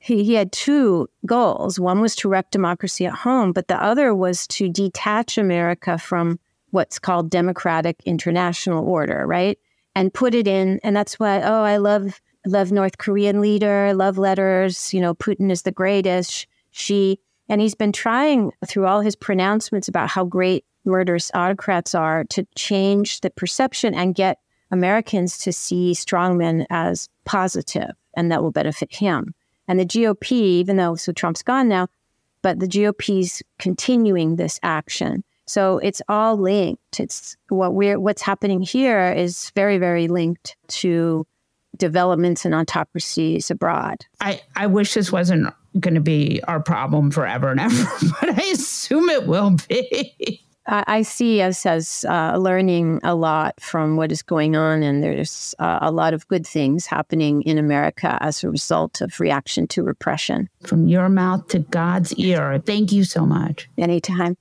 he, 0.07 0.23
he 0.23 0.33
had 0.35 0.53
two 0.53 1.09
goals. 1.25 1.79
One 1.79 1.99
was 1.99 2.15
to 2.17 2.29
wreck 2.29 2.49
democracy 2.49 3.05
at 3.05 3.13
home, 3.13 3.51
but 3.51 3.67
the 3.67 3.81
other 3.81 4.15
was 4.15 4.47
to 4.47 4.69
detach 4.69 5.37
America 5.37 5.97
from 5.97 6.39
what's 6.71 6.97
called 6.97 7.29
democratic 7.29 8.01
international 8.05 8.87
order, 8.87 9.27
right? 9.27 9.59
And 9.95 10.13
put 10.13 10.33
it 10.33 10.47
in, 10.47 10.79
and 10.81 10.95
that's 10.95 11.19
why, 11.19 11.41
oh, 11.41 11.63
I 11.63 11.77
love 11.77 12.21
love 12.45 12.71
North 12.71 12.97
Korean 12.97 13.41
leader, 13.41 13.93
love 13.93 14.17
letters, 14.17 14.93
you 14.93 15.01
know, 15.01 15.13
Putin 15.13 15.51
is 15.51 15.63
the 15.63 15.71
greatest. 15.71 16.47
She 16.71 17.19
and 17.49 17.59
he's 17.59 17.75
been 17.75 17.91
trying 17.91 18.53
through 18.65 18.85
all 18.85 19.01
his 19.01 19.15
pronouncements 19.15 19.89
about 19.89 20.09
how 20.09 20.23
great 20.23 20.63
murderous 20.85 21.31
autocrats 21.33 21.93
are 21.93 22.23
to 22.25 22.47
change 22.55 23.19
the 23.19 23.29
perception 23.29 23.93
and 23.93 24.15
get 24.15 24.39
Americans 24.71 25.37
to 25.39 25.51
see 25.51 25.91
strongmen 25.91 26.65
as 26.69 27.09
positive 27.25 27.91
and 28.15 28.31
that 28.31 28.41
will 28.41 28.51
benefit 28.51 28.93
him. 28.95 29.33
And 29.67 29.79
the 29.79 29.85
GOP, 29.85 30.31
even 30.31 30.77
though 30.77 30.95
so 30.95 31.11
Trump's 31.11 31.43
gone 31.43 31.67
now, 31.67 31.87
but 32.41 32.59
the 32.59 32.67
GOP's 32.67 33.41
continuing 33.59 34.35
this 34.35 34.59
action. 34.63 35.23
So 35.45 35.77
it's 35.79 36.01
all 36.09 36.37
linked. 36.37 36.99
It's 36.99 37.37
what 37.49 37.73
we're 37.73 37.99
what's 37.99 38.21
happening 38.21 38.61
here 38.61 39.11
is 39.11 39.51
very, 39.55 39.77
very 39.77 40.07
linked 40.07 40.55
to 40.67 41.25
developments 41.77 42.43
and 42.43 42.53
autocracies 42.53 43.49
abroad. 43.51 44.05
I, 44.19 44.41
I 44.55 44.67
wish 44.67 44.93
this 44.93 45.11
wasn't 45.11 45.53
going 45.79 45.95
to 45.95 46.01
be 46.01 46.41
our 46.47 46.59
problem 46.59 47.11
forever 47.11 47.49
and 47.49 47.59
ever, 47.59 47.85
but 48.21 48.37
I 48.37 48.43
assume 48.51 49.09
it 49.09 49.27
will 49.27 49.57
be. 49.67 50.43
I 50.67 51.01
see 51.03 51.41
us 51.41 51.65
as 51.65 52.05
uh, 52.09 52.35
learning 52.37 52.99
a 53.03 53.15
lot 53.15 53.59
from 53.59 53.95
what 53.95 54.11
is 54.11 54.21
going 54.21 54.55
on, 54.55 54.83
and 54.83 55.01
there's 55.01 55.55
uh, 55.59 55.79
a 55.81 55.91
lot 55.91 56.13
of 56.13 56.27
good 56.27 56.45
things 56.45 56.85
happening 56.85 57.41
in 57.43 57.57
America 57.57 58.17
as 58.21 58.43
a 58.43 58.49
result 58.49 58.99
of 58.99 59.19
reaction 59.19 59.67
to 59.67 59.83
repression. 59.83 60.49
From 60.63 60.87
your 60.89 61.07
mouth 61.07 61.47
to 61.49 61.59
God's 61.59 62.13
ear. 62.15 62.61
Thank 62.65 62.91
you 62.91 63.05
so 63.05 63.25
much. 63.25 63.69
Anytime. 63.77 64.35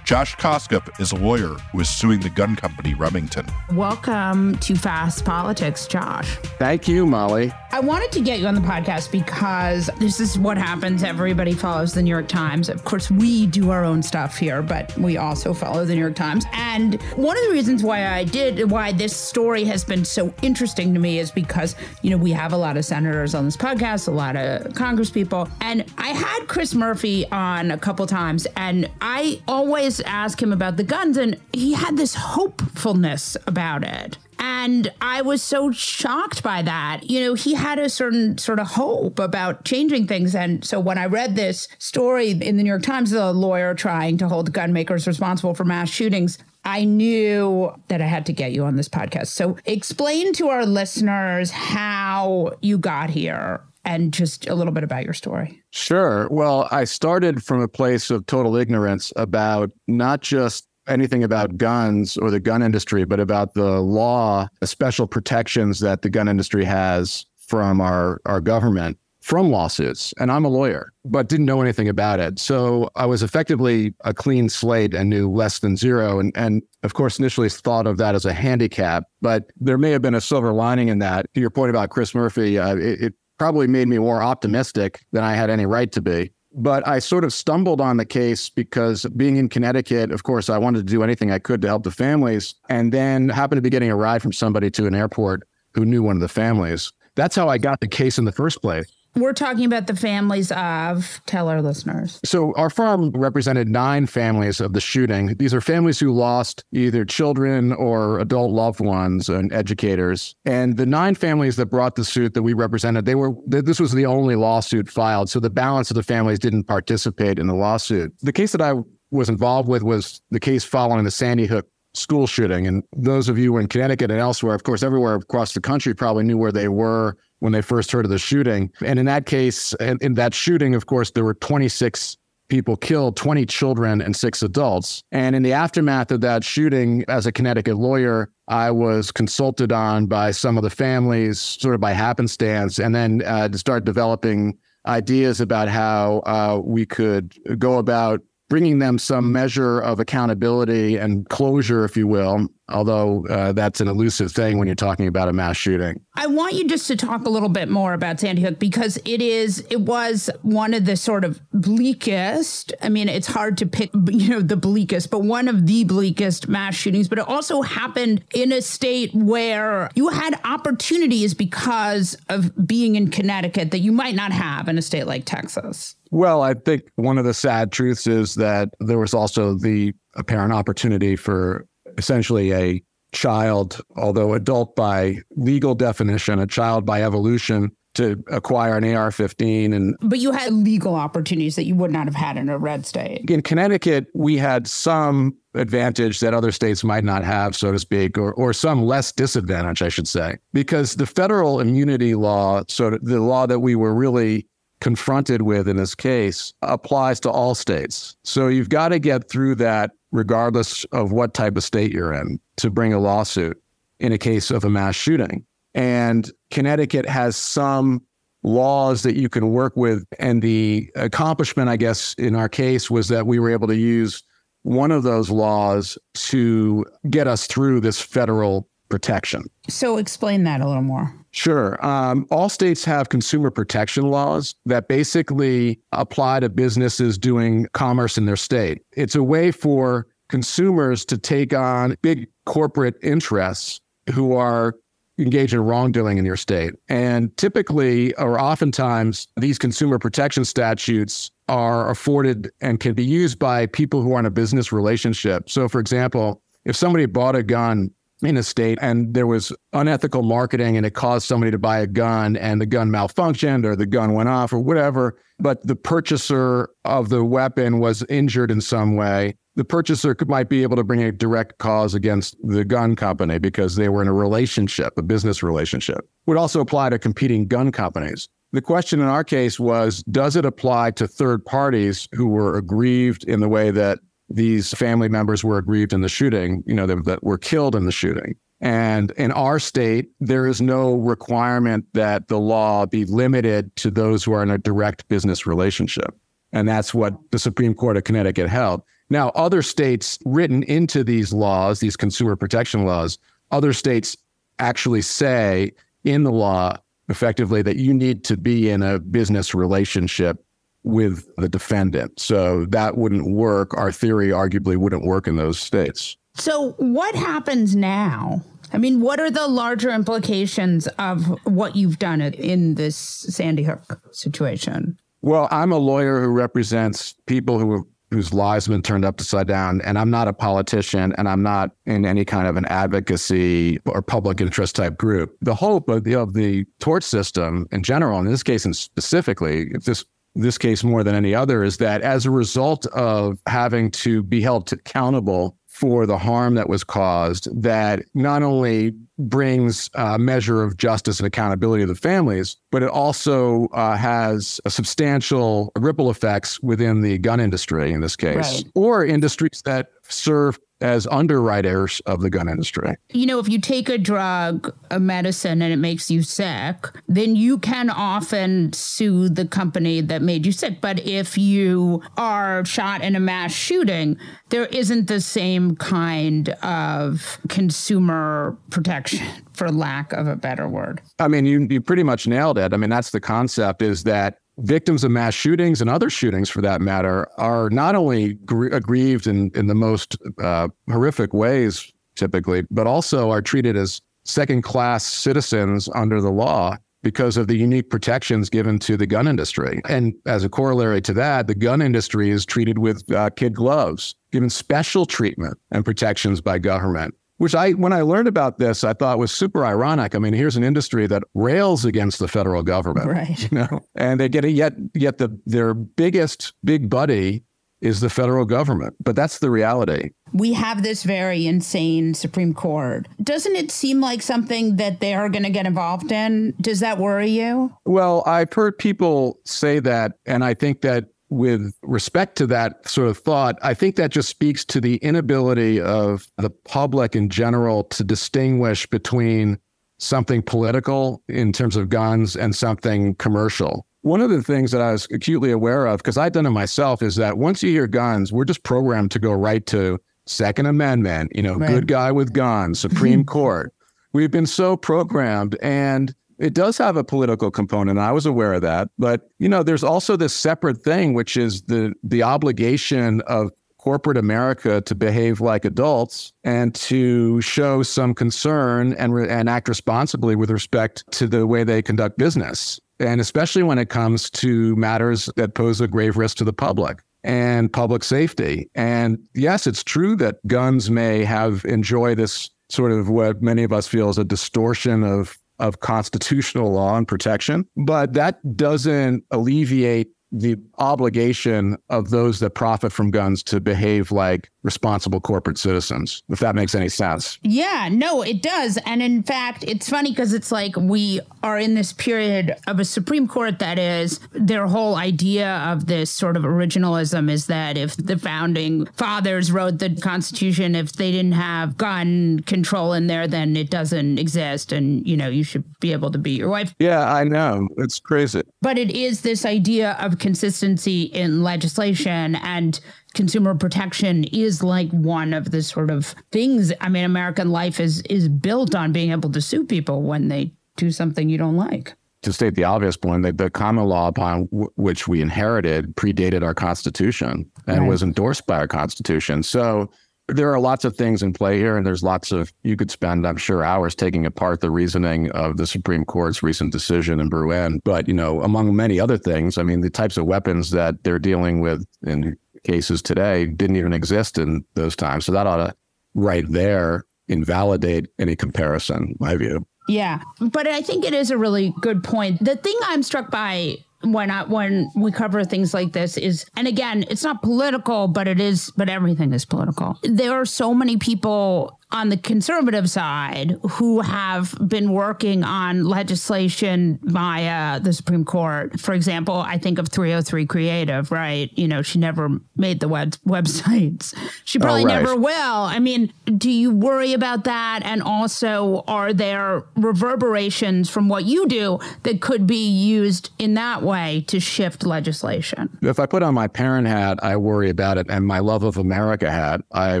Josh 0.06 0.36
Koskoff 0.36 1.00
is 1.00 1.10
a 1.10 1.16
lawyer 1.16 1.56
who 1.72 1.80
is 1.80 1.88
suing 1.88 2.20
the 2.20 2.30
gun 2.30 2.54
company 2.54 2.94
Remington. 2.94 3.44
Welcome 3.72 4.56
to 4.58 4.76
Fast 4.76 5.24
Politics, 5.24 5.88
Josh. 5.88 6.36
Thank 6.60 6.86
you, 6.86 7.06
Molly. 7.06 7.52
I 7.72 7.80
wanted 7.80 8.12
to 8.12 8.20
get 8.20 8.38
you 8.38 8.46
on 8.46 8.54
the 8.54 8.60
podcast 8.60 9.10
because 9.10 9.90
this 9.98 10.20
is 10.20 10.38
what 10.38 10.58
happens. 10.58 11.02
Everybody 11.02 11.54
follows 11.54 11.92
the 11.92 12.02
New 12.02 12.10
York 12.10 12.28
Times. 12.28 12.68
Of 12.68 12.84
course, 12.84 13.10
we 13.10 13.48
do 13.48 13.70
our 13.70 13.84
own 13.84 14.00
stuff 14.00 14.38
here, 14.38 14.62
but 14.62 14.96
we 14.96 15.16
also 15.16 15.52
follow 15.52 15.84
the 15.84 15.94
New 15.94 16.00
York 16.00 16.14
Times. 16.14 16.46
And 16.52 17.02
one 17.16 17.36
of 17.36 17.42
the 17.42 17.50
reasons 17.50 17.82
why 17.82 18.06
I 18.06 18.22
did, 18.22 18.70
why 18.70 18.92
this 18.92 19.14
story 19.14 19.64
has 19.64 19.84
been 19.84 20.04
so 20.04 20.32
interesting 20.40 20.94
to 20.94 21.00
me 21.00 21.18
is 21.18 21.32
because, 21.32 21.74
you 22.02 22.10
know, 22.10 22.16
we 22.16 22.30
have 22.30 22.52
a 22.52 22.56
lot 22.56 22.76
of 22.76 22.84
senators 22.84 23.34
on 23.34 23.44
this 23.44 23.56
podcast, 23.56 24.06
a 24.06 24.12
lot 24.12 24.36
of 24.36 24.72
Congress 24.74 25.10
people. 25.10 25.48
And 25.60 25.84
I 25.98 26.10
had 26.10 26.46
Chris 26.46 26.76
Murphy 26.76 27.28
on 27.32 27.72
a 27.72 27.76
couple 27.76 28.06
times, 28.06 28.46
and 28.56 28.88
I 29.00 29.42
always 29.48 29.95
ask 30.02 30.42
him 30.42 30.52
about 30.52 30.76
the 30.76 30.84
guns, 30.84 31.16
and 31.16 31.40
he 31.52 31.74
had 31.74 31.96
this 31.96 32.14
hopefulness 32.14 33.36
about 33.46 33.84
it. 33.84 34.18
And 34.38 34.92
I 35.00 35.22
was 35.22 35.42
so 35.42 35.72
shocked 35.72 36.42
by 36.42 36.62
that. 36.62 37.08
You 37.08 37.20
know, 37.20 37.34
he 37.34 37.54
had 37.54 37.78
a 37.78 37.88
certain 37.88 38.36
sort 38.38 38.60
of 38.60 38.66
hope 38.68 39.18
about 39.18 39.64
changing 39.64 40.06
things. 40.06 40.34
And 40.34 40.64
so 40.64 40.78
when 40.78 40.98
I 40.98 41.06
read 41.06 41.36
this 41.36 41.68
story 41.78 42.30
in 42.30 42.56
the 42.56 42.62
New 42.62 42.68
York 42.68 42.82
Times, 42.82 43.10
the 43.10 43.32
lawyer 43.32 43.74
trying 43.74 44.18
to 44.18 44.28
hold 44.28 44.52
gun 44.52 44.72
makers 44.72 45.06
responsible 45.06 45.54
for 45.54 45.64
mass 45.64 45.88
shootings, 45.88 46.38
I 46.64 46.84
knew 46.84 47.72
that 47.88 48.02
I 48.02 48.06
had 48.06 48.26
to 48.26 48.32
get 48.32 48.52
you 48.52 48.64
on 48.64 48.76
this 48.76 48.88
podcast. 48.88 49.28
So 49.28 49.56
explain 49.64 50.32
to 50.34 50.48
our 50.48 50.66
listeners 50.66 51.50
how 51.50 52.52
you 52.60 52.76
got 52.76 53.08
here 53.08 53.62
and 53.86 54.12
just 54.12 54.46
a 54.48 54.54
little 54.54 54.72
bit 54.72 54.84
about 54.84 55.04
your 55.04 55.14
story. 55.14 55.62
Sure. 55.70 56.28
Well, 56.30 56.68
I 56.70 56.84
started 56.84 57.42
from 57.42 57.62
a 57.62 57.68
place 57.68 58.10
of 58.10 58.26
total 58.26 58.56
ignorance 58.56 59.12
about 59.16 59.70
not 59.86 60.20
just 60.20 60.68
anything 60.88 61.24
about 61.24 61.56
guns 61.56 62.16
or 62.16 62.30
the 62.30 62.40
gun 62.40 62.62
industry, 62.62 63.04
but 63.04 63.20
about 63.20 63.54
the 63.54 63.80
law, 63.80 64.48
the 64.60 64.66
special 64.66 65.06
protections 65.06 65.80
that 65.80 66.02
the 66.02 66.10
gun 66.10 66.28
industry 66.28 66.64
has 66.64 67.24
from 67.38 67.80
our, 67.80 68.20
our 68.26 68.40
government 68.40 68.98
from 69.20 69.50
lawsuits. 69.50 70.14
And 70.20 70.30
I'm 70.30 70.44
a 70.44 70.48
lawyer, 70.48 70.92
but 71.04 71.28
didn't 71.28 71.46
know 71.46 71.60
anything 71.60 71.88
about 71.88 72.20
it. 72.20 72.38
So 72.38 72.88
I 72.94 73.06
was 73.06 73.24
effectively 73.24 73.92
a 74.04 74.14
clean 74.14 74.48
slate 74.48 74.94
and 74.94 75.10
knew 75.10 75.28
less 75.28 75.58
than 75.58 75.76
zero. 75.76 76.20
And, 76.20 76.32
and 76.36 76.62
of 76.84 76.94
course, 76.94 77.18
initially 77.18 77.48
thought 77.48 77.88
of 77.88 77.96
that 77.96 78.14
as 78.14 78.24
a 78.24 78.32
handicap, 78.32 79.04
but 79.20 79.50
there 79.56 79.78
may 79.78 79.90
have 79.90 80.02
been 80.02 80.14
a 80.14 80.20
silver 80.20 80.52
lining 80.52 80.88
in 80.88 81.00
that. 81.00 81.26
To 81.34 81.40
your 81.40 81.50
point 81.50 81.70
about 81.70 81.90
Chris 81.90 82.14
Murphy, 82.14 82.56
uh, 82.56 82.76
it, 82.76 83.02
it 83.02 83.14
probably 83.38 83.66
made 83.66 83.88
me 83.88 83.98
more 83.98 84.22
optimistic 84.22 85.00
than 85.12 85.24
I 85.24 85.34
had 85.34 85.50
any 85.50 85.66
right 85.66 85.90
to 85.92 86.00
be. 86.00 86.32
But 86.52 86.86
I 86.88 87.00
sort 87.00 87.24
of 87.24 87.32
stumbled 87.34 87.80
on 87.82 87.98
the 87.98 88.06
case 88.06 88.48
because 88.48 89.04
being 89.16 89.36
in 89.36 89.48
Connecticut, 89.48 90.10
of 90.10 90.22
course, 90.22 90.48
I 90.48 90.56
wanted 90.56 90.78
to 90.78 90.84
do 90.84 91.02
anything 91.02 91.30
I 91.30 91.38
could 91.38 91.60
to 91.62 91.68
help 91.68 91.82
the 91.82 91.90
families, 91.90 92.54
and 92.70 92.92
then 92.92 93.28
happened 93.28 93.58
to 93.58 93.62
be 93.62 93.68
getting 93.68 93.90
a 93.90 93.96
ride 93.96 94.22
from 94.22 94.32
somebody 94.32 94.70
to 94.70 94.86
an 94.86 94.94
airport 94.94 95.46
who 95.74 95.84
knew 95.84 96.02
one 96.02 96.16
of 96.16 96.22
the 96.22 96.28
families. 96.28 96.90
That's 97.14 97.36
how 97.36 97.48
I 97.48 97.58
got 97.58 97.80
the 97.80 97.88
case 97.88 98.16
in 98.16 98.24
the 98.24 98.32
first 98.32 98.62
place. 98.62 98.90
We're 99.16 99.32
talking 99.32 99.64
about 99.64 99.86
the 99.86 99.96
families 99.96 100.52
of, 100.52 101.22
tell 101.24 101.48
our 101.48 101.62
listeners. 101.62 102.20
So, 102.22 102.54
our 102.54 102.68
farm 102.68 103.10
represented 103.12 103.66
nine 103.66 104.06
families 104.06 104.60
of 104.60 104.74
the 104.74 104.80
shooting. 104.80 105.34
These 105.38 105.54
are 105.54 105.62
families 105.62 105.98
who 105.98 106.12
lost 106.12 106.64
either 106.72 107.06
children 107.06 107.72
or 107.72 108.18
adult 108.18 108.52
loved 108.52 108.80
ones 108.80 109.30
and 109.30 109.50
educators. 109.54 110.36
And 110.44 110.76
the 110.76 110.84
nine 110.84 111.14
families 111.14 111.56
that 111.56 111.66
brought 111.66 111.94
the 111.94 112.04
suit 112.04 112.34
that 112.34 112.42
we 112.42 112.52
represented, 112.52 113.06
they 113.06 113.14
were 113.14 113.32
this 113.46 113.80
was 113.80 113.92
the 113.92 114.04
only 114.04 114.36
lawsuit 114.36 114.88
filed. 114.88 115.30
So, 115.30 115.40
the 115.40 115.50
balance 115.50 115.90
of 115.90 115.94
the 115.94 116.02
families 116.02 116.38
didn't 116.38 116.64
participate 116.64 117.38
in 117.38 117.46
the 117.46 117.54
lawsuit. 117.54 118.12
The 118.20 118.32
case 118.32 118.52
that 118.52 118.60
I 118.60 118.74
was 119.10 119.30
involved 119.30 119.68
with 119.68 119.82
was 119.82 120.20
the 120.30 120.40
case 120.40 120.62
following 120.62 121.04
the 121.04 121.10
Sandy 121.10 121.46
Hook 121.46 121.66
school 121.96 122.26
shooting. 122.26 122.66
And 122.66 122.82
those 122.94 123.28
of 123.28 123.38
you 123.38 123.56
in 123.56 123.66
Connecticut 123.68 124.10
and 124.10 124.20
elsewhere, 124.20 124.54
of 124.54 124.62
course, 124.62 124.82
everywhere 124.82 125.14
across 125.14 125.54
the 125.54 125.60
country 125.60 125.94
probably 125.94 126.24
knew 126.24 126.36
where 126.36 126.52
they 126.52 126.68
were 126.68 127.16
when 127.40 127.52
they 127.52 127.62
first 127.62 127.92
heard 127.92 128.04
of 128.04 128.10
the 128.10 128.18
shooting. 128.18 128.70
And 128.84 128.98
in 128.98 129.06
that 129.06 129.26
case, 129.26 129.74
in, 129.74 129.98
in 130.00 130.14
that 130.14 130.34
shooting, 130.34 130.74
of 130.74 130.86
course, 130.86 131.10
there 131.10 131.24
were 131.24 131.34
26 131.34 132.16
people 132.48 132.76
killed, 132.76 133.16
20 133.16 133.44
children 133.46 134.00
and 134.00 134.14
six 134.14 134.42
adults. 134.42 135.02
And 135.12 135.34
in 135.34 135.42
the 135.42 135.52
aftermath 135.52 136.10
of 136.12 136.20
that 136.20 136.44
shooting, 136.44 137.04
as 137.08 137.26
a 137.26 137.32
Connecticut 137.32 137.76
lawyer, 137.76 138.30
I 138.48 138.70
was 138.70 139.10
consulted 139.10 139.72
on 139.72 140.06
by 140.06 140.30
some 140.30 140.56
of 140.56 140.62
the 140.62 140.70
families, 140.70 141.40
sort 141.40 141.74
of 141.74 141.80
by 141.80 141.92
happenstance, 141.92 142.78
and 142.78 142.94
then 142.94 143.22
uh, 143.24 143.48
to 143.48 143.58
start 143.58 143.84
developing 143.84 144.56
ideas 144.86 145.40
about 145.40 145.68
how 145.68 146.22
uh, 146.26 146.60
we 146.62 146.86
could 146.86 147.34
go 147.58 147.78
about 147.78 148.20
bringing 148.48 148.78
them 148.78 148.98
some 148.98 149.32
measure 149.32 149.80
of 149.80 149.98
accountability 149.98 150.96
and 150.96 151.28
closure, 151.28 151.84
if 151.84 151.96
you 151.96 152.06
will, 152.06 152.46
although 152.68 153.26
uh, 153.28 153.52
that's 153.52 153.80
an 153.80 153.88
elusive 153.88 154.32
thing 154.32 154.58
when 154.58 154.66
you're 154.66 154.74
talking 154.74 155.06
about 155.06 155.28
a 155.28 155.32
mass 155.32 155.56
shooting. 155.56 156.00
I 156.16 156.26
want 156.26 156.54
you 156.54 156.66
just 156.66 156.86
to 156.88 156.96
talk 156.96 157.26
a 157.26 157.30
little 157.30 157.48
bit 157.48 157.68
more 157.68 157.92
about 157.92 158.20
Sandy 158.20 158.42
Hook 158.42 158.58
because 158.58 158.98
it 159.04 159.22
is 159.22 159.64
it 159.70 159.82
was 159.82 160.30
one 160.42 160.74
of 160.74 160.84
the 160.84 160.96
sort 160.96 161.24
of 161.24 161.40
bleakest. 161.52 162.72
I 162.82 162.88
mean, 162.88 163.08
it's 163.08 163.26
hard 163.26 163.58
to 163.58 163.66
pick, 163.66 163.90
you 163.94 164.28
know, 164.28 164.40
the 164.40 164.56
bleakest, 164.56 165.10
but 165.10 165.20
one 165.22 165.48
of 165.48 165.66
the 165.66 165.84
bleakest 165.84 166.48
mass 166.48 166.74
shootings. 166.74 167.08
But 167.08 167.18
it 167.18 167.28
also 167.28 167.62
happened 167.62 168.24
in 168.34 168.52
a 168.52 168.62
state 168.62 169.14
where 169.14 169.90
you 169.94 170.08
had 170.08 170.40
opportunities 170.44 171.34
because 171.34 172.16
of 172.28 172.66
being 172.66 172.96
in 172.96 173.10
Connecticut 173.10 173.70
that 173.70 173.80
you 173.80 173.92
might 173.92 174.14
not 174.14 174.32
have 174.32 174.68
in 174.68 174.78
a 174.78 174.82
state 174.82 175.06
like 175.06 175.24
Texas. 175.24 175.96
Well, 176.10 176.42
I 176.42 176.54
think 176.54 176.84
one 176.94 177.18
of 177.18 177.24
the 177.24 177.34
sad 177.34 177.72
truths 177.72 178.06
is 178.06 178.36
that 178.36 178.70
there 178.80 178.98
was 178.98 179.12
also 179.12 179.54
the 179.54 179.92
apparent 180.14 180.52
opportunity 180.52 181.16
for 181.16 181.66
essentially 181.98 182.52
a 182.52 182.82
child, 183.12 183.80
although 183.96 184.34
adult 184.34 184.76
by 184.76 185.18
legal 185.36 185.74
definition, 185.74 186.38
a 186.38 186.46
child 186.46 186.84
by 186.84 187.02
evolution 187.02 187.72
to 187.96 188.22
acquire 188.30 188.76
an 188.76 188.84
AR 188.94 189.10
15. 189.10 189.72
And 189.72 189.96
But 190.02 190.18
you 190.18 190.30
had 190.30 190.52
legal 190.52 190.94
opportunities 190.94 191.56
that 191.56 191.64
you 191.64 191.74
would 191.74 191.90
not 191.90 192.06
have 192.06 192.14
had 192.14 192.36
in 192.36 192.50
a 192.50 192.58
red 192.58 192.84
state. 192.84 193.28
In 193.30 193.40
Connecticut, 193.40 194.06
we 194.14 194.36
had 194.36 194.66
some 194.66 195.34
advantage 195.54 196.20
that 196.20 196.34
other 196.34 196.52
states 196.52 196.84
might 196.84 197.04
not 197.04 197.24
have, 197.24 197.56
so 197.56 197.72
to 197.72 197.78
speak, 197.78 198.18
or, 198.18 198.34
or 198.34 198.52
some 198.52 198.82
less 198.84 199.12
disadvantage, 199.12 199.80
I 199.80 199.88
should 199.88 200.06
say, 200.06 200.36
because 200.52 200.96
the 200.96 201.06
federal 201.06 201.58
immunity 201.58 202.14
law, 202.14 202.62
so 202.68 202.90
the 202.90 203.20
law 203.20 203.46
that 203.46 203.60
we 203.60 203.74
were 203.74 203.94
really 203.94 204.46
confronted 204.82 205.42
with 205.42 205.66
in 205.66 205.78
this 205.78 205.94
case 205.94 206.52
applies 206.60 207.18
to 207.20 207.30
all 207.30 207.54
states. 207.54 208.14
So 208.24 208.48
you've 208.48 208.68
got 208.68 208.90
to 208.90 208.98
get 208.98 209.30
through 209.30 209.54
that 209.56 209.92
regardless 210.16 210.84
of 210.86 211.12
what 211.12 211.34
type 211.34 211.56
of 211.56 211.62
state 211.62 211.92
you're 211.92 212.12
in, 212.12 212.40
to 212.56 212.70
bring 212.70 212.92
a 212.92 212.98
lawsuit 212.98 213.60
in 214.00 214.12
a 214.12 214.18
case 214.18 214.50
of 214.50 214.64
a 214.64 214.70
mass 214.70 214.94
shooting. 214.94 215.44
And 215.74 216.30
Connecticut 216.50 217.06
has 217.06 217.36
some 217.36 218.02
laws 218.42 219.02
that 219.02 219.16
you 219.16 219.28
can 219.28 219.50
work 219.50 219.76
with. 219.76 220.04
And 220.18 220.40
the 220.40 220.90
accomplishment, 220.96 221.68
I 221.68 221.76
guess, 221.76 222.14
in 222.14 222.34
our 222.34 222.48
case 222.48 222.90
was 222.90 223.08
that 223.08 223.26
we 223.26 223.38
were 223.38 223.50
able 223.50 223.68
to 223.68 223.76
use 223.76 224.22
one 224.62 224.90
of 224.90 225.02
those 225.02 225.30
laws 225.30 225.98
to 226.14 226.84
get 227.10 227.28
us 227.28 227.46
through 227.46 227.80
this 227.80 228.00
federal 228.00 228.68
protection. 228.88 229.44
So 229.68 229.96
explain 229.96 230.44
that 230.44 230.60
a 230.60 230.66
little 230.66 230.82
more. 230.82 231.12
Sure. 231.36 231.84
Um, 231.84 232.26
all 232.30 232.48
states 232.48 232.82
have 232.86 233.10
consumer 233.10 233.50
protection 233.50 234.08
laws 234.10 234.54
that 234.64 234.88
basically 234.88 235.78
apply 235.92 236.40
to 236.40 236.48
businesses 236.48 237.18
doing 237.18 237.66
commerce 237.74 238.16
in 238.16 238.24
their 238.24 238.36
state. 238.36 238.80
It's 238.92 239.14
a 239.14 239.22
way 239.22 239.50
for 239.50 240.06
consumers 240.30 241.04
to 241.04 241.18
take 241.18 241.52
on 241.52 241.94
big 242.00 242.26
corporate 242.46 242.96
interests 243.02 243.82
who 244.14 244.34
are 244.34 244.76
engaged 245.18 245.52
in 245.52 245.60
wrongdoing 245.60 246.16
in 246.16 246.24
your 246.24 246.38
state. 246.38 246.72
And 246.88 247.36
typically, 247.36 248.14
or 248.14 248.40
oftentimes, 248.40 249.28
these 249.36 249.58
consumer 249.58 249.98
protection 249.98 250.46
statutes 250.46 251.30
are 251.48 251.90
afforded 251.90 252.50
and 252.62 252.80
can 252.80 252.94
be 252.94 253.04
used 253.04 253.38
by 253.38 253.66
people 253.66 254.00
who 254.00 254.14
are 254.14 254.20
in 254.20 254.26
a 254.26 254.30
business 254.30 254.72
relationship. 254.72 255.50
So, 255.50 255.68
for 255.68 255.80
example, 255.80 256.40
if 256.64 256.76
somebody 256.76 257.04
bought 257.04 257.36
a 257.36 257.42
gun 257.42 257.90
in 258.22 258.36
a 258.36 258.42
state 258.42 258.78
and 258.80 259.12
there 259.14 259.26
was 259.26 259.52
unethical 259.72 260.22
marketing 260.22 260.76
and 260.76 260.86
it 260.86 260.94
caused 260.94 261.26
somebody 261.26 261.50
to 261.50 261.58
buy 261.58 261.78
a 261.78 261.86
gun 261.86 262.36
and 262.36 262.60
the 262.60 262.66
gun 262.66 262.90
malfunctioned 262.90 263.64
or 263.64 263.76
the 263.76 263.86
gun 263.86 264.14
went 264.14 264.28
off 264.28 264.52
or 264.52 264.58
whatever, 264.58 265.18
but 265.38 265.66
the 265.66 265.76
purchaser 265.76 266.70
of 266.84 267.10
the 267.10 267.24
weapon 267.24 267.78
was 267.78 268.02
injured 268.08 268.50
in 268.50 268.60
some 268.60 268.96
way, 268.96 269.34
the 269.54 269.64
purchaser 269.64 270.14
could, 270.14 270.28
might 270.28 270.48
be 270.48 270.62
able 270.62 270.76
to 270.76 270.84
bring 270.84 271.02
a 271.02 271.12
direct 271.12 271.58
cause 271.58 271.94
against 271.94 272.36
the 272.42 272.64
gun 272.64 272.94
company 272.96 273.38
because 273.38 273.76
they 273.76 273.88
were 273.88 274.02
in 274.02 274.08
a 274.08 274.12
relationship, 274.12 274.94
a 274.96 275.02
business 275.02 275.42
relationship. 275.42 276.08
Would 276.26 276.36
also 276.36 276.60
apply 276.60 276.90
to 276.90 276.98
competing 276.98 277.46
gun 277.46 277.72
companies. 277.72 278.28
The 278.52 278.62
question 278.62 279.00
in 279.00 279.06
our 279.06 279.24
case 279.24 279.58
was 279.58 280.02
Does 280.04 280.36
it 280.36 280.44
apply 280.44 280.92
to 280.92 281.08
third 281.08 281.44
parties 281.44 282.08
who 282.12 282.28
were 282.28 282.56
aggrieved 282.56 283.24
in 283.24 283.40
the 283.40 283.48
way 283.48 283.70
that 283.70 283.98
these 284.28 284.72
family 284.74 285.08
members 285.08 285.44
were 285.44 285.58
aggrieved 285.58 285.92
in 285.92 286.00
the 286.00 286.08
shooting, 286.08 286.62
you 286.66 286.74
know, 286.74 286.86
that, 286.86 287.04
that 287.04 287.22
were 287.22 287.38
killed 287.38 287.76
in 287.76 287.86
the 287.86 287.92
shooting. 287.92 288.34
And 288.60 289.10
in 289.12 289.32
our 289.32 289.58
state, 289.58 290.10
there 290.18 290.46
is 290.46 290.62
no 290.62 290.94
requirement 290.94 291.84
that 291.92 292.28
the 292.28 292.38
law 292.38 292.86
be 292.86 293.04
limited 293.04 293.74
to 293.76 293.90
those 293.90 294.24
who 294.24 294.32
are 294.32 294.42
in 294.42 294.50
a 294.50 294.58
direct 294.58 295.06
business 295.08 295.46
relationship. 295.46 296.16
And 296.52 296.66
that's 296.66 296.94
what 296.94 297.14
the 297.32 297.38
Supreme 297.38 297.74
Court 297.74 297.96
of 297.96 298.04
Connecticut 298.04 298.48
held. 298.48 298.82
Now, 299.10 299.28
other 299.30 299.62
states 299.62 300.18
written 300.24 300.62
into 300.64 301.04
these 301.04 301.32
laws, 301.32 301.80
these 301.80 301.96
consumer 301.96 302.34
protection 302.34 302.86
laws, 302.86 303.18
other 303.50 303.72
states 303.72 304.16
actually 304.58 305.02
say 305.02 305.72
in 306.04 306.22
the 306.22 306.32
law 306.32 306.76
effectively 307.08 307.62
that 307.62 307.76
you 307.76 307.92
need 307.92 308.24
to 308.24 308.36
be 308.36 308.70
in 308.70 308.82
a 308.82 308.98
business 308.98 309.54
relationship 309.54 310.42
with 310.86 311.28
the 311.36 311.48
defendant. 311.48 312.18
So 312.18 312.64
that 312.66 312.96
wouldn't 312.96 313.28
work. 313.28 313.76
Our 313.76 313.92
theory 313.92 314.28
arguably 314.28 314.76
wouldn't 314.76 315.04
work 315.04 315.26
in 315.26 315.36
those 315.36 315.58
states. 315.58 316.16
So, 316.34 316.72
what 316.78 317.14
happens 317.14 317.74
now? 317.74 318.42
I 318.72 318.78
mean, 318.78 319.00
what 319.00 319.20
are 319.20 319.30
the 319.30 319.48
larger 319.48 319.90
implications 319.90 320.86
of 320.98 321.24
what 321.44 321.76
you've 321.76 321.98
done 321.98 322.20
in 322.20 322.74
this 322.74 322.96
Sandy 322.96 323.62
Hook 323.62 323.80
situation? 324.12 324.98
Well, 325.22 325.48
I'm 325.50 325.72
a 325.72 325.78
lawyer 325.78 326.20
who 326.20 326.28
represents 326.28 327.14
people 327.26 327.58
who 327.58 327.86
whose 328.12 328.32
lives 328.32 328.66
have 328.66 328.72
been 328.72 328.82
turned 328.82 329.04
upside 329.04 329.48
down. 329.48 329.80
And 329.80 329.98
I'm 329.98 330.10
not 330.10 330.28
a 330.28 330.32
politician 330.32 331.12
and 331.18 331.28
I'm 331.28 331.42
not 331.42 331.72
in 331.86 332.06
any 332.06 332.24
kind 332.24 332.46
of 332.46 332.56
an 332.56 332.64
advocacy 332.66 333.80
or 333.84 334.00
public 334.00 334.40
interest 334.40 334.76
type 334.76 334.96
group. 334.96 335.36
The 335.42 335.56
hope 335.56 335.88
of 335.88 336.04
the, 336.04 336.14
of 336.14 336.32
the 336.34 336.64
tort 336.78 337.02
system 337.02 337.66
in 337.72 337.82
general, 337.82 338.20
in 338.20 338.26
this 338.26 338.44
case 338.44 338.64
and 338.64 338.76
specifically, 338.76 339.68
if 339.72 339.84
this 339.84 340.04
this 340.36 340.58
case 340.58 340.84
more 340.84 341.02
than 341.02 341.14
any 341.14 341.34
other 341.34 341.64
is 341.64 341.78
that 341.78 342.02
as 342.02 342.26
a 342.26 342.30
result 342.30 342.86
of 342.86 343.38
having 343.46 343.90
to 343.90 344.22
be 344.22 344.40
held 344.40 344.72
accountable 344.72 345.56
for 345.66 346.06
the 346.06 346.16
harm 346.16 346.54
that 346.54 346.70
was 346.70 346.82
caused, 346.82 347.48
that 347.62 348.02
not 348.14 348.42
only 348.42 348.94
brings 349.18 349.90
a 349.94 350.18
measure 350.18 350.62
of 350.62 350.78
justice 350.78 351.18
and 351.18 351.26
accountability 351.26 351.82
to 351.82 351.86
the 351.86 351.94
families, 351.94 352.56
but 352.70 352.82
it 352.82 352.88
also 352.88 353.66
uh, 353.68 353.94
has 353.94 354.58
a 354.64 354.70
substantial 354.70 355.72
ripple 355.78 356.10
effects 356.10 356.62
within 356.62 357.02
the 357.02 357.18
gun 357.18 357.40
industry 357.40 357.92
in 357.92 358.00
this 358.00 358.16
case, 358.16 358.36
right. 358.36 358.64
or 358.74 359.04
industries 359.04 359.60
that 359.66 359.88
serve 360.08 360.58
as 360.80 361.06
underwriters 361.06 362.00
of 362.00 362.20
the 362.20 362.28
gun 362.28 362.48
industry. 362.48 362.94
You 363.10 363.26
know, 363.26 363.38
if 363.38 363.48
you 363.48 363.58
take 363.60 363.88
a 363.88 363.96
drug, 363.96 364.74
a 364.90 365.00
medicine, 365.00 365.62
and 365.62 365.72
it 365.72 365.78
makes 365.78 366.10
you 366.10 366.22
sick, 366.22 366.88
then 367.08 367.34
you 367.34 367.58
can 367.58 367.88
often 367.88 368.72
sue 368.72 369.28
the 369.28 369.46
company 369.46 370.00
that 370.02 370.20
made 370.20 370.44
you 370.44 370.52
sick. 370.52 370.80
But 370.80 371.06
if 371.06 371.38
you 371.38 372.02
are 372.18 372.64
shot 372.64 373.02
in 373.02 373.16
a 373.16 373.20
mass 373.20 373.52
shooting, 373.52 374.18
there 374.50 374.66
isn't 374.66 375.08
the 375.08 375.20
same 375.20 375.76
kind 375.76 376.50
of 376.62 377.38
consumer 377.48 378.56
protection 378.70 379.26
for 379.54 379.70
lack 379.70 380.12
of 380.12 380.26
a 380.26 380.36
better 380.36 380.68
word. 380.68 381.00
I 381.18 381.28
mean, 381.28 381.46
you 381.46 381.66
you 381.70 381.80
pretty 381.80 382.02
much 382.02 382.26
nailed 382.26 382.58
it. 382.58 382.74
I 382.74 382.76
mean, 382.76 382.90
that's 382.90 383.10
the 383.10 383.20
concept 383.20 383.80
is 383.80 384.04
that 384.04 384.38
victims 384.58 385.04
of 385.04 385.10
mass 385.10 385.34
shootings 385.34 385.80
and 385.80 385.90
other 385.90 386.10
shootings 386.10 386.48
for 386.48 386.60
that 386.62 386.80
matter 386.80 387.28
are 387.38 387.70
not 387.70 387.94
only 387.94 388.34
gr- 388.34 388.68
aggrieved 388.68 389.26
in, 389.26 389.50
in 389.54 389.66
the 389.66 389.74
most 389.74 390.16
uh, 390.42 390.68
horrific 390.88 391.34
ways 391.34 391.92
typically, 392.14 392.62
but 392.70 392.86
also 392.86 393.30
are 393.30 393.42
treated 393.42 393.76
as 393.76 394.00
second 394.24 394.62
class 394.62 395.06
citizens 395.06 395.88
under 395.94 396.20
the 396.20 396.30
law 396.30 396.76
because 397.02 397.36
of 397.36 397.46
the 397.46 397.56
unique 397.56 397.88
protections 397.88 398.50
given 398.50 398.78
to 398.80 398.96
the 398.96 399.06
gun 399.06 399.28
industry. 399.28 399.80
And 399.88 400.14
as 400.26 400.42
a 400.42 400.48
corollary 400.48 401.00
to 401.02 401.12
that, 401.12 401.46
the 401.46 401.54
gun 401.54 401.80
industry 401.80 402.30
is 402.30 402.44
treated 402.44 402.78
with 402.78 403.08
uh, 403.12 403.30
kid 403.30 403.54
gloves, 403.54 404.16
given 404.32 404.50
special 404.50 405.06
treatment 405.06 405.56
and 405.70 405.84
protections 405.84 406.40
by 406.40 406.58
government. 406.58 407.14
Which 407.38 407.54
I, 407.54 407.72
when 407.72 407.92
I 407.92 408.00
learned 408.00 408.28
about 408.28 408.58
this, 408.58 408.82
I 408.82 408.94
thought 408.94 409.18
was 409.18 409.30
super 409.30 409.64
ironic. 409.64 410.14
I 410.14 410.18
mean, 410.18 410.32
here's 410.32 410.56
an 410.56 410.64
industry 410.64 411.06
that 411.08 411.22
rails 411.34 411.84
against 411.84 412.18
the 412.18 412.28
federal 412.28 412.62
government, 412.62 413.08
right? 413.08 413.42
You 413.42 413.58
know, 413.58 413.80
and 413.94 414.18
they 414.18 414.28
get 414.28 414.44
it 414.44 414.52
yet, 414.52 414.72
yet 414.94 415.18
the 415.18 415.38
their 415.44 415.74
biggest 415.74 416.54
big 416.64 416.88
buddy 416.88 417.44
is 417.82 418.00
the 418.00 418.08
federal 418.08 418.46
government. 418.46 418.96
But 419.04 419.16
that's 419.16 419.38
the 419.38 419.50
reality. 419.50 420.10
We 420.32 420.54
have 420.54 420.82
this 420.82 421.02
very 421.02 421.46
insane 421.46 422.14
Supreme 422.14 422.54
Court. 422.54 423.06
Doesn't 423.22 423.54
it 423.54 423.70
seem 423.70 424.00
like 424.00 424.22
something 424.22 424.76
that 424.76 425.00
they 425.00 425.14
are 425.14 425.28
going 425.28 425.42
to 425.42 425.50
get 425.50 425.66
involved 425.66 426.10
in? 426.10 426.54
Does 426.60 426.80
that 426.80 426.98
worry 426.98 427.28
you? 427.28 427.76
Well, 427.84 428.22
I've 428.26 428.52
heard 428.52 428.78
people 428.78 429.38
say 429.44 429.78
that, 429.80 430.12
and 430.24 430.42
I 430.42 430.54
think 430.54 430.80
that 430.80 431.04
with 431.28 431.72
respect 431.82 432.36
to 432.36 432.46
that 432.46 432.88
sort 432.88 433.08
of 433.08 433.18
thought, 433.18 433.58
I 433.62 433.74
think 433.74 433.96
that 433.96 434.10
just 434.10 434.28
speaks 434.28 434.64
to 434.66 434.80
the 434.80 434.96
inability 434.98 435.80
of 435.80 436.26
the 436.36 436.50
public 436.50 437.16
in 437.16 437.28
general 437.28 437.84
to 437.84 438.04
distinguish 438.04 438.86
between 438.86 439.58
something 439.98 440.42
political 440.42 441.22
in 441.28 441.52
terms 441.52 441.76
of 441.76 441.88
guns 441.88 442.36
and 442.36 442.54
something 442.54 443.14
commercial. 443.16 443.86
One 444.02 444.20
of 444.20 444.30
the 444.30 444.42
things 444.42 444.70
that 444.70 444.80
I 444.80 444.92
was 444.92 445.08
acutely 445.10 445.50
aware 445.50 445.86
of, 445.86 445.98
because 445.98 446.16
I've 446.16 446.32
done 446.32 446.46
it 446.46 446.50
myself, 446.50 447.02
is 447.02 447.16
that 447.16 447.38
once 447.38 447.62
you 447.62 447.70
hear 447.70 447.88
guns, 447.88 448.32
we're 448.32 448.44
just 448.44 448.62
programmed 448.62 449.10
to 449.12 449.18
go 449.18 449.32
right 449.32 449.66
to 449.66 449.98
Second 450.26 450.66
Amendment, 450.66 451.32
you 451.34 451.42
know, 451.42 451.54
right. 451.54 451.68
good 451.68 451.86
guy 451.88 452.12
with 452.12 452.32
guns, 452.32 452.78
Supreme 452.78 453.24
Court. 453.26 453.72
We've 454.12 454.30
been 454.30 454.46
so 454.46 454.76
programmed. 454.76 455.56
And 455.60 456.14
it 456.38 456.54
does 456.54 456.78
have 456.78 456.96
a 456.96 457.04
political 457.04 457.50
component. 457.50 457.98
I 457.98 458.12
was 458.12 458.26
aware 458.26 458.54
of 458.54 458.62
that. 458.62 458.88
But, 458.98 459.30
you 459.38 459.48
know, 459.48 459.62
there's 459.62 459.84
also 459.84 460.16
this 460.16 460.34
separate 460.34 460.82
thing, 460.82 461.14
which 461.14 461.36
is 461.36 461.62
the 461.62 461.94
the 462.02 462.22
obligation 462.22 463.20
of 463.22 463.50
corporate 463.78 464.16
America 464.16 464.80
to 464.80 464.96
behave 464.96 465.40
like 465.40 465.64
adults 465.64 466.32
and 466.42 466.74
to 466.74 467.40
show 467.40 467.84
some 467.84 468.14
concern 468.14 468.92
and, 468.94 469.14
re- 469.14 469.28
and 469.28 469.48
act 469.48 469.68
responsibly 469.68 470.34
with 470.34 470.50
respect 470.50 471.04
to 471.12 471.28
the 471.28 471.46
way 471.46 471.62
they 471.62 471.80
conduct 471.80 472.18
business. 472.18 472.80
And 472.98 473.20
especially 473.20 473.62
when 473.62 473.78
it 473.78 473.88
comes 473.88 474.28
to 474.30 474.74
matters 474.74 475.30
that 475.36 475.54
pose 475.54 475.80
a 475.80 475.86
grave 475.86 476.16
risk 476.16 476.36
to 476.38 476.44
the 476.44 476.52
public 476.52 477.00
and 477.22 477.72
public 477.72 478.02
safety. 478.02 478.68
And 478.74 479.18
yes, 479.34 479.68
it's 479.68 479.84
true 479.84 480.16
that 480.16 480.44
guns 480.48 480.90
may 480.90 481.24
have 481.24 481.64
enjoy 481.64 482.16
this 482.16 482.50
sort 482.68 482.90
of 482.90 483.08
what 483.08 483.40
many 483.40 483.62
of 483.62 483.72
us 483.72 483.86
feel 483.86 484.10
is 484.10 484.18
a 484.18 484.24
distortion 484.24 485.04
of 485.04 485.38
of 485.58 485.80
constitutional 485.80 486.72
law 486.72 486.96
and 486.96 487.08
protection, 487.08 487.66
but 487.76 488.12
that 488.14 488.56
doesn't 488.56 489.24
alleviate 489.30 490.08
the 490.32 490.56
obligation 490.78 491.76
of 491.88 492.10
those 492.10 492.40
that 492.40 492.50
profit 492.50 492.92
from 492.92 493.10
guns 493.10 493.42
to 493.44 493.60
behave 493.60 494.10
like 494.10 494.50
responsible 494.66 495.20
corporate 495.20 495.56
citizens, 495.56 496.22
if 496.28 496.40
that 496.40 496.54
makes 496.54 496.74
any 496.74 496.88
sense. 496.88 497.38
Yeah, 497.42 497.88
no, 497.90 498.20
it 498.20 498.42
does. 498.42 498.78
And 498.84 499.00
in 499.00 499.22
fact, 499.22 499.64
it's 499.66 499.88
funny 499.88 500.10
because 500.10 500.34
it's 500.34 500.52
like 500.52 500.76
we 500.76 501.20
are 501.42 501.58
in 501.58 501.74
this 501.74 501.92
period 501.92 502.56
of 502.66 502.80
a 502.80 502.84
Supreme 502.84 503.28
Court 503.28 503.60
that 503.60 503.78
is 503.78 504.20
their 504.32 504.66
whole 504.66 504.96
idea 504.96 505.58
of 505.68 505.86
this 505.86 506.10
sort 506.10 506.36
of 506.36 506.42
originalism 506.42 507.30
is 507.30 507.46
that 507.46 507.78
if 507.78 507.96
the 507.96 508.18
founding 508.18 508.86
fathers 508.96 509.52
wrote 509.52 509.78
the 509.78 509.94
Constitution, 509.94 510.74
if 510.74 510.92
they 510.94 511.12
didn't 511.12 511.32
have 511.32 511.78
gun 511.78 512.40
control 512.40 512.92
in 512.92 513.06
there, 513.06 513.28
then 513.28 513.56
it 513.56 513.70
doesn't 513.70 514.18
exist. 514.18 514.72
And, 514.72 515.06
you 515.06 515.16
know, 515.16 515.28
you 515.28 515.44
should 515.44 515.64
be 515.78 515.92
able 515.92 516.10
to 516.10 516.18
beat 516.18 516.38
your 516.38 516.48
wife. 516.48 516.74
Yeah, 516.80 517.12
I 517.12 517.22
know. 517.22 517.68
It's 517.76 518.00
crazy. 518.00 518.42
But 518.60 518.78
it 518.78 518.90
is 518.90 519.20
this 519.20 519.46
idea 519.46 519.92
of 520.00 520.18
consistency 520.18 521.02
in 521.02 521.44
legislation 521.44 522.34
and 522.34 522.80
consumer 523.16 523.54
protection 523.54 524.24
is 524.24 524.62
like 524.62 524.90
one 524.90 525.34
of 525.34 525.50
the 525.50 525.62
sort 525.62 525.90
of 525.90 526.14
things. 526.30 526.72
I 526.80 526.88
mean, 526.88 527.04
American 527.04 527.50
life 527.50 527.80
is 527.80 528.02
is 528.02 528.28
built 528.28 528.76
on 528.76 528.92
being 528.92 529.10
able 529.10 529.32
to 529.32 529.40
sue 529.40 529.64
people 529.64 530.02
when 530.02 530.28
they 530.28 530.52
do 530.76 530.92
something 530.92 531.28
you 531.28 531.38
don't 531.38 531.56
like. 531.56 531.94
To 532.22 532.32
state 532.32 532.54
the 532.54 532.64
obvious 532.64 532.96
point, 532.96 533.22
that 533.22 533.38
the 533.38 533.50
common 533.50 533.84
law 533.84 534.08
upon 534.08 534.46
w- 534.46 534.70
which 534.76 535.08
we 535.08 535.20
inherited 535.20 535.96
predated 535.96 536.42
our 536.42 536.54
Constitution 536.54 537.50
and 537.66 537.80
right. 537.80 537.88
was 537.88 538.02
endorsed 538.02 538.46
by 538.46 538.58
our 538.58 538.68
Constitution. 538.68 539.42
So 539.42 539.90
there 540.28 540.52
are 540.52 540.58
lots 540.58 540.84
of 540.84 540.96
things 540.96 541.22
in 541.22 541.32
play 541.32 541.58
here, 541.58 541.76
and 541.76 541.86
there's 541.86 542.02
lots 542.02 542.32
of 542.32 542.52
you 542.64 542.76
could 542.76 542.90
spend, 542.90 543.26
I'm 543.26 543.36
sure, 543.36 543.62
hours 543.62 543.94
taking 543.94 544.26
apart 544.26 544.60
the 544.60 544.70
reasoning 544.70 545.30
of 545.32 545.56
the 545.56 545.66
Supreme 545.66 546.04
Court's 546.04 546.42
recent 546.42 546.72
decision 546.72 547.20
in 547.20 547.28
Bruen. 547.28 547.80
But 547.84 548.08
you 548.08 548.14
know, 548.14 548.42
among 548.42 548.74
many 548.74 548.98
other 548.98 549.18
things, 549.18 549.56
I 549.56 549.62
mean, 549.62 549.80
the 549.80 549.90
types 549.90 550.16
of 550.16 550.26
weapons 550.26 550.70
that 550.70 551.04
they're 551.04 551.20
dealing 551.20 551.60
with 551.60 551.86
in 552.04 552.36
cases 552.66 553.00
today 553.00 553.46
didn't 553.46 553.76
even 553.76 553.92
exist 553.92 554.38
in 554.38 554.64
those 554.74 554.96
times. 554.96 555.24
So 555.24 555.32
that 555.32 555.46
ought 555.46 555.56
to 555.56 555.74
right 556.14 556.44
there 556.48 557.04
invalidate 557.28 558.08
any 558.18 558.36
comparison, 558.36 559.16
my 559.18 559.36
view. 559.36 559.66
Yeah, 559.88 560.20
but 560.40 560.66
I 560.66 560.80
think 560.82 561.04
it 561.04 561.14
is 561.14 561.30
a 561.30 561.38
really 561.38 561.72
good 561.80 562.02
point. 562.02 562.44
The 562.44 562.56
thing 562.56 562.76
I'm 562.84 563.02
struck 563.02 563.30
by 563.30 563.76
when 564.02 564.30
I 564.30 564.44
when 564.44 564.90
we 564.94 565.10
cover 565.10 565.44
things 565.44 565.72
like 565.72 565.92
this 565.92 566.16
is 566.16 566.44
and 566.56 566.68
again 566.68 567.04
it's 567.08 567.24
not 567.24 567.42
political 567.42 568.08
but 568.08 568.28
it 568.28 568.38
is 568.38 568.70
but 568.76 568.88
everything 568.88 569.32
is 569.32 569.46
political 569.46 569.98
there 570.02 570.32
are 570.32 570.44
so 570.44 570.74
many 570.74 570.98
people 570.98 571.78
on 571.92 572.08
the 572.08 572.16
conservative 572.16 572.90
side 572.90 573.56
who 573.70 574.00
have 574.00 574.56
been 574.66 574.92
working 574.92 575.44
on 575.44 575.84
legislation 575.84 576.98
via 577.02 577.78
the 577.78 577.92
Supreme 577.92 578.24
Court. 578.24 578.80
For 578.80 578.92
example, 578.92 579.36
I 579.36 579.58
think 579.58 579.78
of 579.78 579.88
303 579.88 580.46
Creative, 580.46 581.10
right? 581.12 581.50
You 581.56 581.68
know, 581.68 581.82
she 581.82 581.98
never 581.98 582.40
made 582.56 582.80
the 582.80 582.88
web- 582.88 583.16
websites. 583.26 584.14
She 584.44 584.58
probably 584.58 584.82
oh, 584.82 584.86
right. 584.86 585.02
never 585.02 585.16
will. 585.16 585.30
I 585.32 585.78
mean, 585.78 586.12
do 586.36 586.50
you 586.50 586.72
worry 586.72 587.12
about 587.12 587.44
that? 587.44 587.82
And 587.84 588.02
also, 588.02 588.82
are 588.88 589.12
there 589.12 589.64
reverberations 589.76 590.90
from 590.90 591.08
what 591.08 591.24
you 591.24 591.46
do 591.46 591.78
that 592.02 592.20
could 592.20 592.46
be 592.46 592.68
used 592.68 593.30
in 593.38 593.54
that 593.54 593.82
way 593.82 594.24
to 594.26 594.40
shift 594.40 594.84
legislation? 594.84 595.78
If 595.82 596.00
I 596.00 596.06
put 596.06 596.24
on 596.24 596.34
my 596.34 596.48
parent 596.48 596.88
hat, 596.88 597.18
I 597.22 597.36
worry 597.36 597.70
about 597.70 597.96
it, 597.96 598.06
and 598.08 598.26
my 598.26 598.40
love 598.40 598.64
of 598.64 598.76
America 598.76 599.30
hat, 599.30 599.60
I 599.70 600.00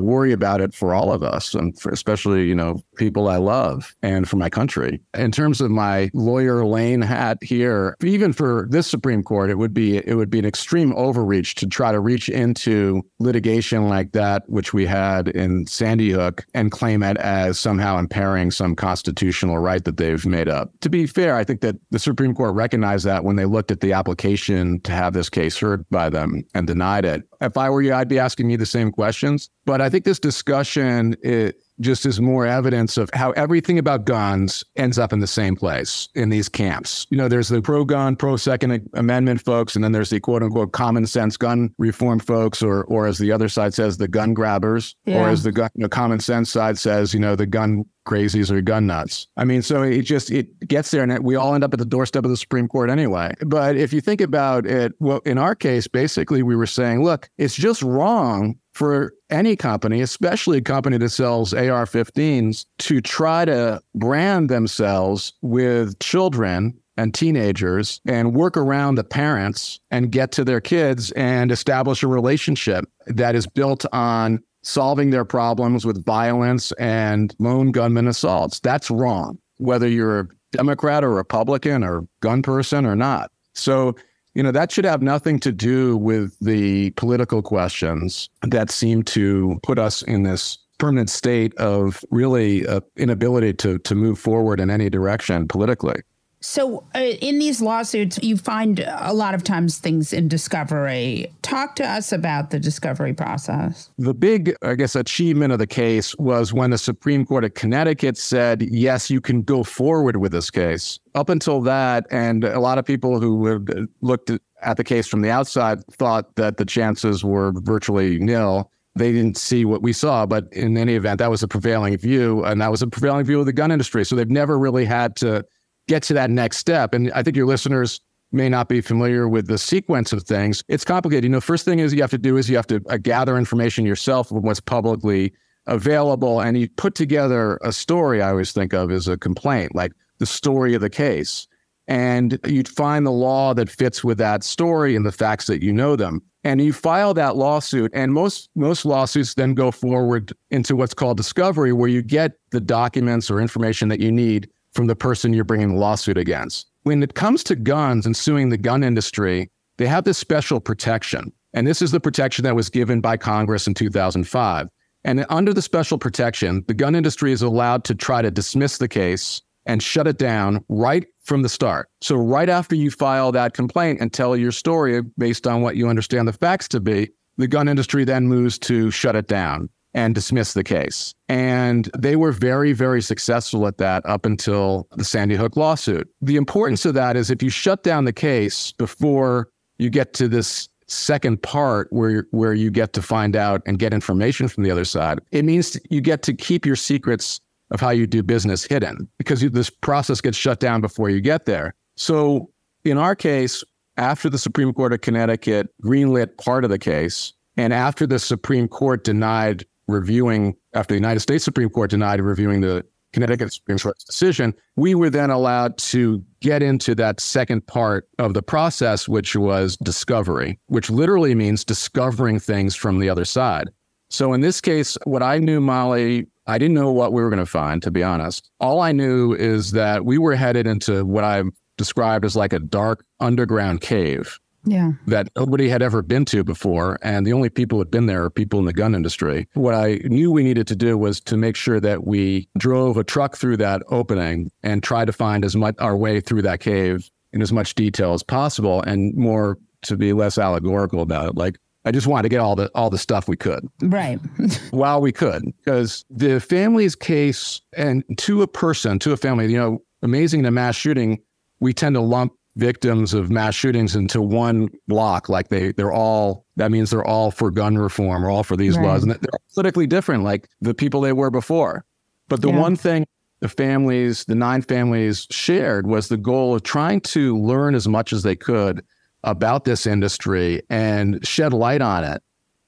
worry 0.00 0.32
about 0.32 0.60
it 0.60 0.74
for 0.74 0.92
all 0.92 1.12
of 1.12 1.22
us. 1.22 1.54
And 1.54 1.75
for 1.78 1.90
especially, 1.90 2.46
you 2.46 2.54
know, 2.54 2.80
people 2.96 3.28
I 3.28 3.36
love 3.36 3.94
and 4.02 4.28
for 4.28 4.36
my 4.36 4.50
country. 4.50 5.00
In 5.14 5.32
terms 5.32 5.60
of 5.60 5.70
my 5.70 6.10
lawyer 6.14 6.64
lane 6.64 7.02
hat 7.02 7.38
here, 7.42 7.96
even 8.02 8.32
for 8.32 8.66
this 8.70 8.86
Supreme 8.86 9.22
Court, 9.22 9.50
it 9.50 9.58
would 9.58 9.74
be 9.74 9.98
it 9.98 10.14
would 10.14 10.30
be 10.30 10.38
an 10.38 10.44
extreme 10.44 10.92
overreach 10.94 11.54
to 11.56 11.66
try 11.66 11.92
to 11.92 12.00
reach 12.00 12.28
into 12.28 13.02
litigation 13.18 13.88
like 13.88 14.12
that, 14.12 14.42
which 14.48 14.72
we 14.72 14.86
had 14.86 15.28
in 15.28 15.66
Sandy 15.66 16.10
Hook, 16.10 16.44
and 16.54 16.70
claim 16.70 17.02
it 17.02 17.16
as 17.18 17.58
somehow 17.58 17.98
impairing 17.98 18.50
some 18.50 18.74
constitutional 18.74 19.58
right 19.58 19.84
that 19.84 19.96
they've 19.96 20.24
made 20.26 20.48
up. 20.48 20.70
To 20.80 20.90
be 20.90 21.06
fair, 21.06 21.36
I 21.36 21.44
think 21.44 21.60
that 21.60 21.76
the 21.90 21.98
Supreme 21.98 22.34
Court 22.34 22.54
recognized 22.54 23.04
that 23.06 23.24
when 23.24 23.36
they 23.36 23.44
looked 23.44 23.70
at 23.70 23.80
the 23.80 23.92
application 23.92 24.80
to 24.82 24.92
have 24.92 25.12
this 25.12 25.28
case 25.28 25.58
heard 25.58 25.84
by 25.90 26.10
them 26.10 26.44
and 26.54 26.66
denied 26.66 27.04
it. 27.04 27.22
If 27.40 27.56
I 27.56 27.70
were 27.70 27.82
you, 27.82 27.94
I'd 27.94 28.08
be 28.08 28.18
asking 28.18 28.46
me 28.46 28.56
the 28.56 28.66
same 28.66 28.90
questions. 28.90 29.50
But 29.64 29.80
I 29.80 29.90
think 29.90 30.04
this 30.04 30.18
discussion 30.18 31.16
it, 31.22 31.56
just 31.80 32.06
is 32.06 32.20
more 32.20 32.46
evidence 32.46 32.96
of 32.96 33.10
how 33.12 33.30
everything 33.32 33.78
about 33.78 34.04
guns 34.04 34.64
ends 34.76 34.98
up 34.98 35.12
in 35.12 35.20
the 35.20 35.26
same 35.26 35.56
place 35.56 36.08
in 36.14 36.28
these 36.28 36.48
camps. 36.48 37.06
You 37.10 37.16
know, 37.16 37.28
there's 37.28 37.48
the 37.48 37.62
pro 37.62 37.84
gun, 37.84 38.16
pro 38.16 38.36
Second 38.36 38.88
Amendment 38.94 39.42
folks, 39.42 39.74
and 39.74 39.84
then 39.84 39.92
there's 39.92 40.10
the 40.10 40.20
quote 40.20 40.42
unquote 40.42 40.72
common 40.72 41.06
sense 41.06 41.36
gun 41.36 41.74
reform 41.78 42.18
folks, 42.18 42.62
or 42.62 42.84
or 42.84 43.06
as 43.06 43.18
the 43.18 43.32
other 43.32 43.48
side 43.48 43.74
says, 43.74 43.98
the 43.98 44.08
gun 44.08 44.34
grabbers, 44.34 44.94
yeah. 45.04 45.20
or 45.20 45.28
as 45.28 45.42
the 45.42 45.52
gun, 45.52 45.70
you 45.74 45.82
know, 45.82 45.88
common 45.88 46.20
sense 46.20 46.50
side 46.50 46.78
says, 46.78 47.12
you 47.12 47.20
know, 47.20 47.36
the 47.36 47.46
gun 47.46 47.84
crazies 48.06 48.50
or 48.50 48.62
gun 48.62 48.86
nuts. 48.86 49.26
I 49.36 49.44
mean, 49.44 49.60
so 49.62 49.82
it 49.82 50.02
just 50.02 50.30
it 50.30 50.46
gets 50.66 50.90
there, 50.90 51.02
and 51.02 51.24
we 51.24 51.36
all 51.36 51.54
end 51.54 51.64
up 51.64 51.74
at 51.74 51.78
the 51.78 51.84
doorstep 51.84 52.24
of 52.24 52.30
the 52.30 52.36
Supreme 52.36 52.68
Court 52.68 52.88
anyway. 52.88 53.34
But 53.44 53.76
if 53.76 53.92
you 53.92 54.00
think 54.00 54.20
about 54.20 54.64
it, 54.64 54.92
well, 55.00 55.20
in 55.26 55.36
our 55.36 55.54
case, 55.54 55.86
basically, 55.86 56.42
we 56.42 56.56
were 56.56 56.66
saying, 56.66 57.02
look, 57.02 57.28
it's 57.36 57.54
just 57.54 57.82
wrong 57.82 58.58
for 58.76 59.14
any 59.30 59.56
company, 59.56 60.02
especially 60.02 60.58
a 60.58 60.60
company 60.60 60.98
that 60.98 61.08
sells 61.08 61.54
AR 61.54 61.86
15s, 61.86 62.66
to 62.76 63.00
try 63.00 63.46
to 63.46 63.80
brand 63.94 64.50
themselves 64.50 65.32
with 65.40 65.98
children 65.98 66.78
and 66.98 67.14
teenagers 67.14 68.02
and 68.06 68.34
work 68.34 68.54
around 68.54 68.96
the 68.96 69.04
parents 69.04 69.80
and 69.90 70.12
get 70.12 70.30
to 70.32 70.44
their 70.44 70.60
kids 70.60 71.10
and 71.12 71.50
establish 71.50 72.02
a 72.02 72.06
relationship 72.06 72.84
that 73.06 73.34
is 73.34 73.46
built 73.46 73.86
on 73.94 74.42
solving 74.62 75.08
their 75.08 75.24
problems 75.24 75.86
with 75.86 76.04
violence 76.04 76.70
and 76.72 77.34
lone 77.38 77.72
gunman 77.72 78.06
assaults. 78.06 78.60
That's 78.60 78.90
wrong, 78.90 79.38
whether 79.56 79.88
you're 79.88 80.20
a 80.20 80.28
Democrat 80.52 81.02
or 81.02 81.14
Republican 81.14 81.82
or 81.82 82.06
gun 82.20 82.42
person 82.42 82.84
or 82.84 82.94
not. 82.94 83.30
So, 83.54 83.96
you 84.36 84.42
know, 84.42 84.52
that 84.52 84.70
should 84.70 84.84
have 84.84 85.00
nothing 85.00 85.40
to 85.40 85.50
do 85.50 85.96
with 85.96 86.38
the 86.40 86.90
political 86.90 87.40
questions 87.40 88.28
that 88.42 88.70
seem 88.70 89.02
to 89.04 89.58
put 89.62 89.78
us 89.78 90.02
in 90.02 90.24
this 90.24 90.58
permanent 90.76 91.08
state 91.08 91.54
of 91.54 92.04
really 92.10 92.66
uh, 92.66 92.80
inability 92.98 93.54
to 93.54 93.78
to 93.78 93.94
move 93.94 94.18
forward 94.18 94.60
in 94.60 94.68
any 94.68 94.90
direction 94.90 95.48
politically. 95.48 96.02
So, 96.48 96.84
uh, 96.94 97.00
in 97.00 97.40
these 97.40 97.60
lawsuits, 97.60 98.20
you 98.22 98.36
find 98.36 98.78
a 98.78 99.12
lot 99.12 99.34
of 99.34 99.42
times 99.42 99.78
things 99.78 100.12
in 100.12 100.28
discovery. 100.28 101.26
Talk 101.42 101.74
to 101.74 101.84
us 101.84 102.12
about 102.12 102.50
the 102.50 102.60
discovery 102.60 103.12
process. 103.12 103.90
The 103.98 104.14
big, 104.14 104.54
I 104.62 104.76
guess, 104.76 104.94
achievement 104.94 105.52
of 105.52 105.58
the 105.58 105.66
case 105.66 106.14
was 106.18 106.52
when 106.52 106.70
the 106.70 106.78
Supreme 106.78 107.26
Court 107.26 107.42
of 107.42 107.54
Connecticut 107.54 108.16
said, 108.16 108.62
yes, 108.62 109.10
you 109.10 109.20
can 109.20 109.42
go 109.42 109.64
forward 109.64 110.18
with 110.18 110.30
this 110.30 110.48
case. 110.48 111.00
Up 111.16 111.30
until 111.30 111.60
that, 111.62 112.06
and 112.12 112.44
a 112.44 112.60
lot 112.60 112.78
of 112.78 112.84
people 112.84 113.20
who 113.20 113.66
looked 114.00 114.30
at 114.62 114.76
the 114.76 114.84
case 114.84 115.08
from 115.08 115.22
the 115.22 115.30
outside 115.30 115.84
thought 115.94 116.36
that 116.36 116.58
the 116.58 116.64
chances 116.64 117.24
were 117.24 117.52
virtually 117.56 118.20
nil 118.20 118.70
they 118.96 119.12
didn't 119.12 119.36
see 119.36 119.66
what 119.66 119.82
we 119.82 119.92
saw. 119.92 120.24
But 120.24 120.50
in 120.52 120.76
any 120.78 120.94
event, 120.94 121.18
that 121.18 121.30
was 121.30 121.42
a 121.42 121.48
prevailing 121.48 121.96
view, 121.98 122.42
and 122.44 122.62
that 122.62 122.70
was 122.70 122.80
a 122.80 122.86
prevailing 122.86 123.26
view 123.26 123.40
of 123.40 123.46
the 123.46 123.52
gun 123.52 123.70
industry. 123.70 124.04
So 124.06 124.16
they've 124.16 124.30
never 124.30 124.58
really 124.58 124.86
had 124.86 125.16
to 125.16 125.44
get 125.88 126.02
to 126.04 126.14
that 126.14 126.30
next 126.30 126.58
step. 126.58 126.94
And 126.94 127.12
I 127.12 127.22
think 127.22 127.36
your 127.36 127.46
listeners 127.46 128.00
may 128.32 128.48
not 128.48 128.68
be 128.68 128.80
familiar 128.80 129.28
with 129.28 129.46
the 129.46 129.58
sequence 129.58 130.12
of 130.12 130.22
things. 130.24 130.62
It's 130.68 130.84
complicated. 130.84 131.24
You 131.24 131.30
know, 131.30 131.40
first 131.40 131.64
thing 131.64 131.78
is 131.78 131.92
you 131.94 132.00
have 132.00 132.10
to 132.10 132.18
do 132.18 132.36
is 132.36 132.50
you 132.50 132.56
have 132.56 132.66
to 132.68 132.80
uh, 132.88 132.96
gather 132.96 133.36
information 133.36 133.86
yourself 133.86 134.28
from 134.28 134.42
what's 134.42 134.60
publicly 134.60 135.32
available, 135.66 136.40
and 136.40 136.58
you 136.58 136.68
put 136.68 136.94
together 136.94 137.58
a 137.62 137.72
story. 137.72 138.22
I 138.22 138.30
always 138.30 138.52
think 138.52 138.72
of 138.72 138.90
as 138.90 139.08
a 139.08 139.16
complaint, 139.16 139.74
like 139.74 139.92
the 140.18 140.26
story 140.26 140.74
of 140.74 140.80
the 140.80 140.90
case, 140.90 141.46
and 141.88 142.38
you'd 142.46 142.68
find 142.68 143.06
the 143.06 143.12
law 143.12 143.54
that 143.54 143.68
fits 143.68 144.04
with 144.04 144.18
that 144.18 144.44
story 144.44 144.96
and 144.96 145.04
the 145.04 145.12
facts 145.12 145.46
that 145.46 145.62
you 145.62 145.72
know 145.72 145.96
them. 145.96 146.22
And 146.44 146.60
you 146.60 146.72
file 146.72 147.14
that 147.14 147.36
lawsuit, 147.36 147.90
and 147.94 148.12
most 148.12 148.48
most 148.54 148.84
lawsuits 148.84 149.34
then 149.34 149.54
go 149.54 149.70
forward 149.70 150.32
into 150.50 150.76
what's 150.76 150.94
called 150.94 151.16
discovery, 151.16 151.72
where 151.72 151.88
you 151.88 152.02
get 152.02 152.32
the 152.50 152.60
documents 152.60 153.30
or 153.30 153.40
information 153.40 153.88
that 153.88 154.00
you 154.00 154.12
need 154.12 154.48
from 154.76 154.86
the 154.86 154.94
person 154.94 155.32
you're 155.32 155.42
bringing 155.42 155.74
the 155.74 155.80
lawsuit 155.80 156.18
against. 156.18 156.68
When 156.82 157.02
it 157.02 157.14
comes 157.14 157.42
to 157.44 157.56
guns 157.56 158.06
and 158.06 158.16
suing 158.16 158.50
the 158.50 158.58
gun 158.58 158.84
industry, 158.84 159.50
they 159.78 159.86
have 159.86 160.04
this 160.04 160.18
special 160.18 160.60
protection. 160.60 161.32
And 161.54 161.66
this 161.66 161.82
is 161.82 161.90
the 161.90 161.98
protection 161.98 162.44
that 162.44 162.54
was 162.54 162.68
given 162.68 163.00
by 163.00 163.16
Congress 163.16 163.66
in 163.66 163.74
2005. 163.74 164.68
And 165.04 165.26
under 165.30 165.54
the 165.54 165.62
special 165.62 165.98
protection, 165.98 166.64
the 166.68 166.74
gun 166.74 166.94
industry 166.94 167.32
is 167.32 167.42
allowed 167.42 167.84
to 167.84 167.94
try 167.94 168.22
to 168.22 168.30
dismiss 168.30 168.78
the 168.78 168.88
case 168.88 169.40
and 169.64 169.82
shut 169.82 170.06
it 170.06 170.18
down 170.18 170.64
right 170.68 171.06
from 171.22 171.42
the 171.42 171.48
start. 171.48 171.88
So, 172.00 172.16
right 172.16 172.48
after 172.48 172.76
you 172.76 172.90
file 172.90 173.32
that 173.32 173.54
complaint 173.54 174.00
and 174.00 174.12
tell 174.12 174.36
your 174.36 174.52
story 174.52 175.02
based 175.18 175.46
on 175.46 175.62
what 175.62 175.76
you 175.76 175.88
understand 175.88 176.28
the 176.28 176.32
facts 176.32 176.68
to 176.68 176.80
be, 176.80 177.10
the 177.36 177.48
gun 177.48 177.68
industry 177.68 178.04
then 178.04 178.28
moves 178.28 178.58
to 178.60 178.90
shut 178.90 179.16
it 179.16 179.26
down 179.26 179.68
and 179.96 180.14
dismiss 180.14 180.52
the 180.52 180.62
case. 180.62 181.14
And 181.28 181.90
they 181.98 182.16
were 182.16 182.30
very, 182.30 182.74
very 182.74 183.00
successful 183.00 183.66
at 183.66 183.78
that 183.78 184.04
up 184.04 184.26
until 184.26 184.86
the 184.94 185.04
Sandy 185.04 185.34
Hook 185.34 185.56
lawsuit. 185.56 186.06
The 186.20 186.36
importance 186.36 186.84
of 186.84 186.94
that 186.94 187.16
is 187.16 187.30
if 187.30 187.42
you 187.42 187.48
shut 187.48 187.82
down 187.82 188.04
the 188.04 188.12
case 188.12 188.72
before 188.72 189.48
you 189.78 189.88
get 189.88 190.12
to 190.14 190.28
this 190.28 190.68
second 190.86 191.42
part 191.42 191.88
where 191.90 192.26
where 192.30 192.54
you 192.54 192.70
get 192.70 192.92
to 192.92 193.02
find 193.02 193.34
out 193.34 193.60
and 193.66 193.78
get 193.78 193.92
information 193.92 194.46
from 194.48 194.62
the 194.62 194.70
other 194.70 194.84
side, 194.84 195.18
it 195.32 195.44
means 195.44 195.78
you 195.90 196.02
get 196.02 196.22
to 196.22 196.34
keep 196.34 196.66
your 196.66 196.76
secrets 196.76 197.40
of 197.70 197.80
how 197.80 197.90
you 197.90 198.06
do 198.06 198.22
business 198.22 198.64
hidden 198.64 199.08
because 199.18 199.42
you, 199.42 199.48
this 199.48 199.70
process 199.70 200.20
gets 200.20 200.36
shut 200.36 200.60
down 200.60 200.80
before 200.82 201.08
you 201.08 201.20
get 201.20 201.46
there. 201.46 201.74
So 201.96 202.50
in 202.84 202.98
our 202.98 203.16
case, 203.16 203.64
after 203.96 204.28
the 204.28 204.38
Supreme 204.38 204.74
Court 204.74 204.92
of 204.92 205.00
Connecticut 205.00 205.68
greenlit 205.82 206.36
part 206.36 206.64
of 206.64 206.70
the 206.70 206.78
case, 206.78 207.32
and 207.56 207.72
after 207.72 208.06
the 208.06 208.18
Supreme 208.18 208.68
Court 208.68 209.02
denied 209.02 209.64
reviewing, 209.88 210.56
after 210.74 210.94
the 210.94 210.98
United 210.98 211.20
States 211.20 211.44
Supreme 211.44 211.68
Court 211.68 211.90
denied 211.90 212.20
reviewing 212.20 212.60
the 212.60 212.84
Connecticut 213.12 213.52
Supreme 213.52 213.78
Court's 213.78 214.04
decision, 214.04 214.54
we 214.76 214.94
were 214.94 215.10
then 215.10 215.30
allowed 215.30 215.78
to 215.78 216.22
get 216.40 216.62
into 216.62 216.94
that 216.96 217.20
second 217.20 217.66
part 217.66 218.08
of 218.18 218.34
the 218.34 218.42
process, 218.42 219.08
which 219.08 219.36
was 219.36 219.76
discovery, 219.78 220.58
which 220.66 220.90
literally 220.90 221.34
means 221.34 221.64
discovering 221.64 222.38
things 222.38 222.74
from 222.74 222.98
the 222.98 223.08
other 223.08 223.24
side. 223.24 223.70
So 224.10 224.32
in 224.32 224.40
this 224.40 224.60
case, 224.60 224.98
what 225.04 225.22
I 225.22 225.38
knew, 225.38 225.60
Molly, 225.60 226.26
I 226.46 226.58
didn't 226.58 226.74
know 226.74 226.92
what 226.92 227.12
we 227.12 227.22
were 227.22 227.30
going 227.30 227.40
to 227.40 227.46
find, 227.46 227.82
to 227.82 227.90
be 227.90 228.02
honest. 228.02 228.50
All 228.60 228.80
I 228.80 228.92
knew 228.92 229.34
is 229.34 229.72
that 229.72 230.04
we 230.04 230.18
were 230.18 230.36
headed 230.36 230.66
into 230.66 231.04
what 231.04 231.24
I've 231.24 231.48
described 231.76 232.24
as 232.24 232.36
like 232.36 232.52
a 232.52 232.58
dark 232.58 233.04
underground 233.20 233.80
cave 233.80 234.38
yeah. 234.66 234.92
that 235.06 235.28
nobody 235.36 235.68
had 235.68 235.82
ever 235.82 236.02
been 236.02 236.24
to 236.26 236.44
before. 236.44 236.98
And 237.02 237.26
the 237.26 237.32
only 237.32 237.48
people 237.48 237.76
who 237.76 237.80
had 237.80 237.90
been 237.90 238.06
there 238.06 238.24
are 238.24 238.30
people 238.30 238.58
in 238.58 238.66
the 238.66 238.72
gun 238.72 238.94
industry. 238.94 239.48
What 239.54 239.74
I 239.74 240.00
knew 240.04 240.30
we 240.30 240.42
needed 240.42 240.66
to 240.68 240.76
do 240.76 240.98
was 240.98 241.20
to 241.22 241.36
make 241.36 241.56
sure 241.56 241.80
that 241.80 242.06
we 242.06 242.48
drove 242.58 242.96
a 242.96 243.04
truck 243.04 243.36
through 243.36 243.56
that 243.58 243.82
opening 243.88 244.50
and 244.62 244.82
try 244.82 245.04
to 245.04 245.12
find 245.12 245.44
as 245.44 245.56
much 245.56 245.76
our 245.78 245.96
way 245.96 246.20
through 246.20 246.42
that 246.42 246.60
cave 246.60 247.08
in 247.32 247.40
as 247.40 247.52
much 247.52 247.74
detail 247.74 248.12
as 248.12 248.22
possible 248.22 248.82
and 248.82 249.14
more 249.14 249.58
to 249.82 249.96
be 249.96 250.12
less 250.12 250.38
allegorical 250.38 251.00
about 251.00 251.28
it. 251.28 251.36
Like 251.36 251.58
I 251.84 251.92
just 251.92 252.08
wanted 252.08 252.24
to 252.24 252.28
get 252.28 252.40
all 252.40 252.56
the 252.56 252.70
all 252.74 252.90
the 252.90 252.98
stuff 252.98 253.28
we 253.28 253.36
could. 253.36 253.68
Right. 253.80 254.18
while 254.72 255.00
we 255.00 255.12
could. 255.12 255.44
Because 255.64 256.04
the 256.10 256.40
family's 256.40 256.96
case 256.96 257.60
and 257.76 258.02
to 258.18 258.42
a 258.42 258.48
person, 258.48 258.98
to 259.00 259.12
a 259.12 259.16
family, 259.16 259.50
you 259.50 259.58
know, 259.58 259.82
amazing 260.02 260.40
in 260.40 260.46
a 260.46 260.50
mass 260.50 260.74
shooting, 260.74 261.20
we 261.60 261.72
tend 261.72 261.94
to 261.94 262.00
lump 262.00 262.32
victims 262.56 263.14
of 263.14 263.30
mass 263.30 263.54
shootings 263.54 263.94
into 263.94 264.20
one 264.20 264.68
block. 264.88 265.28
Like 265.28 265.48
they, 265.48 265.72
they're 265.72 265.92
all, 265.92 266.44
that 266.56 266.70
means 266.70 266.90
they're 266.90 267.04
all 267.04 267.30
for 267.30 267.50
gun 267.50 267.76
reform 267.78 268.24
or 268.24 268.30
all 268.30 268.42
for 268.42 268.56
these 268.56 268.76
right. 268.76 268.86
laws. 268.86 269.02
And 269.02 269.12
they're 269.12 269.40
politically 269.54 269.86
different, 269.86 270.24
like 270.24 270.48
the 270.60 270.74
people 270.74 271.00
they 271.00 271.12
were 271.12 271.30
before. 271.30 271.84
But 272.28 272.42
the 272.42 272.48
yeah. 272.48 272.58
one 272.58 272.76
thing 272.76 273.06
the 273.40 273.48
families, 273.48 274.24
the 274.24 274.34
nine 274.34 274.62
families 274.62 275.26
shared 275.30 275.86
was 275.86 276.08
the 276.08 276.16
goal 276.16 276.54
of 276.54 276.62
trying 276.62 277.02
to 277.02 277.38
learn 277.38 277.74
as 277.74 277.86
much 277.86 278.12
as 278.12 278.22
they 278.22 278.34
could 278.34 278.82
about 279.24 279.64
this 279.64 279.86
industry 279.86 280.62
and 280.70 281.24
shed 281.26 281.52
light 281.52 281.82
on 281.82 282.04
it 282.04 282.22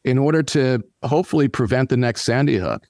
in 0.05 0.18
order 0.18 0.43
to 0.43 0.82
hopefully 1.03 1.49
prevent 1.49 1.89
the 1.89 1.97
next 1.97 2.22
Sandy 2.22 2.57
Hook. 2.57 2.86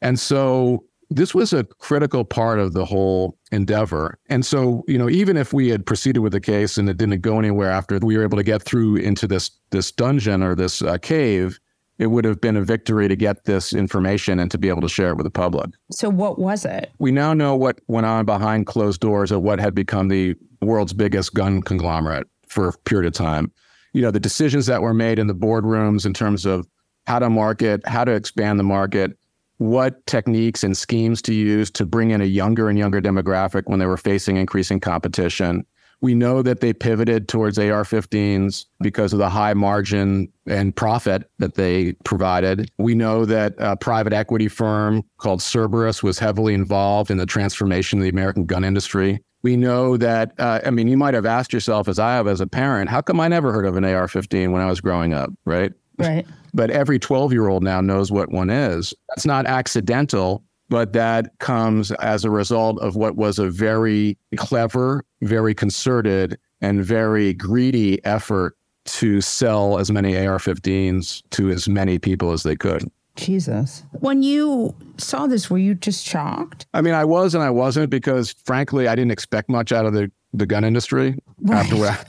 And 0.00 0.18
so 0.18 0.84
this 1.10 1.34
was 1.34 1.52
a 1.52 1.64
critical 1.64 2.24
part 2.24 2.58
of 2.58 2.74
the 2.74 2.84
whole 2.84 3.38
endeavor. 3.50 4.18
And 4.28 4.44
so, 4.44 4.84
you 4.86 4.98
know, 4.98 5.08
even 5.08 5.36
if 5.36 5.52
we 5.52 5.68
had 5.68 5.86
proceeded 5.86 6.20
with 6.20 6.32
the 6.32 6.40
case 6.40 6.76
and 6.76 6.88
it 6.88 6.98
didn't 6.98 7.20
go 7.20 7.38
anywhere 7.38 7.70
after 7.70 7.98
we 7.98 8.16
were 8.16 8.22
able 8.22 8.36
to 8.36 8.42
get 8.42 8.62
through 8.62 8.96
into 8.96 9.26
this 9.26 9.50
this 9.70 9.90
dungeon 9.90 10.42
or 10.42 10.54
this 10.54 10.82
uh, 10.82 10.98
cave, 10.98 11.58
it 11.98 12.08
would 12.08 12.24
have 12.24 12.40
been 12.40 12.56
a 12.56 12.62
victory 12.62 13.08
to 13.08 13.16
get 13.16 13.44
this 13.44 13.72
information 13.72 14.38
and 14.38 14.50
to 14.50 14.58
be 14.58 14.68
able 14.68 14.82
to 14.82 14.88
share 14.88 15.10
it 15.10 15.16
with 15.16 15.24
the 15.24 15.30
public. 15.30 15.70
So, 15.90 16.08
what 16.08 16.38
was 16.38 16.64
it? 16.64 16.90
We 16.98 17.10
now 17.10 17.34
know 17.34 17.56
what 17.56 17.80
went 17.88 18.06
on 18.06 18.24
behind 18.24 18.66
closed 18.66 19.00
doors 19.00 19.32
of 19.32 19.42
what 19.42 19.58
had 19.58 19.74
become 19.74 20.08
the 20.08 20.36
world's 20.62 20.92
biggest 20.92 21.34
gun 21.34 21.62
conglomerate 21.62 22.26
for 22.48 22.68
a 22.68 22.72
period 22.84 23.06
of 23.06 23.14
time. 23.14 23.50
You 23.94 24.02
know, 24.02 24.10
the 24.10 24.20
decisions 24.20 24.66
that 24.66 24.82
were 24.82 24.94
made 24.94 25.18
in 25.18 25.26
the 25.26 25.34
boardrooms 25.34 26.06
in 26.06 26.14
terms 26.14 26.44
of 26.44 26.66
how 27.06 27.18
to 27.18 27.30
market, 27.30 27.86
how 27.86 28.04
to 28.04 28.12
expand 28.12 28.58
the 28.58 28.64
market, 28.64 29.17
what 29.58 30.04
techniques 30.06 30.64
and 30.64 30.76
schemes 30.76 31.20
to 31.22 31.34
use 31.34 31.70
to 31.72 31.84
bring 31.84 32.10
in 32.10 32.20
a 32.20 32.24
younger 32.24 32.68
and 32.68 32.78
younger 32.78 33.00
demographic 33.00 33.64
when 33.66 33.78
they 33.78 33.86
were 33.86 33.96
facing 33.96 34.36
increasing 34.36 34.80
competition. 34.80 35.66
We 36.00 36.14
know 36.14 36.42
that 36.42 36.60
they 36.60 36.72
pivoted 36.72 37.26
towards 37.26 37.58
AR 37.58 37.82
15s 37.82 38.66
because 38.80 39.12
of 39.12 39.18
the 39.18 39.28
high 39.28 39.54
margin 39.54 40.32
and 40.46 40.74
profit 40.74 41.28
that 41.38 41.56
they 41.56 41.94
provided. 42.04 42.70
We 42.78 42.94
know 42.94 43.24
that 43.24 43.54
a 43.58 43.76
private 43.76 44.12
equity 44.12 44.46
firm 44.46 45.02
called 45.18 45.42
Cerberus 45.42 46.00
was 46.00 46.20
heavily 46.20 46.54
involved 46.54 47.10
in 47.10 47.16
the 47.16 47.26
transformation 47.26 47.98
of 47.98 48.04
the 48.04 48.10
American 48.10 48.46
gun 48.46 48.62
industry. 48.62 49.20
We 49.42 49.56
know 49.56 49.96
that, 49.96 50.32
uh, 50.38 50.60
I 50.64 50.70
mean, 50.70 50.86
you 50.86 50.96
might 50.96 51.14
have 51.14 51.26
asked 51.26 51.52
yourself, 51.52 51.88
as 51.88 51.98
I 51.98 52.14
have 52.14 52.28
as 52.28 52.40
a 52.40 52.46
parent, 52.46 52.90
how 52.90 53.00
come 53.00 53.18
I 53.18 53.26
never 53.26 53.52
heard 53.52 53.66
of 53.66 53.76
an 53.76 53.84
AR 53.84 54.06
15 54.06 54.52
when 54.52 54.62
I 54.62 54.66
was 54.66 54.80
growing 54.80 55.14
up, 55.14 55.30
right? 55.44 55.72
Right. 55.98 56.26
But 56.54 56.70
every 56.70 56.98
12 56.98 57.32
year 57.32 57.48
old 57.48 57.62
now 57.62 57.80
knows 57.80 58.10
what 58.10 58.30
one 58.30 58.50
is. 58.50 58.94
That's 59.08 59.26
not 59.26 59.46
accidental, 59.46 60.42
but 60.68 60.92
that 60.92 61.38
comes 61.38 61.90
as 61.92 62.24
a 62.24 62.30
result 62.30 62.80
of 62.80 62.96
what 62.96 63.16
was 63.16 63.38
a 63.38 63.50
very 63.50 64.18
clever, 64.36 65.04
very 65.22 65.54
concerted, 65.54 66.38
and 66.60 66.84
very 66.84 67.34
greedy 67.34 68.04
effort 68.04 68.56
to 68.84 69.20
sell 69.20 69.78
as 69.78 69.90
many 69.90 70.16
AR 70.16 70.38
15s 70.38 71.22
to 71.30 71.50
as 71.50 71.68
many 71.68 71.98
people 71.98 72.32
as 72.32 72.42
they 72.42 72.56
could. 72.56 72.90
Jesus. 73.16 73.82
When 74.00 74.22
you 74.22 74.74
saw 74.96 75.26
this, 75.26 75.50
were 75.50 75.58
you 75.58 75.74
just 75.74 76.06
shocked? 76.06 76.66
I 76.72 76.80
mean, 76.80 76.94
I 76.94 77.04
was 77.04 77.34
and 77.34 77.42
I 77.42 77.50
wasn't 77.50 77.90
because, 77.90 78.34
frankly, 78.44 78.88
I 78.88 78.94
didn't 78.94 79.10
expect 79.10 79.48
much 79.48 79.72
out 79.72 79.86
of 79.86 79.92
the, 79.92 80.10
the 80.32 80.46
gun 80.46 80.64
industry 80.64 81.18
right. 81.42 81.70
after 81.70 82.08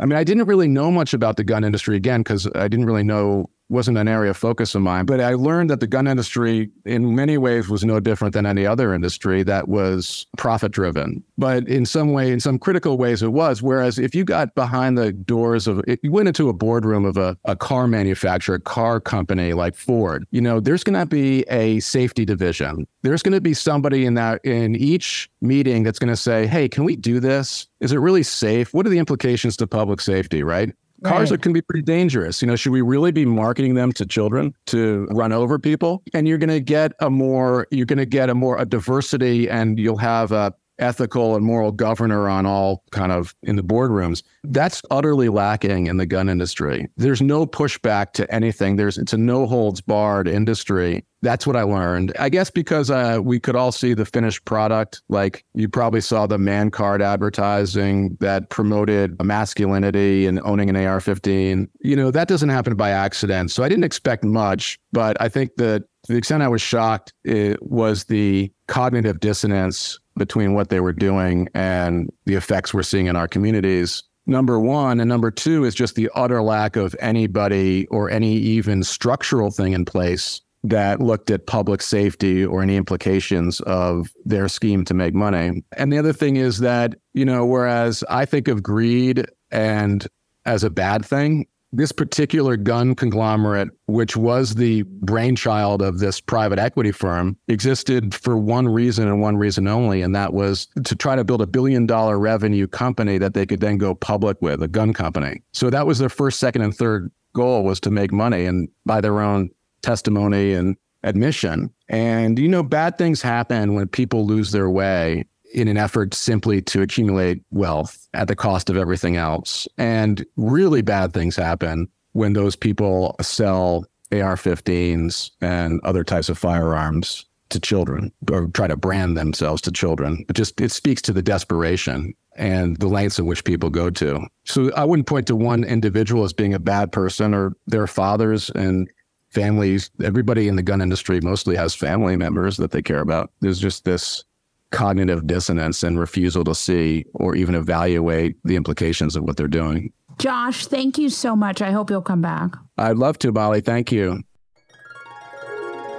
I 0.00 0.06
mean, 0.06 0.16
I 0.16 0.24
didn't 0.24 0.46
really 0.46 0.68
know 0.68 0.90
much 0.90 1.12
about 1.12 1.36
the 1.36 1.44
gun 1.44 1.64
industry 1.64 1.96
again 1.96 2.20
because 2.20 2.48
I 2.54 2.68
didn't 2.68 2.86
really 2.86 3.02
know 3.02 3.50
wasn't 3.68 3.98
an 3.98 4.08
area 4.08 4.30
of 4.30 4.36
focus 4.36 4.74
of 4.74 4.82
mine. 4.82 5.04
But 5.04 5.20
I 5.20 5.34
learned 5.34 5.70
that 5.70 5.80
the 5.80 5.86
gun 5.86 6.06
industry, 6.06 6.70
in 6.84 7.14
many 7.14 7.38
ways, 7.38 7.68
was 7.68 7.84
no 7.84 8.00
different 8.00 8.34
than 8.34 8.46
any 8.46 8.66
other 8.66 8.94
industry 8.94 9.42
that 9.44 9.68
was 9.68 10.26
profit 10.36 10.72
driven. 10.72 11.22
But 11.36 11.68
in 11.68 11.84
some 11.86 12.12
way, 12.12 12.32
in 12.32 12.40
some 12.40 12.58
critical 12.58 12.96
ways, 12.96 13.22
it 13.22 13.32
was. 13.32 13.62
Whereas 13.62 13.98
if 13.98 14.14
you 14.14 14.24
got 14.24 14.54
behind 14.54 14.96
the 14.96 15.12
doors 15.12 15.66
of, 15.66 15.82
if 15.86 15.98
you 16.02 16.10
went 16.10 16.28
into 16.28 16.48
a 16.48 16.52
boardroom 16.52 17.04
of 17.04 17.16
a, 17.16 17.36
a 17.44 17.56
car 17.56 17.86
manufacturer, 17.86 18.56
a 18.56 18.60
car 18.60 19.00
company 19.00 19.52
like 19.52 19.74
Ford, 19.74 20.26
you 20.30 20.40
know, 20.40 20.60
there's 20.60 20.84
going 20.84 20.98
to 20.98 21.06
be 21.06 21.42
a 21.48 21.80
safety 21.80 22.24
division. 22.24 22.86
There's 23.02 23.22
going 23.22 23.34
to 23.34 23.40
be 23.40 23.54
somebody 23.54 24.06
in 24.06 24.14
that 24.14 24.44
in 24.44 24.76
each 24.76 25.30
meeting 25.40 25.82
that's 25.82 25.98
going 25.98 26.08
to 26.08 26.16
say, 26.16 26.46
"Hey, 26.46 26.68
can 26.68 26.84
we 26.84 26.96
do 26.96 27.20
this? 27.20 27.66
Is 27.80 27.92
it 27.92 27.98
really 27.98 28.22
safe? 28.22 28.74
What 28.74 28.86
are 28.86 28.90
the 28.90 28.98
implications 28.98 29.56
to 29.58 29.66
public 29.66 30.00
safety?" 30.00 30.42
Right? 30.42 30.74
Cars 31.04 31.30
Right. 31.30 31.38
are, 31.38 31.40
can 31.40 31.52
be 31.52 31.62
pretty 31.62 31.82
dangerous. 31.82 32.42
You 32.42 32.48
know, 32.48 32.56
should 32.56 32.72
we 32.72 32.80
really 32.80 33.12
be 33.12 33.24
marketing 33.24 33.74
them 33.74 33.92
to 33.92 34.04
children 34.06 34.54
to 34.66 35.06
run 35.10 35.32
over 35.32 35.58
people? 35.58 36.02
And 36.12 36.26
you're 36.26 36.38
going 36.38 36.48
to 36.48 36.60
get 36.60 36.92
a 37.00 37.08
more, 37.10 37.66
you're 37.70 37.86
going 37.86 37.98
to 37.98 38.06
get 38.06 38.30
a 38.30 38.34
more 38.34 38.58
a 38.58 38.64
diversity, 38.64 39.48
and 39.48 39.78
you'll 39.78 39.96
have 39.98 40.32
a 40.32 40.52
ethical 40.78 41.36
and 41.36 41.44
moral 41.44 41.72
governor 41.72 42.28
on 42.28 42.46
all 42.46 42.84
kind 42.90 43.12
of 43.12 43.34
in 43.42 43.56
the 43.56 43.62
boardrooms. 43.62 44.22
That's 44.44 44.82
utterly 44.90 45.28
lacking 45.28 45.86
in 45.86 45.96
the 45.96 46.06
gun 46.06 46.28
industry. 46.28 46.88
There's 46.96 47.20
no 47.22 47.46
pushback 47.46 48.12
to 48.12 48.32
anything. 48.32 48.76
There's 48.76 48.98
it's 48.98 49.12
a 49.12 49.18
no 49.18 49.46
holds 49.46 49.80
barred 49.80 50.28
industry. 50.28 51.04
That's 51.20 51.46
what 51.46 51.56
I 51.56 51.62
learned. 51.62 52.12
I 52.18 52.28
guess 52.28 52.48
because 52.48 52.90
uh, 52.90 53.18
we 53.20 53.40
could 53.40 53.56
all 53.56 53.72
see 53.72 53.92
the 53.92 54.04
finished 54.04 54.44
product. 54.44 55.02
Like 55.08 55.44
you 55.54 55.68
probably 55.68 56.00
saw 56.00 56.26
the 56.26 56.38
man 56.38 56.70
card 56.70 57.02
advertising 57.02 58.16
that 58.20 58.50
promoted 58.50 59.20
masculinity 59.22 60.26
and 60.26 60.40
owning 60.44 60.70
an 60.70 60.76
AR 60.76 61.00
15. 61.00 61.68
You 61.80 61.96
know, 61.96 62.12
that 62.12 62.28
doesn't 62.28 62.50
happen 62.50 62.76
by 62.76 62.90
accident. 62.90 63.50
So 63.50 63.64
I 63.64 63.68
didn't 63.68 63.84
expect 63.84 64.22
much, 64.22 64.78
but 64.92 65.20
I 65.20 65.28
think 65.28 65.56
that 65.56 65.84
to 66.04 66.12
the 66.12 66.18
extent 66.18 66.42
I 66.42 66.48
was 66.48 66.62
shocked, 66.62 67.12
it 67.24 67.60
was 67.62 68.04
the 68.04 68.52
cognitive 68.68 69.18
dissonance 69.18 69.98
between 70.18 70.54
what 70.54 70.68
they 70.68 70.80
were 70.80 70.92
doing 70.92 71.48
and 71.54 72.10
the 72.26 72.34
effects 72.34 72.74
we're 72.74 72.82
seeing 72.82 73.06
in 73.06 73.16
our 73.16 73.28
communities. 73.28 74.02
Number 74.26 74.60
one. 74.60 75.00
And 75.00 75.08
number 75.08 75.30
two 75.30 75.64
is 75.64 75.74
just 75.74 75.94
the 75.94 76.10
utter 76.14 76.42
lack 76.42 76.76
of 76.76 76.94
anybody 77.00 77.86
or 77.86 78.10
any 78.10 78.34
even 78.34 78.82
structural 78.82 79.50
thing 79.50 79.72
in 79.72 79.86
place 79.86 80.42
that 80.64 81.00
looked 81.00 81.30
at 81.30 81.46
public 81.46 81.80
safety 81.80 82.44
or 82.44 82.62
any 82.62 82.76
implications 82.76 83.60
of 83.60 84.12
their 84.24 84.48
scheme 84.48 84.84
to 84.84 84.92
make 84.92 85.14
money. 85.14 85.62
And 85.76 85.92
the 85.92 85.98
other 85.98 86.12
thing 86.12 86.36
is 86.36 86.58
that, 86.58 86.94
you 87.14 87.24
know, 87.24 87.46
whereas 87.46 88.04
I 88.10 88.26
think 88.26 88.48
of 88.48 88.62
greed 88.62 89.24
and 89.50 90.06
as 90.44 90.64
a 90.64 90.70
bad 90.70 91.06
thing, 91.06 91.46
this 91.72 91.92
particular 91.92 92.56
gun 92.56 92.94
conglomerate, 92.94 93.68
which 93.86 94.16
was 94.16 94.54
the 94.54 94.82
brainchild 94.82 95.82
of 95.82 95.98
this 95.98 96.20
private 96.20 96.58
equity 96.58 96.92
firm, 96.92 97.36
existed 97.48 98.14
for 98.14 98.36
one 98.38 98.68
reason 98.68 99.06
and 99.06 99.20
one 99.20 99.36
reason 99.36 99.68
only, 99.68 100.02
and 100.02 100.14
that 100.14 100.32
was 100.32 100.66
to 100.84 100.96
try 100.96 101.14
to 101.14 101.24
build 101.24 101.42
a 101.42 101.46
billion 101.46 101.86
dollar 101.86 102.18
revenue 102.18 102.66
company 102.66 103.18
that 103.18 103.34
they 103.34 103.44
could 103.44 103.60
then 103.60 103.78
go 103.78 103.94
public 103.94 104.40
with, 104.40 104.62
a 104.62 104.68
gun 104.68 104.92
company. 104.92 105.42
So 105.52 105.70
that 105.70 105.86
was 105.86 105.98
their 105.98 106.08
first, 106.08 106.40
second, 106.40 106.62
and 106.62 106.74
third 106.74 107.10
goal 107.34 107.64
was 107.64 107.80
to 107.80 107.90
make 107.90 108.12
money 108.12 108.46
and 108.46 108.68
by 108.86 109.00
their 109.00 109.20
own 109.20 109.50
testimony 109.82 110.52
and 110.54 110.76
admission. 111.04 111.72
And, 111.88 112.38
you 112.38 112.48
know, 112.48 112.62
bad 112.62 112.98
things 112.98 113.22
happen 113.22 113.74
when 113.74 113.88
people 113.88 114.26
lose 114.26 114.50
their 114.50 114.70
way 114.70 115.24
in 115.54 115.68
an 115.68 115.76
effort 115.76 116.14
simply 116.14 116.60
to 116.62 116.82
accumulate 116.82 117.42
wealth 117.50 118.08
at 118.14 118.28
the 118.28 118.36
cost 118.36 118.70
of 118.70 118.76
everything 118.76 119.16
else. 119.16 119.66
And 119.78 120.24
really 120.36 120.82
bad 120.82 121.12
things 121.12 121.36
happen 121.36 121.88
when 122.12 122.32
those 122.32 122.56
people 122.56 123.16
sell 123.20 123.86
AR 124.12 124.36
15s 124.36 125.30
and 125.40 125.80
other 125.84 126.04
types 126.04 126.28
of 126.28 126.38
firearms 126.38 127.24
to 127.50 127.60
children 127.60 128.12
or 128.30 128.48
try 128.48 128.66
to 128.66 128.76
brand 128.76 129.16
themselves 129.16 129.62
to 129.62 129.72
children. 129.72 130.24
It 130.28 130.34
just 130.34 130.60
it 130.60 130.70
speaks 130.70 131.00
to 131.02 131.12
the 131.12 131.22
desperation 131.22 132.14
and 132.36 132.76
the 132.76 132.88
lengths 132.88 133.18
in 133.18 133.26
which 133.26 133.44
people 133.44 133.70
go 133.70 133.90
to. 133.90 134.26
So 134.44 134.72
I 134.74 134.84
wouldn't 134.84 135.08
point 135.08 135.26
to 135.28 135.36
one 135.36 135.64
individual 135.64 136.24
as 136.24 136.32
being 136.32 136.54
a 136.54 136.58
bad 136.58 136.92
person 136.92 137.34
or 137.34 137.52
their 137.66 137.86
fathers 137.86 138.50
and 138.50 138.88
families. 139.30 139.90
Everybody 140.02 140.48
in 140.48 140.56
the 140.56 140.62
gun 140.62 140.80
industry 140.80 141.20
mostly 141.20 141.56
has 141.56 141.74
family 141.74 142.16
members 142.16 142.56
that 142.58 142.70
they 142.70 142.82
care 142.82 143.00
about. 143.00 143.32
There's 143.40 143.58
just 143.58 143.84
this 143.84 144.24
cognitive 144.70 145.26
dissonance 145.26 145.82
and 145.82 145.98
refusal 145.98 146.44
to 146.44 146.54
see 146.54 147.04
or 147.14 147.34
even 147.34 147.54
evaluate 147.54 148.36
the 148.44 148.56
implications 148.56 149.16
of 149.16 149.24
what 149.24 149.36
they're 149.36 149.48
doing. 149.48 149.92
Josh, 150.18 150.66
thank 150.66 150.98
you 150.98 151.10
so 151.10 151.36
much. 151.36 151.62
I 151.62 151.70
hope 151.70 151.90
you'll 151.90 152.02
come 152.02 152.22
back. 152.22 152.56
I'd 152.76 152.96
love 152.96 153.18
to, 153.20 153.32
Molly. 153.32 153.60
Thank 153.60 153.92
you. 153.92 154.22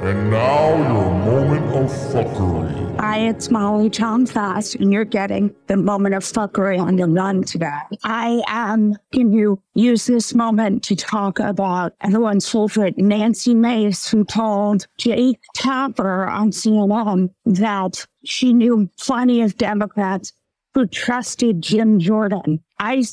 And 0.01 0.31
now 0.31 0.77
your 0.77 1.11
moment 1.11 1.75
of 1.75 1.91
fuckery. 1.91 2.99
Hi, 3.01 3.17
it's 3.17 3.51
Molly 3.51 3.89
Jong-Fast, 3.89 4.75
and 4.75 4.93
you're 4.93 5.03
getting 5.03 5.53
the 5.67 5.75
moment 5.75 6.15
of 6.15 6.23
fuckery 6.23 6.79
on 6.79 6.95
the 6.95 7.05
run 7.05 7.43
today. 7.43 7.81
I 8.05 8.41
am 8.47 8.95
going 9.13 9.31
to 9.33 9.61
use 9.73 10.05
this 10.05 10.33
moment 10.33 10.83
to 10.83 10.95
talk 10.95 11.39
about 11.39 11.95
everyone's 11.99 12.49
favorite 12.49 12.97
Nancy 12.97 13.53
Mace, 13.53 14.09
who 14.09 14.23
told 14.23 14.87
Jake 14.97 15.41
Tapper 15.53 16.27
on 16.27 16.51
CNN 16.51 17.31
that 17.45 18.05
she 18.23 18.53
knew 18.53 18.89
plenty 19.01 19.41
of 19.41 19.57
Democrats 19.57 20.31
who 20.73 20.87
trusted 20.87 21.61
Jim 21.61 21.99
Jordan. 21.99 22.63
I 22.79 23.03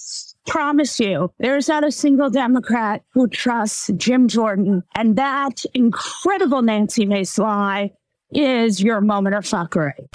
promise 0.47 0.99
you, 1.01 1.33
there's 1.39 1.69
not 1.69 1.85
a 1.85 1.93
single 1.93 2.31
Democrat 2.31 3.03
who 3.13 3.29
trusts 3.29 3.91
Jim 3.97 4.29
Jordan. 4.29 4.83
And 4.95 5.17
that 5.17 5.65
incredible 5.75 6.63
Nancy 6.63 7.07
Mace 7.07 7.39
lie 7.39 7.93
is 8.31 8.83
your 8.83 9.01
moment 9.01 9.35
of 9.35 9.45
fuckery. 9.45 10.09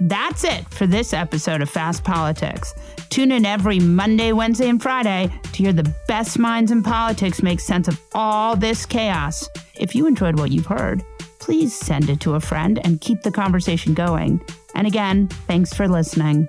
That's 0.00 0.44
it 0.44 0.66
for 0.70 0.86
this 0.86 1.12
episode 1.12 1.60
of 1.60 1.68
Fast 1.68 2.04
Politics. 2.04 2.74
Tune 3.10 3.32
in 3.32 3.44
every 3.44 3.78
Monday, 3.80 4.32
Wednesday, 4.32 4.68
and 4.68 4.80
Friday 4.80 5.30
to 5.42 5.62
hear 5.62 5.74
the 5.74 5.94
best 6.08 6.38
minds 6.38 6.70
in 6.70 6.82
politics 6.82 7.42
make 7.42 7.60
sense 7.60 7.86
of 7.86 8.00
all 8.14 8.56
this 8.56 8.86
chaos. 8.86 9.46
If 9.78 9.94
you 9.94 10.06
enjoyed 10.06 10.38
what 10.38 10.52
you've 10.52 10.66
heard, 10.66 11.02
please 11.38 11.74
send 11.74 12.08
it 12.08 12.20
to 12.20 12.34
a 12.34 12.40
friend 12.40 12.80
and 12.82 13.00
keep 13.00 13.22
the 13.22 13.30
conversation 13.30 13.92
going. 13.92 14.40
And 14.74 14.86
again, 14.86 15.28
thanks 15.46 15.74
for 15.74 15.86
listening. 15.86 16.48